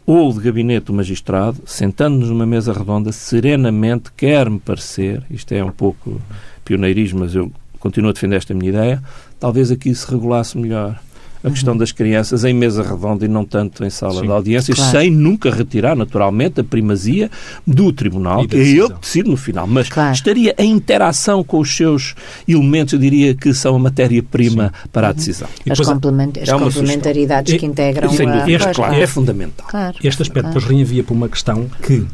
ou 0.04 0.32
de 0.32 0.40
gabinete 0.40 0.86
do 0.86 0.94
magistrado, 0.94 1.58
sentando-nos 1.66 2.30
numa 2.30 2.46
mesa 2.46 2.72
redonda, 2.72 3.12
serenamente, 3.12 4.10
quer-me 4.16 4.58
parecer, 4.58 5.22
isto 5.30 5.52
é 5.52 5.62
um 5.62 5.70
pouco 5.70 6.20
pioneirismo, 6.64 7.20
mas 7.20 7.34
eu 7.34 7.52
continuo 7.78 8.10
a 8.10 8.12
defender 8.12 8.36
esta 8.36 8.54
minha 8.54 8.70
ideia, 8.70 9.02
talvez 9.38 9.70
aqui 9.70 9.94
se 9.94 10.10
regulasse 10.10 10.58
melhor 10.58 10.98
a 11.42 11.50
questão 11.50 11.76
das 11.76 11.92
crianças 11.92 12.44
em 12.44 12.52
mesa 12.52 12.82
redonda 12.82 13.24
e 13.24 13.28
não 13.28 13.44
tanto 13.44 13.84
em 13.84 13.90
sala 13.90 14.20
Sim, 14.20 14.26
de 14.26 14.32
audiências, 14.32 14.76
claro. 14.76 14.90
sem 14.92 15.10
nunca 15.10 15.50
retirar, 15.50 15.96
naturalmente, 15.96 16.60
a 16.60 16.64
primazia 16.64 17.30
do 17.66 17.92
Tribunal, 17.92 18.46
que 18.46 18.56
é 18.56 18.60
ele 18.60 18.88
que 18.88 19.00
decide 19.00 19.28
no 19.28 19.36
final. 19.36 19.66
Mas 19.66 19.88
claro. 19.88 20.12
estaria 20.12 20.54
em 20.58 20.70
interação 20.70 21.44
com 21.44 21.58
os 21.58 21.74
seus 21.74 22.14
elementos, 22.46 22.92
eu 22.92 22.98
diria 22.98 23.34
que 23.34 23.54
são 23.54 23.76
a 23.76 23.78
matéria-prima 23.78 24.72
para 24.92 25.08
a 25.08 25.12
decisão. 25.12 25.48
As, 25.68 25.80
complement 25.80 26.32
as 26.40 26.48
é 26.48 26.52
complementaridades 26.52 27.54
que 27.56 27.66
integram 27.66 28.10
e, 28.12 28.22
a... 28.26 28.50
Este, 28.50 28.72
claro, 28.74 28.94
é 28.94 29.06
fundamental. 29.06 29.66
Este 30.02 30.22
aspecto 30.22 30.48
depois 30.48 30.64
reenvia 30.64 31.04
para 31.04 31.14
uma 31.14 31.28
questão 31.28 31.68
que 31.82 32.06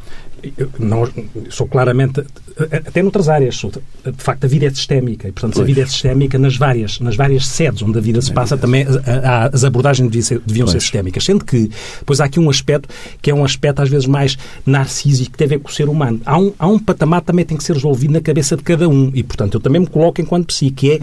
não, 0.78 1.08
sou 1.50 1.66
claramente, 1.66 2.24
até 2.70 3.02
noutras 3.02 3.28
áreas, 3.28 3.56
sou, 3.56 3.70
de 3.70 4.22
facto 4.22 4.44
a 4.44 4.46
vida 4.46 4.66
é 4.66 4.70
sistémica 4.70 5.28
e, 5.28 5.32
portanto, 5.32 5.54
pois. 5.54 5.64
a 5.64 5.66
vida 5.66 5.82
é 5.82 5.86
sistémica 5.86 6.38
nas 6.38 6.56
várias, 6.56 7.00
nas 7.00 7.16
várias 7.16 7.46
sedes 7.46 7.82
onde 7.82 7.98
a 7.98 8.00
vida 8.00 8.20
se 8.22 8.32
passa, 8.32 8.56
também 8.56 8.86
a, 9.06 9.28
a, 9.28 9.46
as 9.46 9.64
abordagens 9.64 10.08
deviam, 10.08 10.24
ser, 10.24 10.40
deviam 10.46 10.66
ser, 10.66 10.80
sistémicas. 10.80 11.24
Sendo 11.24 11.44
que, 11.44 11.70
depois 11.98 12.20
há 12.20 12.24
aqui 12.24 12.38
um 12.38 12.48
aspecto 12.48 12.88
que 13.20 13.30
é 13.30 13.34
um 13.34 13.44
aspecto 13.44 13.82
às 13.82 13.88
vezes 13.88 14.06
mais 14.06 14.36
narcísico, 14.64 15.32
que 15.32 15.38
tem 15.38 15.46
a 15.46 15.50
ver 15.50 15.58
com 15.58 15.68
o 15.68 15.72
ser 15.72 15.88
humano. 15.88 16.20
Há 16.24 16.38
um, 16.38 16.52
há 16.58 16.66
um 16.66 16.78
patamar 16.78 17.20
que 17.20 17.26
também 17.26 17.44
tem 17.44 17.56
que 17.56 17.64
ser 17.64 17.72
resolvido 17.72 18.12
na 18.12 18.20
cabeça 18.20 18.56
de 18.56 18.62
cada 18.62 18.88
um 18.88 19.10
e, 19.14 19.22
portanto, 19.22 19.54
eu 19.54 19.60
também 19.60 19.80
me 19.80 19.86
coloco 19.86 20.20
enquanto 20.20 20.46
psi, 20.46 20.70
que 20.70 20.92
é, 20.92 21.00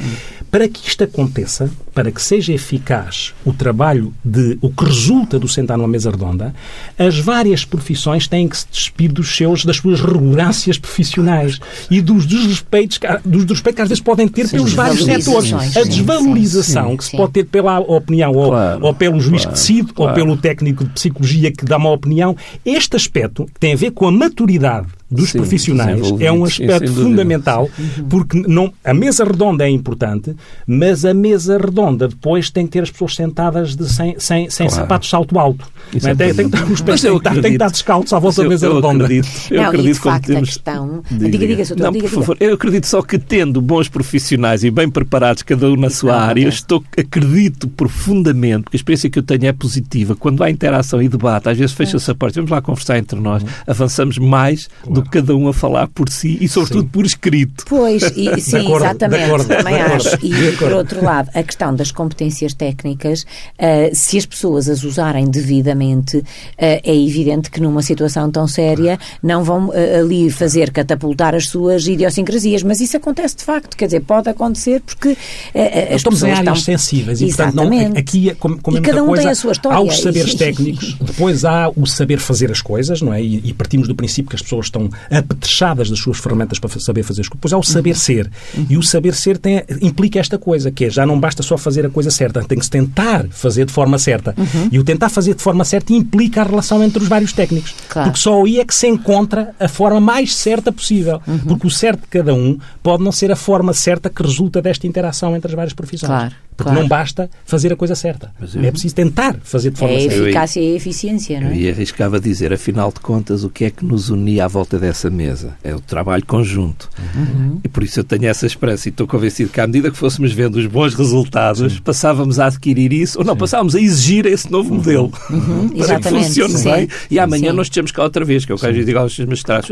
para 0.50 0.68
que 0.68 0.88
isto 0.88 1.04
aconteça, 1.04 1.70
para 1.94 2.12
que 2.12 2.22
seja 2.22 2.54
eficaz 2.54 3.34
o 3.46 3.54
trabalho 3.54 4.14
de, 4.24 4.58
o 4.62 4.70
que 4.70 4.86
resulta 4.86 5.38
do 5.38 5.48
sentar 5.48 5.78
numa 5.78 5.88
mesa 5.88 6.12
redonda, 6.12 6.54
as 6.98 7.20
várias 7.20 7.66
profissões 7.66 8.28
têm 8.28 8.48
que 8.48 8.58
se 8.58 8.68
despir 8.72 9.12
dos 9.12 9.31
seus, 9.36 9.66
das 9.66 9.78
suas 9.78 10.00
regurâncias 10.02 10.78
profissionais 10.78 11.60
e 11.90 12.02
dos 12.02 12.26
desrespeitos, 12.26 13.00
dos 13.24 13.44
desrespeitos 13.46 13.76
que 13.76 13.82
às 13.82 13.90
vezes 13.90 14.04
podem 14.04 14.28
ter 14.28 14.48
sim, 14.48 14.58
pelos 14.58 14.74
vários 14.74 15.04
setores. 15.04 15.54
A 15.78 15.84
desvalorização 15.84 16.92
sim, 16.92 16.98
que 16.98 17.04
se 17.06 17.18
pode 17.18 17.34
ter 17.34 17.46
pela 17.46 17.80
opinião 17.80 18.32
ou, 18.32 18.50
claro, 18.50 18.86
ou 18.86 18.94
pelo 18.94 19.20
juiz 19.20 19.44
claro, 19.44 19.56
que 19.56 19.60
decide 19.62 19.94
claro. 19.94 20.12
ou 20.12 20.16
pelo 20.16 20.38
técnico 20.38 20.84
de 20.84 20.92
psicologia 20.92 21.52
que 21.52 21.66
dá 21.66 21.78
uma 21.78 21.92
opinião. 21.92 22.36
Este 22.66 22.96
aspecto 22.96 23.46
que 23.46 23.60
tem 23.60 23.74
a 23.74 23.78
ver 23.78 23.92
com 23.92 24.08
a 24.08 24.12
maturidade 24.12 24.88
dos 25.12 25.32
sim, 25.32 25.38
profissionais 25.38 26.02
é 26.20 26.32
um 26.32 26.46
aspecto 26.46 26.88
sim, 26.88 27.04
fundamental, 27.04 27.70
porque 28.10 28.42
não, 28.48 28.72
a 28.84 28.94
mesa 28.94 29.26
redonda 29.26 29.66
é 29.66 29.70
importante, 29.70 30.36
mas 30.66 31.04
a 31.04 31.14
mesa 31.14 31.58
redonda 31.58 32.08
depois 32.08 32.50
tem 32.50 32.66
que 32.66 32.74
ter 32.74 32.84
as 32.84 32.92
pessoas 32.92 33.16
sentadas 33.16 33.76
de, 33.76 33.92
sem, 33.92 34.16
sem, 34.18 34.50
sem 34.50 34.68
claro. 34.68 34.82
sapatos 34.82 35.10
salto 35.10 35.38
alto. 35.38 35.68
É? 35.94 36.16
Tem, 36.16 36.34
tem, 36.34 36.50
que 36.50 36.56
estar, 36.56 36.72
os 36.72 36.82
pés 36.82 37.02
tem, 37.02 37.20
tem 37.20 37.42
que 37.42 37.48
estar 37.50 37.70
descalços 37.70 38.14
à 38.14 38.20
volta 38.20 38.44
da 38.44 38.50
mesa 38.50 38.66
eu 38.66 38.76
redonda. 38.76 39.04
Acredito, 39.04 39.30
eu 39.50 39.58
não, 39.58 39.68
acredito 39.68 39.90
e 39.90 39.94
de 39.94 40.00
facto 40.00 40.26
temos... 40.28 40.42
a 40.42 40.46
questão... 40.46 41.04
Diga, 41.12 41.30
diga, 41.30 41.48
diga, 41.48 41.64
diga, 41.64 41.84
não, 41.84 41.92
diga, 41.92 42.08
por 42.08 42.16
favor, 42.16 42.38
eu 42.40 42.54
acredito 42.54 42.88
só 42.88 43.02
que 43.02 43.20
tendo 43.20 43.62
bons 43.62 43.90
profissionais 43.90 44.64
e 44.64 44.72
bem 44.72 44.90
preparados, 44.90 45.44
cada 45.44 45.70
um 45.70 45.76
na 45.76 45.90
sua 45.90 46.16
área, 46.16 46.48
estou, 46.48 46.84
acredito 46.98 47.68
profundamente, 47.68 48.64
porque 48.64 48.78
a 48.78 48.80
experiência 48.80 49.10
que 49.10 49.20
eu 49.20 49.24
tenho 49.24 49.46
é 49.46 49.52
positiva, 49.52 50.16
quando 50.16 50.44
há 50.44 50.50
interação 50.50 51.02
e 51.02 51.10
debate, 51.10 51.50
às 51.50 51.58
vezes 51.58 51.76
fecha-se 51.76 52.10
a 52.10 52.16
porta, 52.16 52.40
vamos 52.40 52.52
lá 52.52 52.62
conversar 52.62 52.98
entre 52.98 53.20
nós, 53.20 53.44
uhum. 53.44 53.50
avançamos 53.68 54.18
mais 54.18 54.68
claro. 54.68 55.01
do 55.01 55.01
que 55.02 55.10
cada 55.10 55.36
um 55.36 55.48
a 55.48 55.54
falar 55.54 55.88
por 55.88 56.10
si 56.10 56.38
e, 56.42 56.48
sobretudo, 56.48 56.84
sim. 56.84 56.88
por 56.88 57.06
escrito. 57.06 57.66
Pois, 57.68 58.04
e, 58.16 58.40
sim, 58.42 58.58
acordo, 58.58 58.86
exatamente, 58.86 59.24
acordo, 59.24 59.48
também 59.48 59.82
acho. 59.82 60.18
E, 60.26 60.52
por 60.58 60.72
outro 60.72 61.04
lado, 61.04 61.30
a 61.34 61.44
questão 61.44 61.76
das 61.76 61.92
competências 61.92 62.54
técnicas, 62.54 63.24
uh, 63.24 63.94
se 63.94 64.18
as 64.18 64.26
pessoas 64.26 64.70
as 64.70 64.84
usarem 64.84 65.30
devidamente, 65.30 66.18
uh, 66.18 66.24
é 66.58 66.96
evidente 66.96 67.50
que 67.50 67.62
numa 67.62 67.82
situação 67.82 68.30
tão 68.32 68.48
séria 68.48 69.00
não 69.22 69.44
vão 69.44 69.68
uh, 69.68 69.74
ali 70.00 70.30
fazer 70.30 70.72
catapultar 70.72 71.36
as 71.36 71.48
suas 71.48 71.88
idiosincrasias, 71.88 72.64
mas 72.64 72.82
isso 72.82 72.98
acontece 72.98 73.38
de 73.38 73.44
facto, 73.44 73.76
quer 73.76 73.86
dizer, 73.86 74.02
pode 74.02 74.30
acontecer 74.30 74.82
porque 74.82 75.10
as 75.10 75.98
Estamos 75.98 76.20
pessoas 76.20 76.24
em 76.24 76.32
áreas 76.32 76.60
estão... 76.60 76.78
sensíveis 76.78 77.22
e, 77.22 77.28
portanto, 77.28 77.56
não, 77.56 77.98
aqui, 77.98 78.30
é 78.30 78.36
como, 78.36 78.62
como 78.62 78.78
e 78.78 78.80
é 78.80 78.84
cada 78.84 79.04
um 79.04 79.08
coisa, 79.08 79.24
tem 79.24 79.32
a 79.32 79.36
sua 79.36 79.52
história. 79.52 79.78
há 79.78 79.82
os 79.82 80.00
saberes 80.00 80.36
técnicos, 80.36 80.96
depois 81.00 81.46
há 81.46 81.70
o 81.76 81.86
saber 81.86 82.20
fazer 82.20 82.52
as 82.52 82.62
coisas, 82.62 83.02
não 83.02 83.14
é? 83.14 83.22
E, 83.22 83.42
e 83.46 83.54
partimos 83.54 83.88
do 83.88 83.96
princípio 83.96 84.30
que 84.30 84.36
as 84.36 84.42
pessoas 84.42 84.68
estão 84.68 84.90
apetrechadas 85.10 85.90
das 85.90 86.00
suas 86.00 86.18
ferramentas 86.18 86.60
para 86.60 86.70
saber 86.80 87.04
fazer 87.04 87.22
as 87.22 87.28
coisas. 87.28 87.42
Depois 87.42 87.54
há 87.54 87.58
o 87.58 87.64
saber 87.64 87.96
ser. 87.96 88.30
Uhum. 88.56 88.66
E 88.70 88.78
o 88.78 88.84
saber 88.84 89.14
ser 89.14 89.38
tem, 89.38 89.64
implica 89.82 90.20
esta 90.20 90.38
coisa, 90.38 90.72
que 90.72 90.86
é 90.86 90.90
já 90.90 91.06
não 91.06 91.20
basta 91.20 91.44
só 91.44 91.58
fazer 91.58 91.86
a 91.86 91.90
coisa 91.90 92.12
certa, 92.12 92.44
tem 92.44 92.58
que 92.58 92.66
se 92.66 92.72
tentar 92.72 93.28
fazer 93.30 93.66
de 93.66 93.72
forma 93.72 93.98
certa. 93.98 94.34
Uhum. 94.38 94.70
E 94.72 94.80
o 94.80 94.84
tentar 94.84 95.10
fazer 95.10 95.36
de 95.36 95.42
forma 95.42 95.64
certa 95.64 95.94
implica 95.94 96.42
a 96.42 96.44
relação 96.44 96.84
entre 96.84 97.02
os 97.02 97.08
vários 97.08 97.34
técnicos. 97.34 97.74
Claro. 97.90 98.10
Porque 98.10 98.22
só 98.22 98.44
aí 98.44 98.60
é 98.60 98.66
que 98.66 98.76
se 98.76 98.88
encontra 98.88 99.54
a 99.60 99.68
forma 99.68 100.00
mais 100.00 100.36
certa 100.36 100.72
possível. 100.72 101.22
Uhum. 101.28 101.40
Porque 101.40 101.68
o 101.68 101.70
certo 101.70 102.02
de 102.02 102.08
cada 102.08 102.34
um 102.34 102.58
pode 102.84 103.04
não 103.04 103.12
ser 103.12 103.32
a 103.32 103.36
forma 103.36 103.74
certa 103.74 104.10
que 104.10 104.22
resulta 104.22 104.62
desta 104.62 104.88
interação 104.88 105.36
entre 105.36 105.50
as 105.50 105.56
várias 105.56 105.74
profissões. 105.74 106.10
Claro. 106.10 106.34
Porque 106.56 106.70
claro. 106.70 106.82
não 106.82 106.88
basta 106.88 107.30
fazer 107.46 107.74
a 107.74 107.76
coisa 107.76 107.96
certa. 107.96 108.32
Eu... 108.54 108.64
É 108.64 108.72
preciso 108.72 108.94
tentar 108.94 109.36
fazer 109.42 109.72
de 109.72 109.80
forma 109.80 109.96
é 109.96 110.02
certa. 110.02 110.16
É 110.16 110.20
a 110.20 110.24
eficácia 110.24 110.62
e 110.62 110.74
a 110.74 110.76
eficiência, 110.76 111.42
não 111.42 111.50
é? 111.50 111.56
E 111.56 111.70
arriscava 111.70 112.20
dizer, 112.20 112.54
afinal 112.54 112.92
de 112.92 113.00
contas, 113.00 113.44
o 113.44 113.50
que 113.50 113.66
é 113.66 113.72
que 113.72 113.84
nos 113.84 114.10
unia 114.10 114.46
à 114.46 114.48
volta 114.48 114.78
dessa 114.82 115.10
mesa? 115.10 115.56
É 115.64 115.74
o 115.74 115.80
trabalho 115.80 116.26
conjunto. 116.26 116.90
Uhum. 117.16 117.60
E 117.64 117.70
por 117.70 117.84
isso 117.84 118.00
eu 118.00 118.04
tenho 118.04 118.26
essa 118.26 118.46
esperança 118.46 118.90
e 118.90 118.92
estou 118.92 119.08
convencido 119.08 119.50
que 119.50 119.62
à 119.62 119.68
medida 119.68 119.90
que 119.92 119.98
fôssemos 119.98 120.34
vendo 120.34 120.56
os 120.56 120.66
bons 120.66 120.94
resultados, 120.94 121.74
Sim. 121.74 121.82
passávamos 121.82 122.40
a 122.40 122.48
adquirir 122.48 122.92
isso, 122.92 123.20
ou 123.20 123.26
não, 123.26 123.34
Sim. 123.34 123.40
passávamos 123.40 123.76
a 123.76 123.80
exigir 123.80 124.26
esse 124.26 124.52
novo 124.52 124.70
uhum. 124.70 124.78
modelo 124.78 125.12
uhum. 125.30 125.70
para 125.70 125.78
Exatamente. 125.78 126.34
que 126.34 126.42
funcione 126.42 126.64
bem. 126.64 126.90
E 127.10 127.20
amanhã 127.20 127.54
nós 127.54 127.70
temos 127.70 127.92
cá 127.92 128.04
outra 128.04 128.26
vez, 128.26 128.44
que 128.44 128.52
é 128.52 128.56
o 128.56 128.58
que 128.58 128.66
eu 128.66 128.84
digo 128.84 129.00
aos 129.00 129.18
magistrados, 129.20 129.70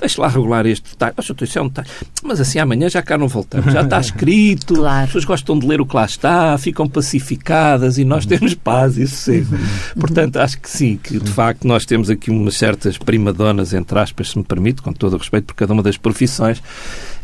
deixa 0.00 0.22
lá 0.22 0.28
regular 0.28 0.64
este 0.66 0.90
detalhe. 0.90 1.14
Oh, 1.18 1.44
isso 1.44 1.58
é 1.58 1.62
um 1.62 1.68
detalhe. 1.68 1.88
Mas 2.22 2.40
assim 2.40 2.58
amanhã 2.58 2.88
já 2.88 3.02
cá 3.02 3.18
não 3.18 3.28
voltamos. 3.28 3.72
Já 3.72 3.82
está 3.82 3.98
escrito, 4.00 4.74
claro. 4.74 5.00
as 5.00 5.06
pessoas 5.06 5.24
gostam 5.24 5.58
de 5.58 5.66
ler 5.66 5.80
o 5.80 5.86
que 5.86 5.96
lá 5.96 6.04
está, 6.04 6.56
ficam 6.56 6.88
pacificadas 6.88 7.98
e 7.98 8.04
nós 8.04 8.24
temos 8.24 8.54
paz 8.54 8.96
e 8.96 9.06
sossego. 9.06 9.56
Portanto, 9.98 10.36
acho 10.36 10.60
que 10.60 10.70
sim, 10.70 10.98
que 11.02 11.18
de 11.18 11.30
facto 11.30 11.66
nós 11.66 11.84
temos 11.84 12.08
aqui 12.08 12.30
umas 12.30 12.56
certas 12.56 12.96
primadonas, 12.96 13.72
entre 13.72 13.98
aspas, 13.98 14.30
se 14.30 14.38
me 14.38 14.44
permite, 14.52 14.82
com 14.82 14.92
todo 14.92 15.14
o 15.14 15.16
respeito 15.16 15.46
por 15.46 15.54
cada 15.54 15.72
uma 15.72 15.82
das 15.82 15.96
profissões, 15.96 16.62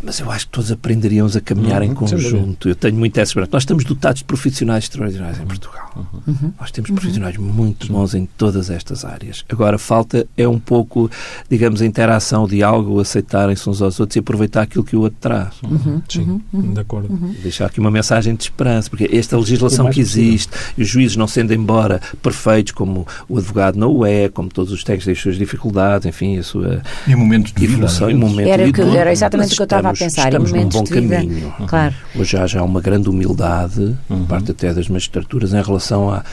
mas 0.03 0.21
eu 0.21 0.31
acho 0.31 0.47
que 0.47 0.53
todos 0.53 0.71
aprenderíamos 0.71 1.37
a 1.37 1.41
caminhar 1.41 1.83
uhum, 1.83 1.89
em 1.89 1.95
conjunto. 1.95 2.69
Eu 2.69 2.75
tenho 2.77 2.97
muita 2.97 3.21
essa 3.21 3.31
esperança. 3.31 3.51
Nós 3.53 3.63
estamos 3.63 3.85
dotados 3.85 4.19
de 4.19 4.25
profissionais 4.25 4.85
extraordinários 4.85 5.41
em 5.41 5.47
Portugal. 5.47 6.07
Uhum. 6.27 6.53
Nós 6.59 6.71
temos 6.71 6.91
profissionais 6.91 7.37
muito 7.37 7.93
bons 7.93 8.15
em 8.15 8.27
todas 8.37 8.71
estas 8.71 9.05
áreas. 9.05 9.45
Agora, 9.49 9.79
falta 9.79 10.27
é 10.37 10.47
um 10.47 10.59
pouco, 10.59 11.11
digamos, 11.49 11.83
a 11.83 11.87
interação, 11.87 12.45
o 12.45 12.49
diálogo, 12.49 13.01
aceitarem-se 13.01 13.69
uns 13.69 13.83
aos 13.83 13.99
outros 13.99 14.17
e 14.17 14.19
aproveitar 14.21 14.63
aquilo 14.63 14.85
que 14.85 14.97
o 14.97 15.01
outro 15.01 15.19
traz. 15.21 15.55
Uhum. 15.63 16.03
Sim, 16.09 16.41
uhum. 16.53 16.73
de 16.73 16.81
acordo. 16.81 17.09
Deixar 17.43 17.67
aqui 17.67 17.81
uma 17.81 17.91
mensagem 17.91 18.35
de 18.35 18.43
esperança, 18.45 18.89
porque 18.89 19.09
esta 19.13 19.37
legislação 19.37 19.91
que 19.91 20.01
existe, 20.01 20.53
e 20.77 20.83
os 20.83 20.89
juízes 20.89 21.17
não 21.17 21.27
sendo 21.27 21.53
embora 21.53 22.01
perfeitos, 22.23 22.73
como 22.73 23.07
o 23.29 23.39
advogado 23.39 23.77
não 23.79 23.93
o 23.93 24.07
é, 24.07 24.29
como 24.29 24.49
todos 24.49 24.73
os 24.73 24.85
técnicos 24.85 25.05
têm 25.07 25.13
as 25.13 25.21
suas 25.21 25.37
dificuldades, 25.37 26.07
enfim, 26.07 26.39
a 26.39 26.43
sua 26.43 26.83
em 27.07 27.17
momento 27.17 27.53
de 27.53 27.65
evolução, 27.65 28.09
vida, 28.09 28.19
em 28.19 28.21
momento 28.21 28.49
era, 28.49 28.65
de 28.65 28.73
que, 28.73 28.81
era 28.81 29.13
exatamente 29.13 29.53
o 29.53 29.57
que 29.57 29.63
eu 29.63 29.65
estava 29.65 29.88
a 29.91 29.95
pensar. 29.95 30.29
Estamos 30.29 30.53
num 30.53 30.69
bom 30.69 30.85
caminho. 30.85 31.55
Claro. 31.67 31.95
Hoje 32.15 32.37
há 32.37 32.47
já 32.47 32.63
uma 32.63 32.81
grande 32.81 33.09
humildade, 33.09 33.97
uhum. 34.09 34.27
parte 34.27 34.51
até 34.51 34.73
das 34.73 34.89
magistraturas, 34.89 35.53
em 35.53 35.63
relação 35.63 36.11
à 36.11 36.25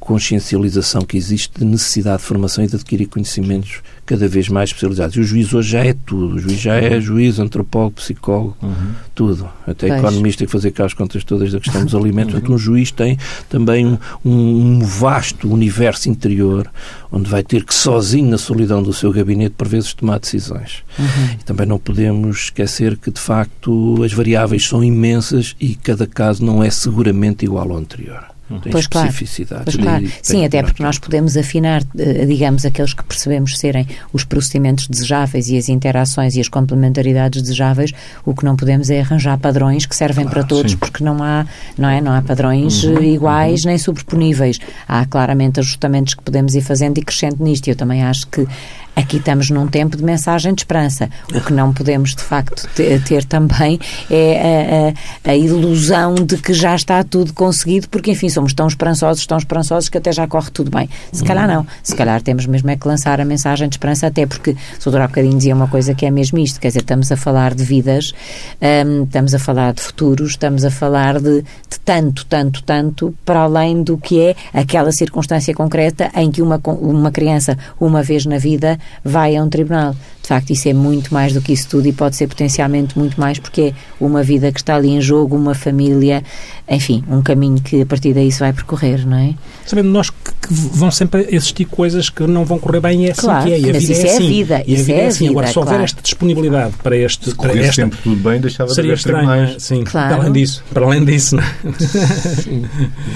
consciencialização 0.00 1.02
que 1.02 1.16
existe 1.16 1.60
de 1.60 1.64
necessidade 1.64 2.22
de 2.22 2.24
formação 2.24 2.64
e 2.64 2.66
de 2.66 2.74
adquirir 2.74 3.06
conhecimentos 3.06 3.82
cada 4.06 4.26
vez 4.26 4.48
mais 4.48 4.70
especializados. 4.70 5.14
E 5.14 5.20
o 5.20 5.22
juiz 5.22 5.54
hoje 5.54 5.70
já 5.70 5.84
é 5.84 5.94
tudo. 5.94 6.34
O 6.34 6.38
juiz 6.40 6.58
já 6.58 6.74
é 6.74 6.94
uhum. 6.94 7.00
juiz, 7.00 7.38
antropólogo, 7.38 7.92
psicólogo, 7.96 8.56
uhum. 8.60 8.92
tudo. 9.14 9.48
Até 9.64 9.86
pois. 9.86 10.00
economista 10.00 10.44
que 10.44 10.50
fazer 10.50 10.72
cá 10.72 10.86
as 10.86 10.94
contas 10.94 11.22
todas 11.22 11.52
da 11.52 11.60
questão 11.60 11.84
dos 11.84 11.94
alimentos. 11.94 12.34
Uhum. 12.34 12.54
Um 12.54 12.58
juiz 12.58 12.90
tem 12.90 13.18
também 13.48 13.86
um, 13.86 13.98
um, 14.24 14.78
vasto 14.80 15.48
universo 15.48 16.08
interior 16.08 16.68
onde 17.12 17.30
vai 17.30 17.44
ter 17.44 17.64
que 17.64 17.74
sozinho, 17.74 18.30
na 18.30 18.38
solidão 18.38 18.82
do 18.82 18.92
seu 18.92 19.12
gabinete, 19.12 19.54
por 19.56 19.68
vezes 19.68 19.92
tomar 19.94 20.18
decisões. 20.18 20.82
Uhum. 20.98 21.06
E 21.40 21.44
também 21.44 21.66
não 21.66 21.78
podemos 21.78 22.44
esquecer 22.44 22.96
que, 22.96 23.10
de 23.10 23.20
facto, 23.20 24.02
as 24.02 24.12
variáveis 24.12 24.66
são 24.66 24.82
imensas 24.82 25.54
e 25.60 25.74
cada 25.74 26.06
caso 26.06 26.44
não 26.44 26.64
é 26.64 26.70
seguramente 26.70 27.44
igual 27.44 27.70
ao 27.70 27.76
anterior. 27.76 28.24
Tem 28.58 28.72
pois 28.72 28.84
especificidades. 28.84 29.76
Claro. 29.76 30.00
Pois 30.00 30.12
claro. 30.12 30.20
Sim, 30.22 30.44
até 30.44 30.62
porque 30.62 30.82
nós 30.82 30.98
podemos 30.98 31.36
afinar, 31.36 31.82
eh, 31.96 32.26
digamos, 32.26 32.64
aqueles 32.64 32.92
que 32.92 33.04
percebemos 33.04 33.58
serem 33.58 33.86
os 34.12 34.24
procedimentos 34.24 34.88
desejáveis 34.88 35.48
e 35.48 35.56
as 35.56 35.68
interações 35.68 36.34
e 36.34 36.40
as 36.40 36.48
complementaridades 36.48 37.42
desejáveis, 37.42 37.92
o 38.24 38.34
que 38.34 38.44
não 38.44 38.56
podemos 38.56 38.90
é 38.90 39.00
arranjar 39.00 39.38
padrões 39.38 39.86
que 39.86 39.94
servem 39.94 40.26
para 40.26 40.42
todos, 40.42 40.72
sim. 40.72 40.78
porque 40.78 41.04
não 41.04 41.22
há, 41.22 41.46
não 41.78 41.88
é, 41.88 42.00
não 42.00 42.12
há 42.12 42.22
padrões 42.22 42.82
uhum, 42.82 43.02
iguais 43.02 43.62
uhum. 43.62 43.70
nem 43.70 43.78
sobreponíveis. 43.78 44.58
Há 44.88 45.06
claramente 45.06 45.60
ajustamentos 45.60 46.14
que 46.14 46.22
podemos 46.22 46.54
ir 46.54 46.62
fazendo 46.62 46.98
e 46.98 47.02
crescendo 47.02 47.42
nisto. 47.44 47.68
Eu 47.68 47.76
também 47.76 48.02
acho 48.02 48.26
que 48.26 48.46
Aqui 48.94 49.16
estamos 49.16 49.50
num 49.50 49.66
tempo 49.66 49.96
de 49.96 50.02
mensagem 50.02 50.52
de 50.52 50.62
esperança. 50.62 51.08
O 51.34 51.40
que 51.40 51.52
não 51.52 51.72
podemos, 51.72 52.14
de 52.14 52.22
facto, 52.22 52.68
ter, 52.74 53.24
também 53.24 53.78
é 54.10 54.92
a, 55.24 55.30
a, 55.30 55.32
a, 55.32 55.36
ilusão 55.36 56.14
de 56.14 56.36
que 56.36 56.52
já 56.52 56.74
está 56.74 57.02
tudo 57.04 57.32
conseguido, 57.32 57.88
porque, 57.88 58.10
enfim, 58.10 58.28
somos 58.28 58.52
tão 58.52 58.66
esperançosos, 58.66 59.24
tão 59.26 59.38
esperançosos 59.38 59.88
que 59.88 59.96
até 59.96 60.12
já 60.12 60.26
corre 60.26 60.50
tudo 60.50 60.70
bem. 60.70 60.88
Se 61.12 61.24
calhar 61.24 61.46
não. 61.46 61.66
Se 61.82 61.94
calhar 61.94 62.20
temos 62.20 62.46
mesmo 62.46 62.70
é 62.70 62.76
que 62.76 62.86
lançar 62.86 63.20
a 63.20 63.24
mensagem 63.24 63.68
de 63.68 63.74
esperança, 63.74 64.06
até 64.08 64.26
porque 64.26 64.50
o 64.50 64.84
doutor 64.84 65.00
há 65.02 65.08
bocadinho 65.08 65.36
dizia 65.36 65.54
uma 65.54 65.68
coisa 65.68 65.94
que 65.94 66.04
é 66.04 66.10
mesmo 66.10 66.38
isto, 66.38 66.60
quer 66.60 66.68
dizer, 66.68 66.80
estamos 66.80 67.10
a 67.12 67.16
falar 67.16 67.54
de 67.54 67.64
vidas, 67.64 68.12
um, 68.60 69.04
estamos 69.04 69.34
a 69.34 69.38
falar 69.38 69.72
de 69.72 69.82
futuros, 69.82 70.30
estamos 70.30 70.64
a 70.64 70.70
falar 70.70 71.20
de, 71.20 71.42
de 71.42 71.80
tanto, 71.84 72.26
tanto, 72.26 72.62
tanto, 72.62 73.14
para 73.24 73.40
além 73.40 73.82
do 73.82 73.96
que 73.96 74.20
é 74.20 74.36
aquela 74.52 74.90
circunstância 74.92 75.54
concreta 75.54 76.10
em 76.14 76.30
que 76.30 76.42
uma, 76.42 76.60
uma 76.64 77.10
criança, 77.10 77.56
uma 77.78 78.02
vez 78.02 78.26
na 78.26 78.38
vida, 78.38 78.78
vai 79.04 79.36
a 79.36 79.42
um 79.42 79.48
tribunal. 79.48 79.94
De 80.22 80.28
facto, 80.28 80.50
isso 80.50 80.68
é 80.68 80.72
muito 80.72 81.12
mais 81.12 81.32
do 81.32 81.40
que 81.40 81.52
isso 81.52 81.68
tudo 81.68 81.88
e 81.88 81.92
pode 81.92 82.14
ser 82.16 82.26
potencialmente 82.28 82.98
muito 82.98 83.18
mais 83.18 83.38
porque 83.38 83.60
é 83.60 83.74
uma 83.98 84.22
vida 84.22 84.52
que 84.52 84.60
está 84.60 84.76
ali 84.76 84.90
em 84.90 85.00
jogo, 85.00 85.36
uma 85.36 85.54
família, 85.54 86.22
enfim, 86.68 87.02
um 87.08 87.22
caminho 87.22 87.60
que 87.60 87.82
a 87.82 87.86
partir 87.86 88.12
daí 88.12 88.30
se 88.30 88.40
vai 88.40 88.52
percorrer, 88.52 89.06
não 89.06 89.16
é? 89.16 89.34
Sabendo 89.66 89.88
nós 89.88 90.10
que, 90.10 90.16
que 90.16 90.52
vão 90.52 90.90
sempre 90.90 91.26
existir 91.30 91.64
coisas 91.64 92.10
que 92.10 92.22
não 92.26 92.44
vão 92.44 92.58
correr 92.58 92.80
bem 92.80 93.04
e 93.04 93.08
é 93.08 93.12
assim 93.12 93.20
claro, 93.22 93.46
que 93.46 93.52
é. 93.52 93.60
E 93.60 93.70
a 93.70 93.72
vida 93.72 93.92
é, 93.92 94.06
é 94.06 94.14
assim. 94.14 94.28
Vida, 94.28 94.64
e 94.66 94.74
a 94.74 94.78
vida 94.78 94.92
é, 94.92 95.00
é 95.00 95.06
assim. 95.06 95.18
Vida, 95.18 95.30
Agora, 95.32 95.46
se 95.46 95.58
houver 95.58 95.70
claro. 95.70 95.84
esta 95.84 96.02
disponibilidade 96.02 96.74
para 96.82 96.96
este... 96.96 97.30
Se 97.30 97.34
correr 97.34 97.58
esta, 97.60 97.72
sempre 97.72 97.98
tudo 98.02 98.16
bem, 98.16 98.40
deixava 98.40 98.70
seria 98.72 98.94
de 98.94 99.10
haver 99.10 99.22
estranho, 99.22 99.60
sim. 99.60 99.84
Claro. 99.84 100.08
Para 100.08 100.22
além 100.22 100.32
disso, 100.32 100.64
para 100.72 100.84
além 100.84 101.04
disso, 101.04 101.36
não 101.36 101.42
é? 101.42 101.50
Sim, 102.40 102.66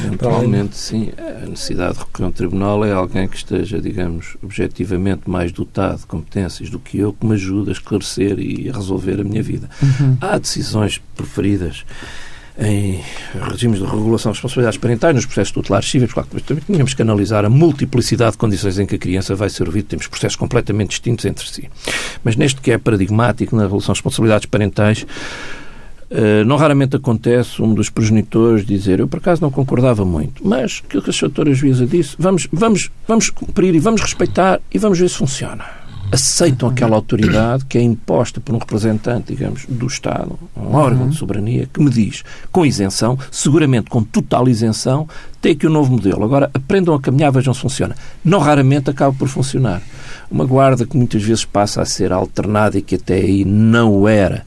eventualmente, 0.05 0.77
sim. 0.77 1.11
A 1.19 1.47
necessidade 1.47 1.95
de 1.95 1.99
recorrer 2.01 2.25
a 2.25 2.29
um 2.29 2.33
tribunal 2.33 2.85
é 2.85 2.93
alguém 2.93 3.29
que 3.29 3.37
esteja, 3.37 3.81
digamos, 3.81 4.37
objetivamente 4.43 5.29
mais 5.29 5.53
dotado 5.53 5.99
de 5.99 6.07
competências 6.07 6.71
do 6.71 6.79
que 6.79 6.94
eu, 6.99 7.13
que 7.13 7.27
me 7.27 7.35
ajude 7.35 7.71
a 7.71 7.73
esclarecer 7.73 8.39
e 8.39 8.69
a 8.69 8.73
resolver 8.73 9.21
a 9.21 9.25
minha 9.25 9.43
vida. 9.43 9.69
Uhum. 9.83 10.17
Há 10.21 10.39
decisões 10.39 11.01
preferidas 11.17 11.85
em 12.59 13.01
regimes 13.51 13.81
de 13.81 13.85
regulação 13.85 14.31
de 14.31 14.37
responsabilidades 14.37 14.79
parentais, 14.79 15.15
nos 15.15 15.27
processos 15.27 15.53
tutelares 15.53 15.91
cíveis, 15.91 16.13
claro 16.13 16.29
que 16.29 16.41
também 16.43 16.63
tínhamos 16.65 16.95
que 16.95 17.03
analisar 17.03 17.45
a 17.45 17.51
multiplicidade 17.51 18.33
de 18.33 18.39
condições 18.39 18.79
em 18.79 18.87
que 18.87 18.95
a 18.95 18.99
criança 18.99 19.35
vai 19.35 19.51
ser 19.51 19.67
ouvida, 19.67 19.89
temos 19.89 20.07
processos 20.07 20.37
completamente 20.37 20.91
distintos 20.91 21.25
entre 21.25 21.49
si. 21.49 21.69
Mas 22.23 22.37
neste 22.37 22.61
que 22.61 22.71
é 22.71 22.79
paradigmático, 22.79 23.57
na 23.57 23.65
regulação 23.65 23.93
de 23.93 23.99
responsabilidades 23.99 24.47
parentais, 24.47 25.07
Uh, 26.11 26.45
não 26.45 26.57
raramente 26.57 26.95
acontece 26.95 27.61
um 27.63 27.73
dos 27.75 27.89
progenitores 27.89 28.65
dizer 28.65 29.01
eu 29.01 29.09
por 29.09 29.17
acaso 29.17 29.41
não 29.41 29.51
concordava 29.51 30.05
muito, 30.05 30.47
mas 30.47 30.83
aquilo 30.87 31.03
que 31.03 31.11
a 31.11 31.13
doutora 31.19 31.53
juíza 31.55 31.87
disse, 31.87 32.15
vamos, 32.19 32.47
vamos, 32.53 32.91
vamos 33.09 33.31
cumprir 33.31 33.75
e 33.75 33.81
vamos 33.81 34.03
respeitar 34.03 34.61
e 34.71 34.79
vamos 34.79 34.99
ver 34.99 35.09
se 35.09 35.17
funciona 35.17 35.65
aceitam 36.13 36.69
aquela 36.69 36.97
autoridade 36.97 37.65
que 37.65 37.79
é 37.79 37.83
imposta 37.83 38.41
por 38.41 38.55
um 38.55 38.59
representante, 38.59 39.35
digamos, 39.35 39.67
do 39.69 39.87
Estado, 39.87 40.39
um 40.57 40.75
órgão 40.75 41.09
de 41.09 41.17
soberania, 41.17 41.69
que 41.73 41.83
me 41.83 41.91
diz, 41.91 42.23
com 42.53 42.65
isenção, 42.65 43.19
seguramente 43.31 43.91
com 43.91 44.03
total 44.03 44.49
isenção, 44.49 45.09
tem 45.41 45.53
aqui 45.53 45.67
um 45.67 45.71
novo 45.71 45.93
modelo. 45.93 46.25
Agora, 46.25 46.51
aprendam 46.55 46.95
a 46.95 47.01
caminhar, 47.01 47.33
vejam 47.33 47.53
se 47.53 47.61
funciona. 47.61 47.95
Não 48.25 48.39
raramente 48.39 48.91
acaba 48.91 49.15
por 49.15 49.29
funcionar. 49.29 49.83
Uma 50.31 50.45
guarda 50.45 50.87
que 50.87 50.97
muitas 50.97 51.23
vezes 51.23 51.45
passa 51.45 51.83
a 51.83 51.85
ser 51.85 52.13
alternada 52.13 52.79
e 52.79 52.83
que 52.83 52.95
até 52.95 53.15
aí 53.15 53.45
não 53.45 53.93
o 53.93 54.09
era 54.09 54.45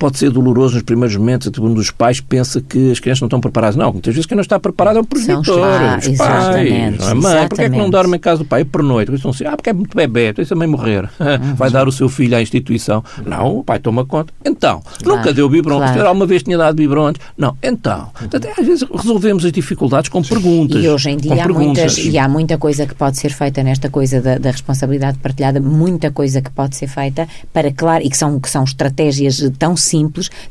pode 0.00 0.18
ser 0.18 0.30
doloroso 0.30 0.74
nos 0.74 0.82
primeiros 0.82 1.14
momentos, 1.14 1.46
até 1.46 1.60
um 1.60 1.74
dos 1.74 1.90
pais 1.90 2.22
pensa 2.22 2.58
que 2.62 2.90
as 2.90 2.98
crianças 2.98 3.20
não 3.20 3.26
estão 3.26 3.38
preparadas. 3.38 3.76
Não, 3.76 3.92
muitas 3.92 4.14
vezes 4.14 4.26
quem 4.26 4.34
não 4.34 4.40
está 4.40 4.58
preparado 4.58 4.96
é 4.96 5.00
o 5.00 5.04
progenitor, 5.04 5.60
os, 5.98 6.06
os 6.06 6.16
pais, 6.16 7.06
a 7.06 7.14
mãe. 7.14 7.48
Porquê 7.48 7.64
é 7.64 7.70
que 7.70 7.76
não 7.76 7.90
dorme 7.90 8.16
em 8.16 8.20
casa 8.20 8.38
do 8.38 8.46
pai? 8.46 8.64
Por 8.64 8.82
noite. 8.82 9.10
Eles 9.10 9.24
assim, 9.24 9.44
ah, 9.44 9.54
porque 9.54 9.68
é 9.68 9.72
muito 9.74 9.94
bebê, 9.94 10.32
isso 10.38 10.54
também 10.54 10.66
morrer. 10.66 11.04
Uhum. 11.20 11.52
Vai 11.54 11.70
dar 11.70 11.86
o 11.86 11.92
seu 11.92 12.08
filho 12.08 12.34
à 12.34 12.40
instituição. 12.40 13.04
Não, 13.26 13.58
o 13.58 13.64
pai 13.64 13.78
toma 13.78 14.06
conta. 14.06 14.32
Então, 14.42 14.82
claro, 15.02 15.18
nunca 15.18 15.34
deu 15.34 15.50
biberon. 15.50 15.78
Claro. 15.78 16.06
Alguma 16.06 16.26
vez 16.26 16.42
tinha 16.42 16.56
dado 16.56 16.76
biberons? 16.76 17.16
Não. 17.36 17.54
Então, 17.62 18.10
até 18.22 18.52
às 18.58 18.66
vezes 18.66 18.88
resolvemos 18.90 19.44
as 19.44 19.52
dificuldades 19.52 20.08
com 20.08 20.22
perguntas. 20.22 20.82
E 20.82 20.88
hoje 20.88 21.10
em 21.10 21.18
dia 21.18 21.44
há, 21.44 21.48
muitas, 21.48 21.98
e 21.98 22.16
há 22.16 22.26
muita 22.26 22.56
coisa 22.56 22.86
que 22.86 22.94
pode 22.94 23.18
ser 23.18 23.30
feita 23.30 23.62
nesta 23.62 23.90
coisa 23.90 24.18
da, 24.18 24.38
da, 24.38 24.50
responsabilidade 24.50 25.18
partilhada, 25.18 25.60
muita 25.60 26.10
coisa 26.10 26.40
que 26.40 26.50
pode 26.50 26.74
ser 26.74 26.86
feita 26.86 27.28
para, 27.52 27.70
claro, 27.70 28.02
e 28.02 28.08
que 28.08 28.16
são, 28.16 28.40
que 28.40 28.48
são 28.48 28.64
estratégias 28.64 29.42
tão 29.58 29.76
simples 29.76 29.89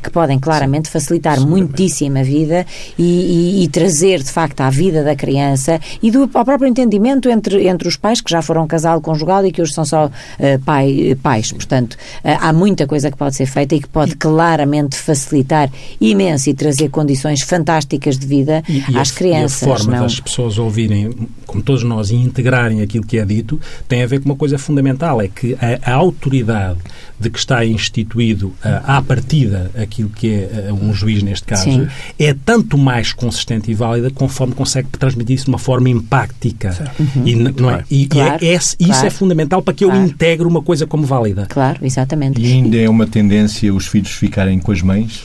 que 0.01 0.09
podem 0.09 0.39
claramente 0.39 0.89
facilitar 0.89 1.39
muitíssimo 1.39 2.19
a 2.19 2.23
vida 2.23 2.65
e, 2.97 3.03
e, 3.03 3.63
e, 3.63 3.67
trazer, 3.67 4.21
de 4.21 4.31
facto, 4.31 4.61
à 4.61 4.69
vida 4.69 5.03
da 5.03 5.15
criança 5.15 5.79
e 6.01 6.11
do, 6.11 6.29
ao 6.33 6.45
próprio 6.45 6.67
entendimento 6.67 7.29
entre, 7.29 7.67
entre 7.67 7.87
os 7.87 7.97
pais 7.97 8.21
que 8.21 8.29
já 8.29 8.41
foram 8.41 8.67
casal 8.67 9.01
conjugal 9.01 9.45
e 9.45 9.51
que 9.51 9.61
hoje 9.61 9.73
são 9.73 9.85
só 9.85 10.07
uh, 10.07 10.59
pai, 10.65 11.17
pais. 11.21 11.51
Portanto, 11.51 11.93
uh, 11.93 12.37
há 12.39 12.53
muita 12.53 12.85
coisa 12.87 13.09
que 13.11 13.17
pode 13.17 13.35
ser 13.35 13.45
feita 13.45 13.75
e 13.75 13.81
que 13.81 13.87
pode 13.87 14.15
claramente 14.15 14.95
facilitar 14.95 15.69
imenso 15.99 16.49
e 16.49 16.53
trazer 16.53 16.89
condições 16.89 17.41
fantásticas 17.41 18.17
de 18.17 18.25
vida 18.25 18.63
e, 18.67 18.83
e 18.91 18.97
às 18.97 19.11
a, 19.11 19.15
crianças. 19.15 19.61
E 19.61 19.65
a 19.65 19.77
forma 19.77 19.95
não? 19.95 20.03
das 20.03 20.19
pessoas 20.19 20.57
ouvirem, 20.57 21.11
como 21.45 21.63
todos 21.63 21.83
nós, 21.83 22.09
e 22.11 22.15
integrarem 22.15 22.81
aquilo 22.81 23.05
que 23.05 23.17
é 23.17 23.25
dito, 23.25 23.59
tem 23.87 24.03
a 24.03 24.07
ver 24.07 24.19
com 24.19 24.25
uma 24.25 24.35
coisa 24.35 24.57
fundamental, 24.57 25.21
é 25.21 25.27
que 25.27 25.55
a, 25.55 25.91
a 25.91 25.95
autoridade 25.95 26.79
de 27.19 27.29
que 27.29 27.37
está 27.37 27.65
instituído 27.65 28.47
uh, 28.47 28.81
à 28.85 29.01
partida 29.01 29.69
aquilo 29.77 30.09
que 30.09 30.33
é 30.33 30.69
uh, 30.71 30.73
um 30.73 30.93
juiz 30.93 31.21
neste 31.21 31.45
caso, 31.45 31.63
Sim. 31.63 31.87
é 32.17 32.33
tanto 32.33 32.77
mais 32.77 33.11
consistente 33.11 33.69
e 33.69 33.73
válida 33.73 34.09
conforme 34.09 34.53
consegue 34.55 34.87
transmitir 34.89 35.35
isso 35.35 35.45
de 35.45 35.51
uma 35.51 35.57
forma 35.59 35.89
empática. 35.89 36.91
Uhum. 36.99 37.27
E, 37.27 37.35
não 37.35 37.71
é? 37.71 37.83
e, 37.91 38.07
claro, 38.07 38.43
e 38.43 38.47
é, 38.47 38.53
é, 38.53 38.55
isso 38.55 38.75
claro. 38.77 39.07
é 39.07 39.09
fundamental 39.09 39.61
para 39.61 39.73
que 39.73 39.83
eu 39.83 39.89
Claro. 39.89 40.05
integre 40.05 40.47
uma 40.47 40.61
coisa 40.61 40.87
como 40.87 41.03
válida. 41.05 41.45
Claro, 41.49 41.79
exatamente. 41.85 42.39
E 42.41 42.45
ainda 42.53 42.77
é 42.77 42.89
uma 42.89 43.05
tendência 43.05 43.73
os 43.73 43.87
filhos 43.87 44.11
ficarem 44.11 44.59
com 44.59 44.71
as 44.71 44.81
mães? 44.81 45.23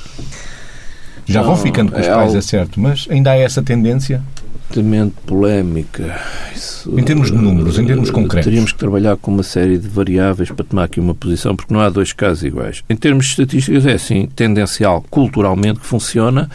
Já 1.26 1.42
vão 1.42 1.56
ficando 1.56 1.90
com 1.92 1.98
os 2.00 2.06
é 2.06 2.10
pais, 2.10 2.26
algo- 2.26 2.36
é 2.38 2.40
certo, 2.40 2.80
mas 2.80 3.06
ainda 3.08 3.30
há 3.30 3.36
essa 3.36 3.62
tendência? 3.62 4.20
Altamente 4.68 5.14
polémica. 5.26 6.20
Isso, 6.54 6.98
Em 6.98 7.02
termos 7.02 7.30
de 7.30 7.36
números, 7.36 7.78
em 7.78 7.86
termos 7.86 8.08
eh, 8.08 8.12
concretos. 8.12 8.44
Teríamos 8.44 8.72
que 8.72 8.78
trabalhar 8.78 9.16
com 9.16 9.30
uma 9.30 9.42
série 9.42 9.78
de 9.78 9.88
variáveis 9.88 10.50
para 10.50 10.64
tomar 10.64 10.84
aqui 10.84 11.00
uma 11.00 11.14
posição, 11.14 11.54
porque 11.54 11.72
não 11.72 11.80
há 11.80 11.88
dois 11.88 12.12
casos 12.12 12.42
iguais. 12.42 12.82
Em 12.88 12.96
termos 12.96 13.26
de 13.26 13.30
estatísticas, 13.32 13.86
é 13.86 13.92
assim, 13.92 14.28
tendencial, 14.34 15.04
culturalmente, 15.10 15.80
que 15.80 15.86
funciona. 15.86 16.50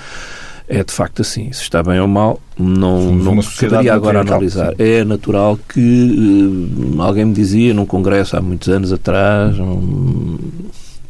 É 0.72 0.84
de 0.84 0.93
facto 0.93 1.24
assim. 1.24 1.51
Se 1.51 1.64
está 1.64 1.82
bem 1.82 1.99
ou 1.99 2.07
mal, 2.07 2.39
não, 2.55 3.12
não 3.16 3.38
poderia 3.38 3.91
agora 3.91 4.22
analisar. 4.22 4.76
É 4.78 5.03
natural 5.03 5.57
que 5.68 6.95
eh, 6.97 7.01
alguém 7.01 7.26
me 7.26 7.34
dizia 7.34 7.74
num 7.74 7.86
congresso 7.88 8.38
há 8.38 8.41
muitos 8.41 8.70
anos 8.70 8.93
atrás, 8.93 9.57
um 9.60 10.38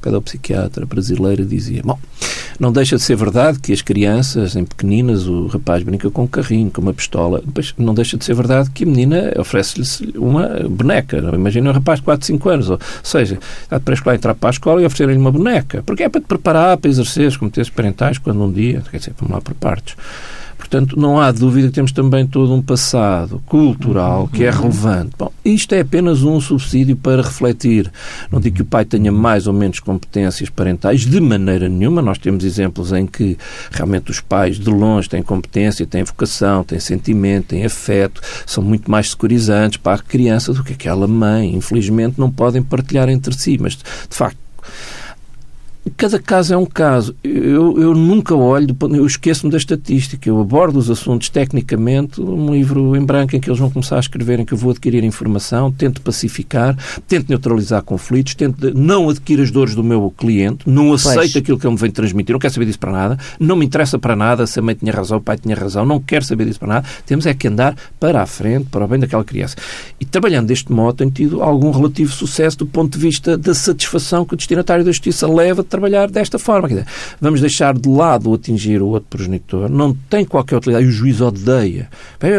pedopsiquiatra 0.01 0.85
brasileiro 0.85 1.45
dizia: 1.45 1.81
Bom, 1.83 1.99
não 2.59 2.71
deixa 2.71 2.97
de 2.97 3.01
ser 3.01 3.15
verdade 3.15 3.59
que 3.59 3.71
as 3.71 3.81
crianças, 3.81 4.55
em 4.55 4.65
pequeninas, 4.65 5.27
o 5.27 5.47
rapaz 5.47 5.81
brinca 5.81 6.11
com 6.11 6.23
um 6.23 6.27
carrinho, 6.27 6.69
com 6.69 6.81
uma 6.81 6.93
pistola. 6.93 7.41
Depois, 7.43 7.73
não 7.77 7.93
deixa 7.93 8.17
de 8.17 8.25
ser 8.25 8.33
verdade 8.33 8.69
que 8.71 8.83
a 8.83 8.87
menina 8.87 9.33
oferece-lhe 9.37 10.17
uma 10.17 10.47
boneca. 10.69 11.17
Imagina 11.17 11.69
um 11.69 11.73
rapaz 11.73 11.99
de 11.99 12.05
4, 12.05 12.25
5 12.27 12.49
anos. 12.49 12.69
Ou 12.69 12.79
seja, 13.01 13.39
está 13.63 13.77
de 13.77 13.83
pré-escolar 13.83 14.15
entrar 14.15 14.35
para 14.35 14.49
a 14.49 14.51
escola 14.51 14.81
e 14.81 14.85
oferecer-lhe 14.85 15.17
uma 15.17 15.31
boneca. 15.31 15.81
Porque 15.85 16.03
é 16.03 16.09
para 16.09 16.19
te 16.19 16.27
preparar 16.27 16.77
para 16.77 16.89
exercer 16.89 17.27
as 17.27 17.37
competências 17.37 17.73
parentais 17.73 18.17
quando 18.17 18.43
um 18.43 18.51
dia. 18.51 18.83
Quer 18.91 18.97
dizer, 18.97 19.13
vamos 19.17 19.33
lá 19.33 19.41
por 19.41 19.53
partes. 19.53 19.95
Portanto, 20.69 20.99
não 20.99 21.19
há 21.19 21.31
dúvida 21.31 21.67
que 21.67 21.73
temos 21.73 21.91
também 21.91 22.27
todo 22.27 22.53
um 22.53 22.61
passado 22.61 23.41
cultural 23.47 24.27
que 24.27 24.43
é 24.43 24.51
relevante. 24.51 25.15
Bom, 25.17 25.31
isto 25.43 25.73
é 25.73 25.79
apenas 25.79 26.21
um 26.21 26.39
subsídio 26.39 26.95
para 26.95 27.23
refletir. 27.23 27.91
Não 28.31 28.39
digo 28.39 28.57
que 28.57 28.61
o 28.61 28.65
pai 28.65 28.85
tenha 28.85 29.11
mais 29.11 29.47
ou 29.47 29.53
menos 29.53 29.79
competências 29.79 30.47
parentais, 30.47 31.07
de 31.07 31.19
maneira 31.19 31.67
nenhuma. 31.67 32.03
Nós 32.03 32.19
temos 32.19 32.43
exemplos 32.43 32.91
em 32.91 33.07
que 33.07 33.35
realmente 33.71 34.11
os 34.11 34.21
pais, 34.21 34.59
de 34.59 34.69
longe, 34.69 35.09
têm 35.09 35.23
competência, 35.23 35.87
têm 35.87 36.03
vocação, 36.03 36.63
têm 36.63 36.79
sentimento, 36.79 37.47
têm 37.47 37.65
afeto, 37.65 38.21
são 38.45 38.63
muito 38.63 38.91
mais 38.91 39.09
securizantes 39.09 39.77
para 39.77 39.95
a 39.95 40.03
criança 40.03 40.53
do 40.53 40.63
que 40.63 40.73
aquela 40.73 41.07
mãe. 41.07 41.55
Infelizmente, 41.55 42.19
não 42.19 42.29
podem 42.29 42.61
partilhar 42.61 43.09
entre 43.09 43.35
si, 43.35 43.57
mas, 43.59 43.75
de 43.75 44.15
facto, 44.15 44.37
Cada 45.95 46.19
caso 46.19 46.53
é 46.53 46.57
um 46.57 46.65
caso. 46.65 47.15
Eu, 47.23 47.79
eu 47.79 47.95
nunca 47.95 48.35
olho, 48.35 48.75
eu 48.91 49.05
esqueço-me 49.05 49.51
da 49.51 49.57
estatística. 49.57 50.27
Eu 50.27 50.39
abordo 50.39 50.77
os 50.77 50.89
assuntos 50.89 51.29
tecnicamente, 51.29 52.21
um 52.21 52.53
livro 52.53 52.95
em 52.95 53.05
branco 53.05 53.35
em 53.35 53.39
que 53.39 53.49
eles 53.49 53.59
vão 53.59 53.69
começar 53.69 53.95
a 53.95 53.99
escrever, 53.99 54.39
em 54.39 54.45
que 54.45 54.53
eu 54.53 54.57
vou 54.57 54.71
adquirir 54.71 55.03
informação, 55.03 55.71
tento 55.71 56.01
pacificar, 56.01 56.77
tento 57.07 57.29
neutralizar 57.29 57.81
conflitos, 57.81 58.35
tento 58.35 58.73
não 58.77 59.09
adquirir 59.09 59.41
as 59.43 59.51
dores 59.51 59.73
do 59.73 59.83
meu 59.83 60.13
cliente, 60.15 60.69
não 60.69 60.93
aceito 60.93 61.15
pois. 61.15 61.35
aquilo 61.37 61.57
que 61.57 61.65
ele 61.65 61.73
me 61.73 61.79
vem 61.79 61.91
transmitir, 61.91 62.33
não 62.33 62.39
quero 62.39 62.53
saber 62.53 62.65
disso 62.65 62.79
para 62.79 62.91
nada, 62.91 63.17
não 63.39 63.55
me 63.55 63.65
interessa 63.65 63.97
para 63.97 64.15
nada 64.15 64.45
se 64.45 64.59
a 64.59 64.61
mãe 64.61 64.75
tinha 64.75 64.91
razão, 64.91 65.17
o 65.17 65.21
pai 65.21 65.37
tinha 65.37 65.55
razão, 65.55 65.85
não 65.85 65.99
quero 65.99 66.25
saber 66.25 66.45
disso 66.45 66.59
para 66.59 66.67
nada. 66.67 66.87
Temos 67.05 67.25
é 67.25 67.33
que 67.33 67.47
andar 67.47 67.75
para 67.99 68.21
a 68.21 68.25
frente, 68.25 68.67
para 68.69 68.83
o 68.83 68.87
bem 68.87 68.99
daquela 68.99 69.23
criança. 69.23 69.55
E 69.99 70.05
trabalhando 70.05 70.47
deste 70.47 70.71
modo, 70.71 70.97
tenho 70.97 71.11
tido 71.11 71.41
algum 71.41 71.71
relativo 71.71 72.11
sucesso 72.11 72.57
do 72.57 72.65
ponto 72.65 72.97
de 72.97 72.99
vista 72.99 73.37
da 73.37 73.53
satisfação 73.53 74.25
que 74.25 74.33
o 74.33 74.37
destinatário 74.37 74.83
da 74.83 74.91
justiça 74.91 75.27
leva 75.27 75.63
trabalhar 75.69 76.09
desta 76.09 76.37
forma. 76.39 76.67
Dizer, 76.67 76.85
vamos 77.19 77.41
deixar 77.41 77.73
de 77.77 77.89
lado 77.89 78.33
atingir 78.33 78.81
o 78.81 78.87
outro 78.87 79.07
progenitor, 79.09 79.69
não 79.69 79.93
tem 80.09 80.25
qualquer 80.25 80.57
utilidade, 80.57 80.85
e 80.85 80.89
o 80.89 80.91
juiz 80.91 81.21
odeia. 81.21 81.89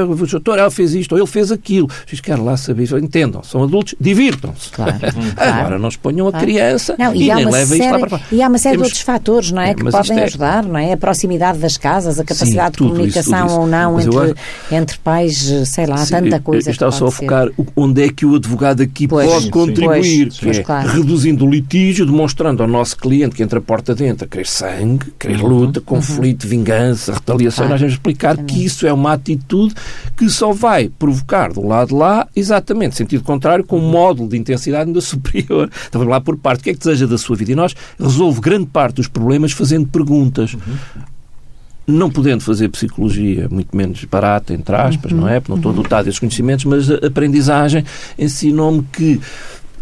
O 0.09 0.27
doutor, 0.27 0.59
ela 0.59 0.71
fez 0.71 0.95
isto, 0.95 1.13
ou 1.13 1.19
ele 1.19 1.27
fez 1.27 1.51
aquilo. 1.51 1.87
O 1.87 2.09
juiz 2.09 2.21
quer 2.21 2.39
lá 2.39 2.57
saber 2.57 2.85
isso. 2.85 2.99
Entendam, 2.99 3.43
são 3.43 3.63
adultos, 3.63 3.95
divirtam-se. 4.01 4.71
Claro, 4.71 4.95
Agora 5.37 5.79
não 5.79 5.89
exponham 5.89 6.29
a 6.29 6.33
criança 6.33 6.95
não, 6.99 7.15
e, 7.15 7.31
e 7.31 7.35
nem 7.35 7.45
levem 7.45 7.79
série, 7.79 7.83
isto 7.83 8.01
lá 8.01 8.07
para 8.07 8.21
E 8.33 8.43
há 8.43 8.49
uma 8.49 8.59
série 8.59 8.75
Temos... 8.77 8.89
de 8.89 8.93
outros 8.93 9.03
fatores, 9.03 9.51
não 9.53 9.63
é? 9.63 9.71
é 9.71 9.75
que 9.75 9.85
podem 9.85 10.19
é... 10.19 10.25
ajudar, 10.25 10.65
não 10.65 10.79
é? 10.79 10.93
A 10.93 10.97
proximidade 10.97 11.59
das 11.59 11.77
casas, 11.77 12.19
a 12.19 12.25
capacidade 12.25 12.77
Sim, 12.77 12.85
de 12.85 12.91
comunicação 12.91 13.47
isso, 13.47 13.61
ou 13.61 13.67
não 13.67 14.01
entre, 14.01 14.17
eu... 14.17 14.35
entre 14.71 14.99
pais, 14.99 15.53
sei 15.67 15.87
lá, 15.87 15.99
Sim, 15.99 16.15
tanta 16.15 16.41
coisa. 16.41 16.71
Estava 16.71 16.93
só 16.93 17.07
a 17.07 17.11
focar 17.11 17.49
onde 17.77 18.05
é 18.05 18.09
que 18.09 18.25
o 18.27 18.37
advogado 18.37 18.83
aqui 18.83 19.07
pois, 19.09 19.27
pode 19.27 19.51
contribuir, 19.51 20.29
pois, 20.29 20.41
pois, 20.41 20.59
é 20.59 20.63
claro. 20.63 20.89
reduzindo 20.89 21.45
o 21.45 21.51
litígio, 21.51 22.07
demonstrando 22.07 22.63
ao 22.63 22.69
nosso 22.69 22.97
cliente 22.97 23.20
que 23.29 23.43
entra 23.43 23.59
a 23.59 23.63
porta 23.63 23.95
dentro 23.95 24.25
a 24.25 24.29
querer 24.29 24.47
sangue, 24.47 25.13
querer 25.19 25.43
uhum. 25.43 25.49
luta, 25.49 25.81
conflito, 25.81 26.45
uhum. 26.45 26.51
vingança, 26.51 27.13
retaliação. 27.13 27.69
Nós 27.69 27.81
vamos 27.81 27.95
explicar 27.95 28.37
que 28.39 28.65
isso 28.65 28.87
é 28.87 28.93
uma 28.93 29.13
atitude 29.13 29.75
que 30.17 30.29
só 30.31 30.53
vai 30.53 30.89
provocar 30.89 31.53
do 31.53 31.67
lado 31.67 31.89
de 31.89 31.95
lá, 31.95 32.27
exatamente, 32.35 32.97
sentido 32.97 33.23
contrário, 33.23 33.65
com 33.65 33.79
um 33.79 33.91
módulo 33.91 34.29
de 34.29 34.37
intensidade 34.37 34.89
ainda 34.89 35.01
superior. 35.03 35.71
Então 35.89 35.99
vamos 36.01 36.11
lá 36.11 36.21
por 36.21 36.37
parte. 36.37 36.61
O 36.61 36.65
que 36.65 36.71
é 36.71 36.73
que 36.73 36.79
deseja 36.79 37.07
da 37.07 37.19
sua 37.19 37.37
vida? 37.37 37.53
E 37.53 37.55
nós 37.55 37.75
resolve 37.99 38.41
grande 38.41 38.67
parte 38.67 38.97
dos 38.97 39.09
problemas 39.09 39.53
fazendo 39.53 39.87
perguntas. 39.87 40.55
Uhum 40.55 41.11
não 41.91 42.11
podendo 42.11 42.43
fazer 42.43 42.69
psicologia, 42.69 43.49
muito 43.51 43.77
menos 43.77 44.05
barata, 44.05 44.55
entre 44.55 44.75
aspas, 44.75 45.13
uhum. 45.13 45.19
não 45.19 45.29
é? 45.29 45.41
Porque 45.41 45.51
não 45.51 45.57
estou 45.57 45.73
uhum. 45.73 45.83
dotado 45.83 46.05
desses 46.05 46.21
conhecimentos, 46.21 46.65
mas 46.65 46.91
a 46.91 47.07
aprendizagem 47.07 47.85
ensinou-me 48.19 48.83
que 48.93 49.21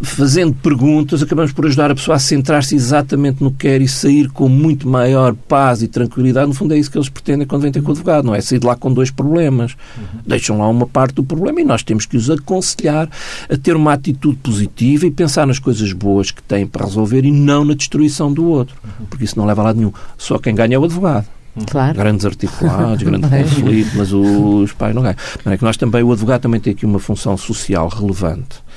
fazendo 0.01 0.55
perguntas, 0.55 1.23
acabamos 1.23 1.53
por 1.53 1.67
ajudar 1.67 1.91
a 1.91 1.95
pessoa 1.95 2.17
a 2.17 2.19
centrar-se 2.19 2.75
exatamente 2.75 3.43
no 3.43 3.51
que 3.51 3.69
quer 3.69 3.81
e 3.81 3.89
sair 3.89 4.29
com 4.31 4.49
muito 4.49 4.89
maior 4.89 5.35
paz 5.35 5.83
e 5.83 5.89
tranquilidade. 5.89 6.47
No 6.47 6.55
fundo, 6.55 6.75
é 6.75 6.79
isso 6.79 6.91
que 6.91 6.97
eles 6.97 7.09
pretendem 7.09 7.47
quando 7.47 7.63
vêm 7.63 7.73
ter 7.73 7.83
com 7.83 7.89
o 7.89 7.93
advogado, 7.93 8.25
não 8.25 8.35
é? 8.35 8.41
Sair 8.41 8.59
de 8.59 8.67
lá 8.67 8.77
com 8.77 8.93
dois 8.93 9.11
problemas. 9.11 9.77
Uhum. 9.97 10.21
Deixam 10.27 10.59
lá 10.59 10.69
uma 10.69 10.87
parte 10.87 11.15
do 11.15 11.25
problema 11.25 11.61
e 11.61 11.65
nós 11.65 11.83
temos 11.83 12.07
que 12.07 12.17
os 12.17 12.31
aconselhar 12.31 13.09
a 13.51 13.57
ter 13.57 13.75
uma 13.75 13.93
atitude 13.93 14.37
positiva 14.37 15.07
e 15.07 15.11
pensar 15.11 15.47
nas 15.47 15.59
coisas 15.59 15.93
boas 15.93 16.31
que 16.31 16.43
têm 16.43 16.67
para 16.67 16.85
resolver 16.85 17.25
e 17.25 17.33
não 17.33 17.65
na 17.65 17.75
destruição 17.75 18.33
do 18.33 18.47
outro, 18.47 18.77
uhum. 18.85 19.07
porque 19.07 19.25
isso 19.25 19.39
não 19.39 19.47
leva 19.47 19.63
a 19.63 19.65
lado 19.65 19.77
nenhum. 19.77 19.93
Só 20.17 20.39
quem 20.39 20.55
ganha 20.55 20.77
é 20.77 20.79
o 20.79 20.85
advogado. 20.85 21.27
Claro. 21.67 21.99
Grandes 21.99 22.25
articulados, 22.25 23.03
grande 23.05 23.29
conflito, 23.29 23.91
mas 23.97 24.13
os 24.13 24.73
pais 24.73 24.95
não 24.95 25.03
ganham. 25.03 25.17
Não 25.45 25.53
é 25.53 25.59
que 25.59 25.65
nós 25.65 25.77
também, 25.77 26.05
o 26.05 26.13
advogado 26.13 26.43
também 26.43 26.61
tem 26.61 26.73
aqui 26.73 26.87
uma 26.87 27.01
função 27.01 27.37
social 27.37 27.89
relevante 27.89 28.68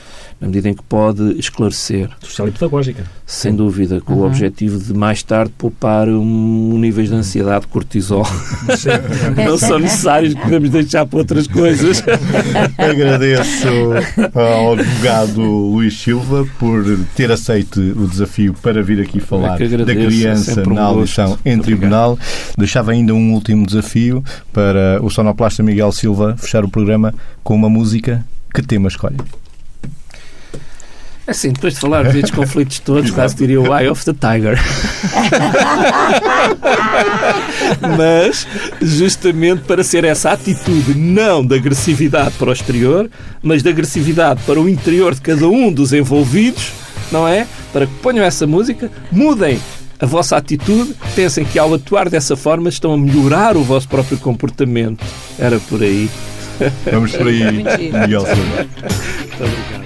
na 0.41 0.47
medida 0.47 0.69
em 0.69 0.73
que 0.73 0.81
pode 0.81 1.37
esclarecer. 1.39 2.09
Social 2.19 2.47
e 2.47 2.51
pedagógica. 2.51 3.03
Sem 3.27 3.55
dúvida, 3.55 4.01
com 4.01 4.13
uhum. 4.13 4.21
o 4.21 4.25
objetivo 4.25 4.79
de 4.79 4.91
mais 4.91 5.21
tarde 5.21 5.53
poupar 5.55 6.09
um 6.09 6.79
níveis 6.79 7.09
de 7.09 7.15
ansiedade, 7.15 7.67
cortisol. 7.67 8.25
não 9.45 9.55
são 9.57 9.77
necessários, 9.77 10.33
podemos 10.33 10.71
deixar 10.71 11.05
para 11.05 11.19
outras 11.19 11.45
coisas. 11.45 12.03
Agradeço 12.75 13.67
ao 14.33 14.73
advogado 14.73 15.41
Luís 15.41 16.01
Silva 16.01 16.47
por 16.57 16.83
ter 17.15 17.31
aceito 17.31 17.79
o 17.79 18.07
desafio 18.07 18.55
para 18.55 18.81
vir 18.81 18.99
aqui 18.99 19.19
falar 19.19 19.59
da 19.59 19.95
criança 19.95 20.67
um 20.67 20.73
na 20.73 20.83
audição 20.83 21.37
em 21.45 21.59
tribunal. 21.59 22.13
Obrigado. 22.13 22.55
Deixava 22.57 22.91
ainda 22.91 23.13
um 23.13 23.33
último 23.33 23.65
desafio 23.65 24.23
para 24.51 24.99
o 25.03 25.09
sonoplasta 25.09 25.61
Miguel 25.61 25.91
Silva 25.91 26.35
fechar 26.37 26.65
o 26.65 26.69
programa 26.69 27.13
com 27.43 27.53
uma 27.53 27.69
música. 27.69 28.25
Que 28.53 28.61
tema 28.61 28.87
escolhe? 28.87 29.17
Assim, 31.27 31.51
depois 31.51 31.75
de 31.75 31.79
falar 31.79 32.03
destes 32.03 32.31
conflitos 32.31 32.79
todos, 32.79 33.11
quase 33.11 33.35
diria 33.35 33.61
o 33.61 33.77
Eye 33.77 33.89
of 33.89 34.03
the 34.03 34.13
Tiger. 34.13 34.59
mas, 37.97 38.47
justamente 38.81 39.61
para 39.63 39.83
ser 39.83 40.03
essa 40.03 40.31
atitude 40.31 40.95
não 40.95 41.45
de 41.45 41.55
agressividade 41.55 42.31
para 42.37 42.49
o 42.49 42.53
exterior, 42.53 43.09
mas 43.41 43.61
de 43.61 43.69
agressividade 43.69 44.41
para 44.45 44.59
o 44.59 44.67
interior 44.67 45.13
de 45.13 45.21
cada 45.21 45.47
um 45.47 45.71
dos 45.71 45.93
envolvidos, 45.93 46.71
não 47.11 47.27
é? 47.27 47.45
Para 47.71 47.85
que 47.85 47.93
ponham 47.95 48.25
essa 48.25 48.47
música, 48.47 48.89
mudem 49.11 49.59
a 49.99 50.05
vossa 50.07 50.35
atitude, 50.35 50.95
pensem 51.15 51.45
que 51.45 51.59
ao 51.59 51.71
atuar 51.75 52.09
dessa 52.09 52.35
forma 52.35 52.67
estão 52.67 52.93
a 52.93 52.97
melhorar 52.97 53.55
o 53.55 53.63
vosso 53.63 53.87
próprio 53.87 54.17
comportamento. 54.17 55.05
Era 55.37 55.59
por 55.59 55.83
aí. 55.83 56.09
Vamos 56.91 57.11
por 57.15 57.27
aí, 57.27 57.63
Miguel 57.63 58.23
Muito 58.23 59.43
obrigado. 59.43 59.80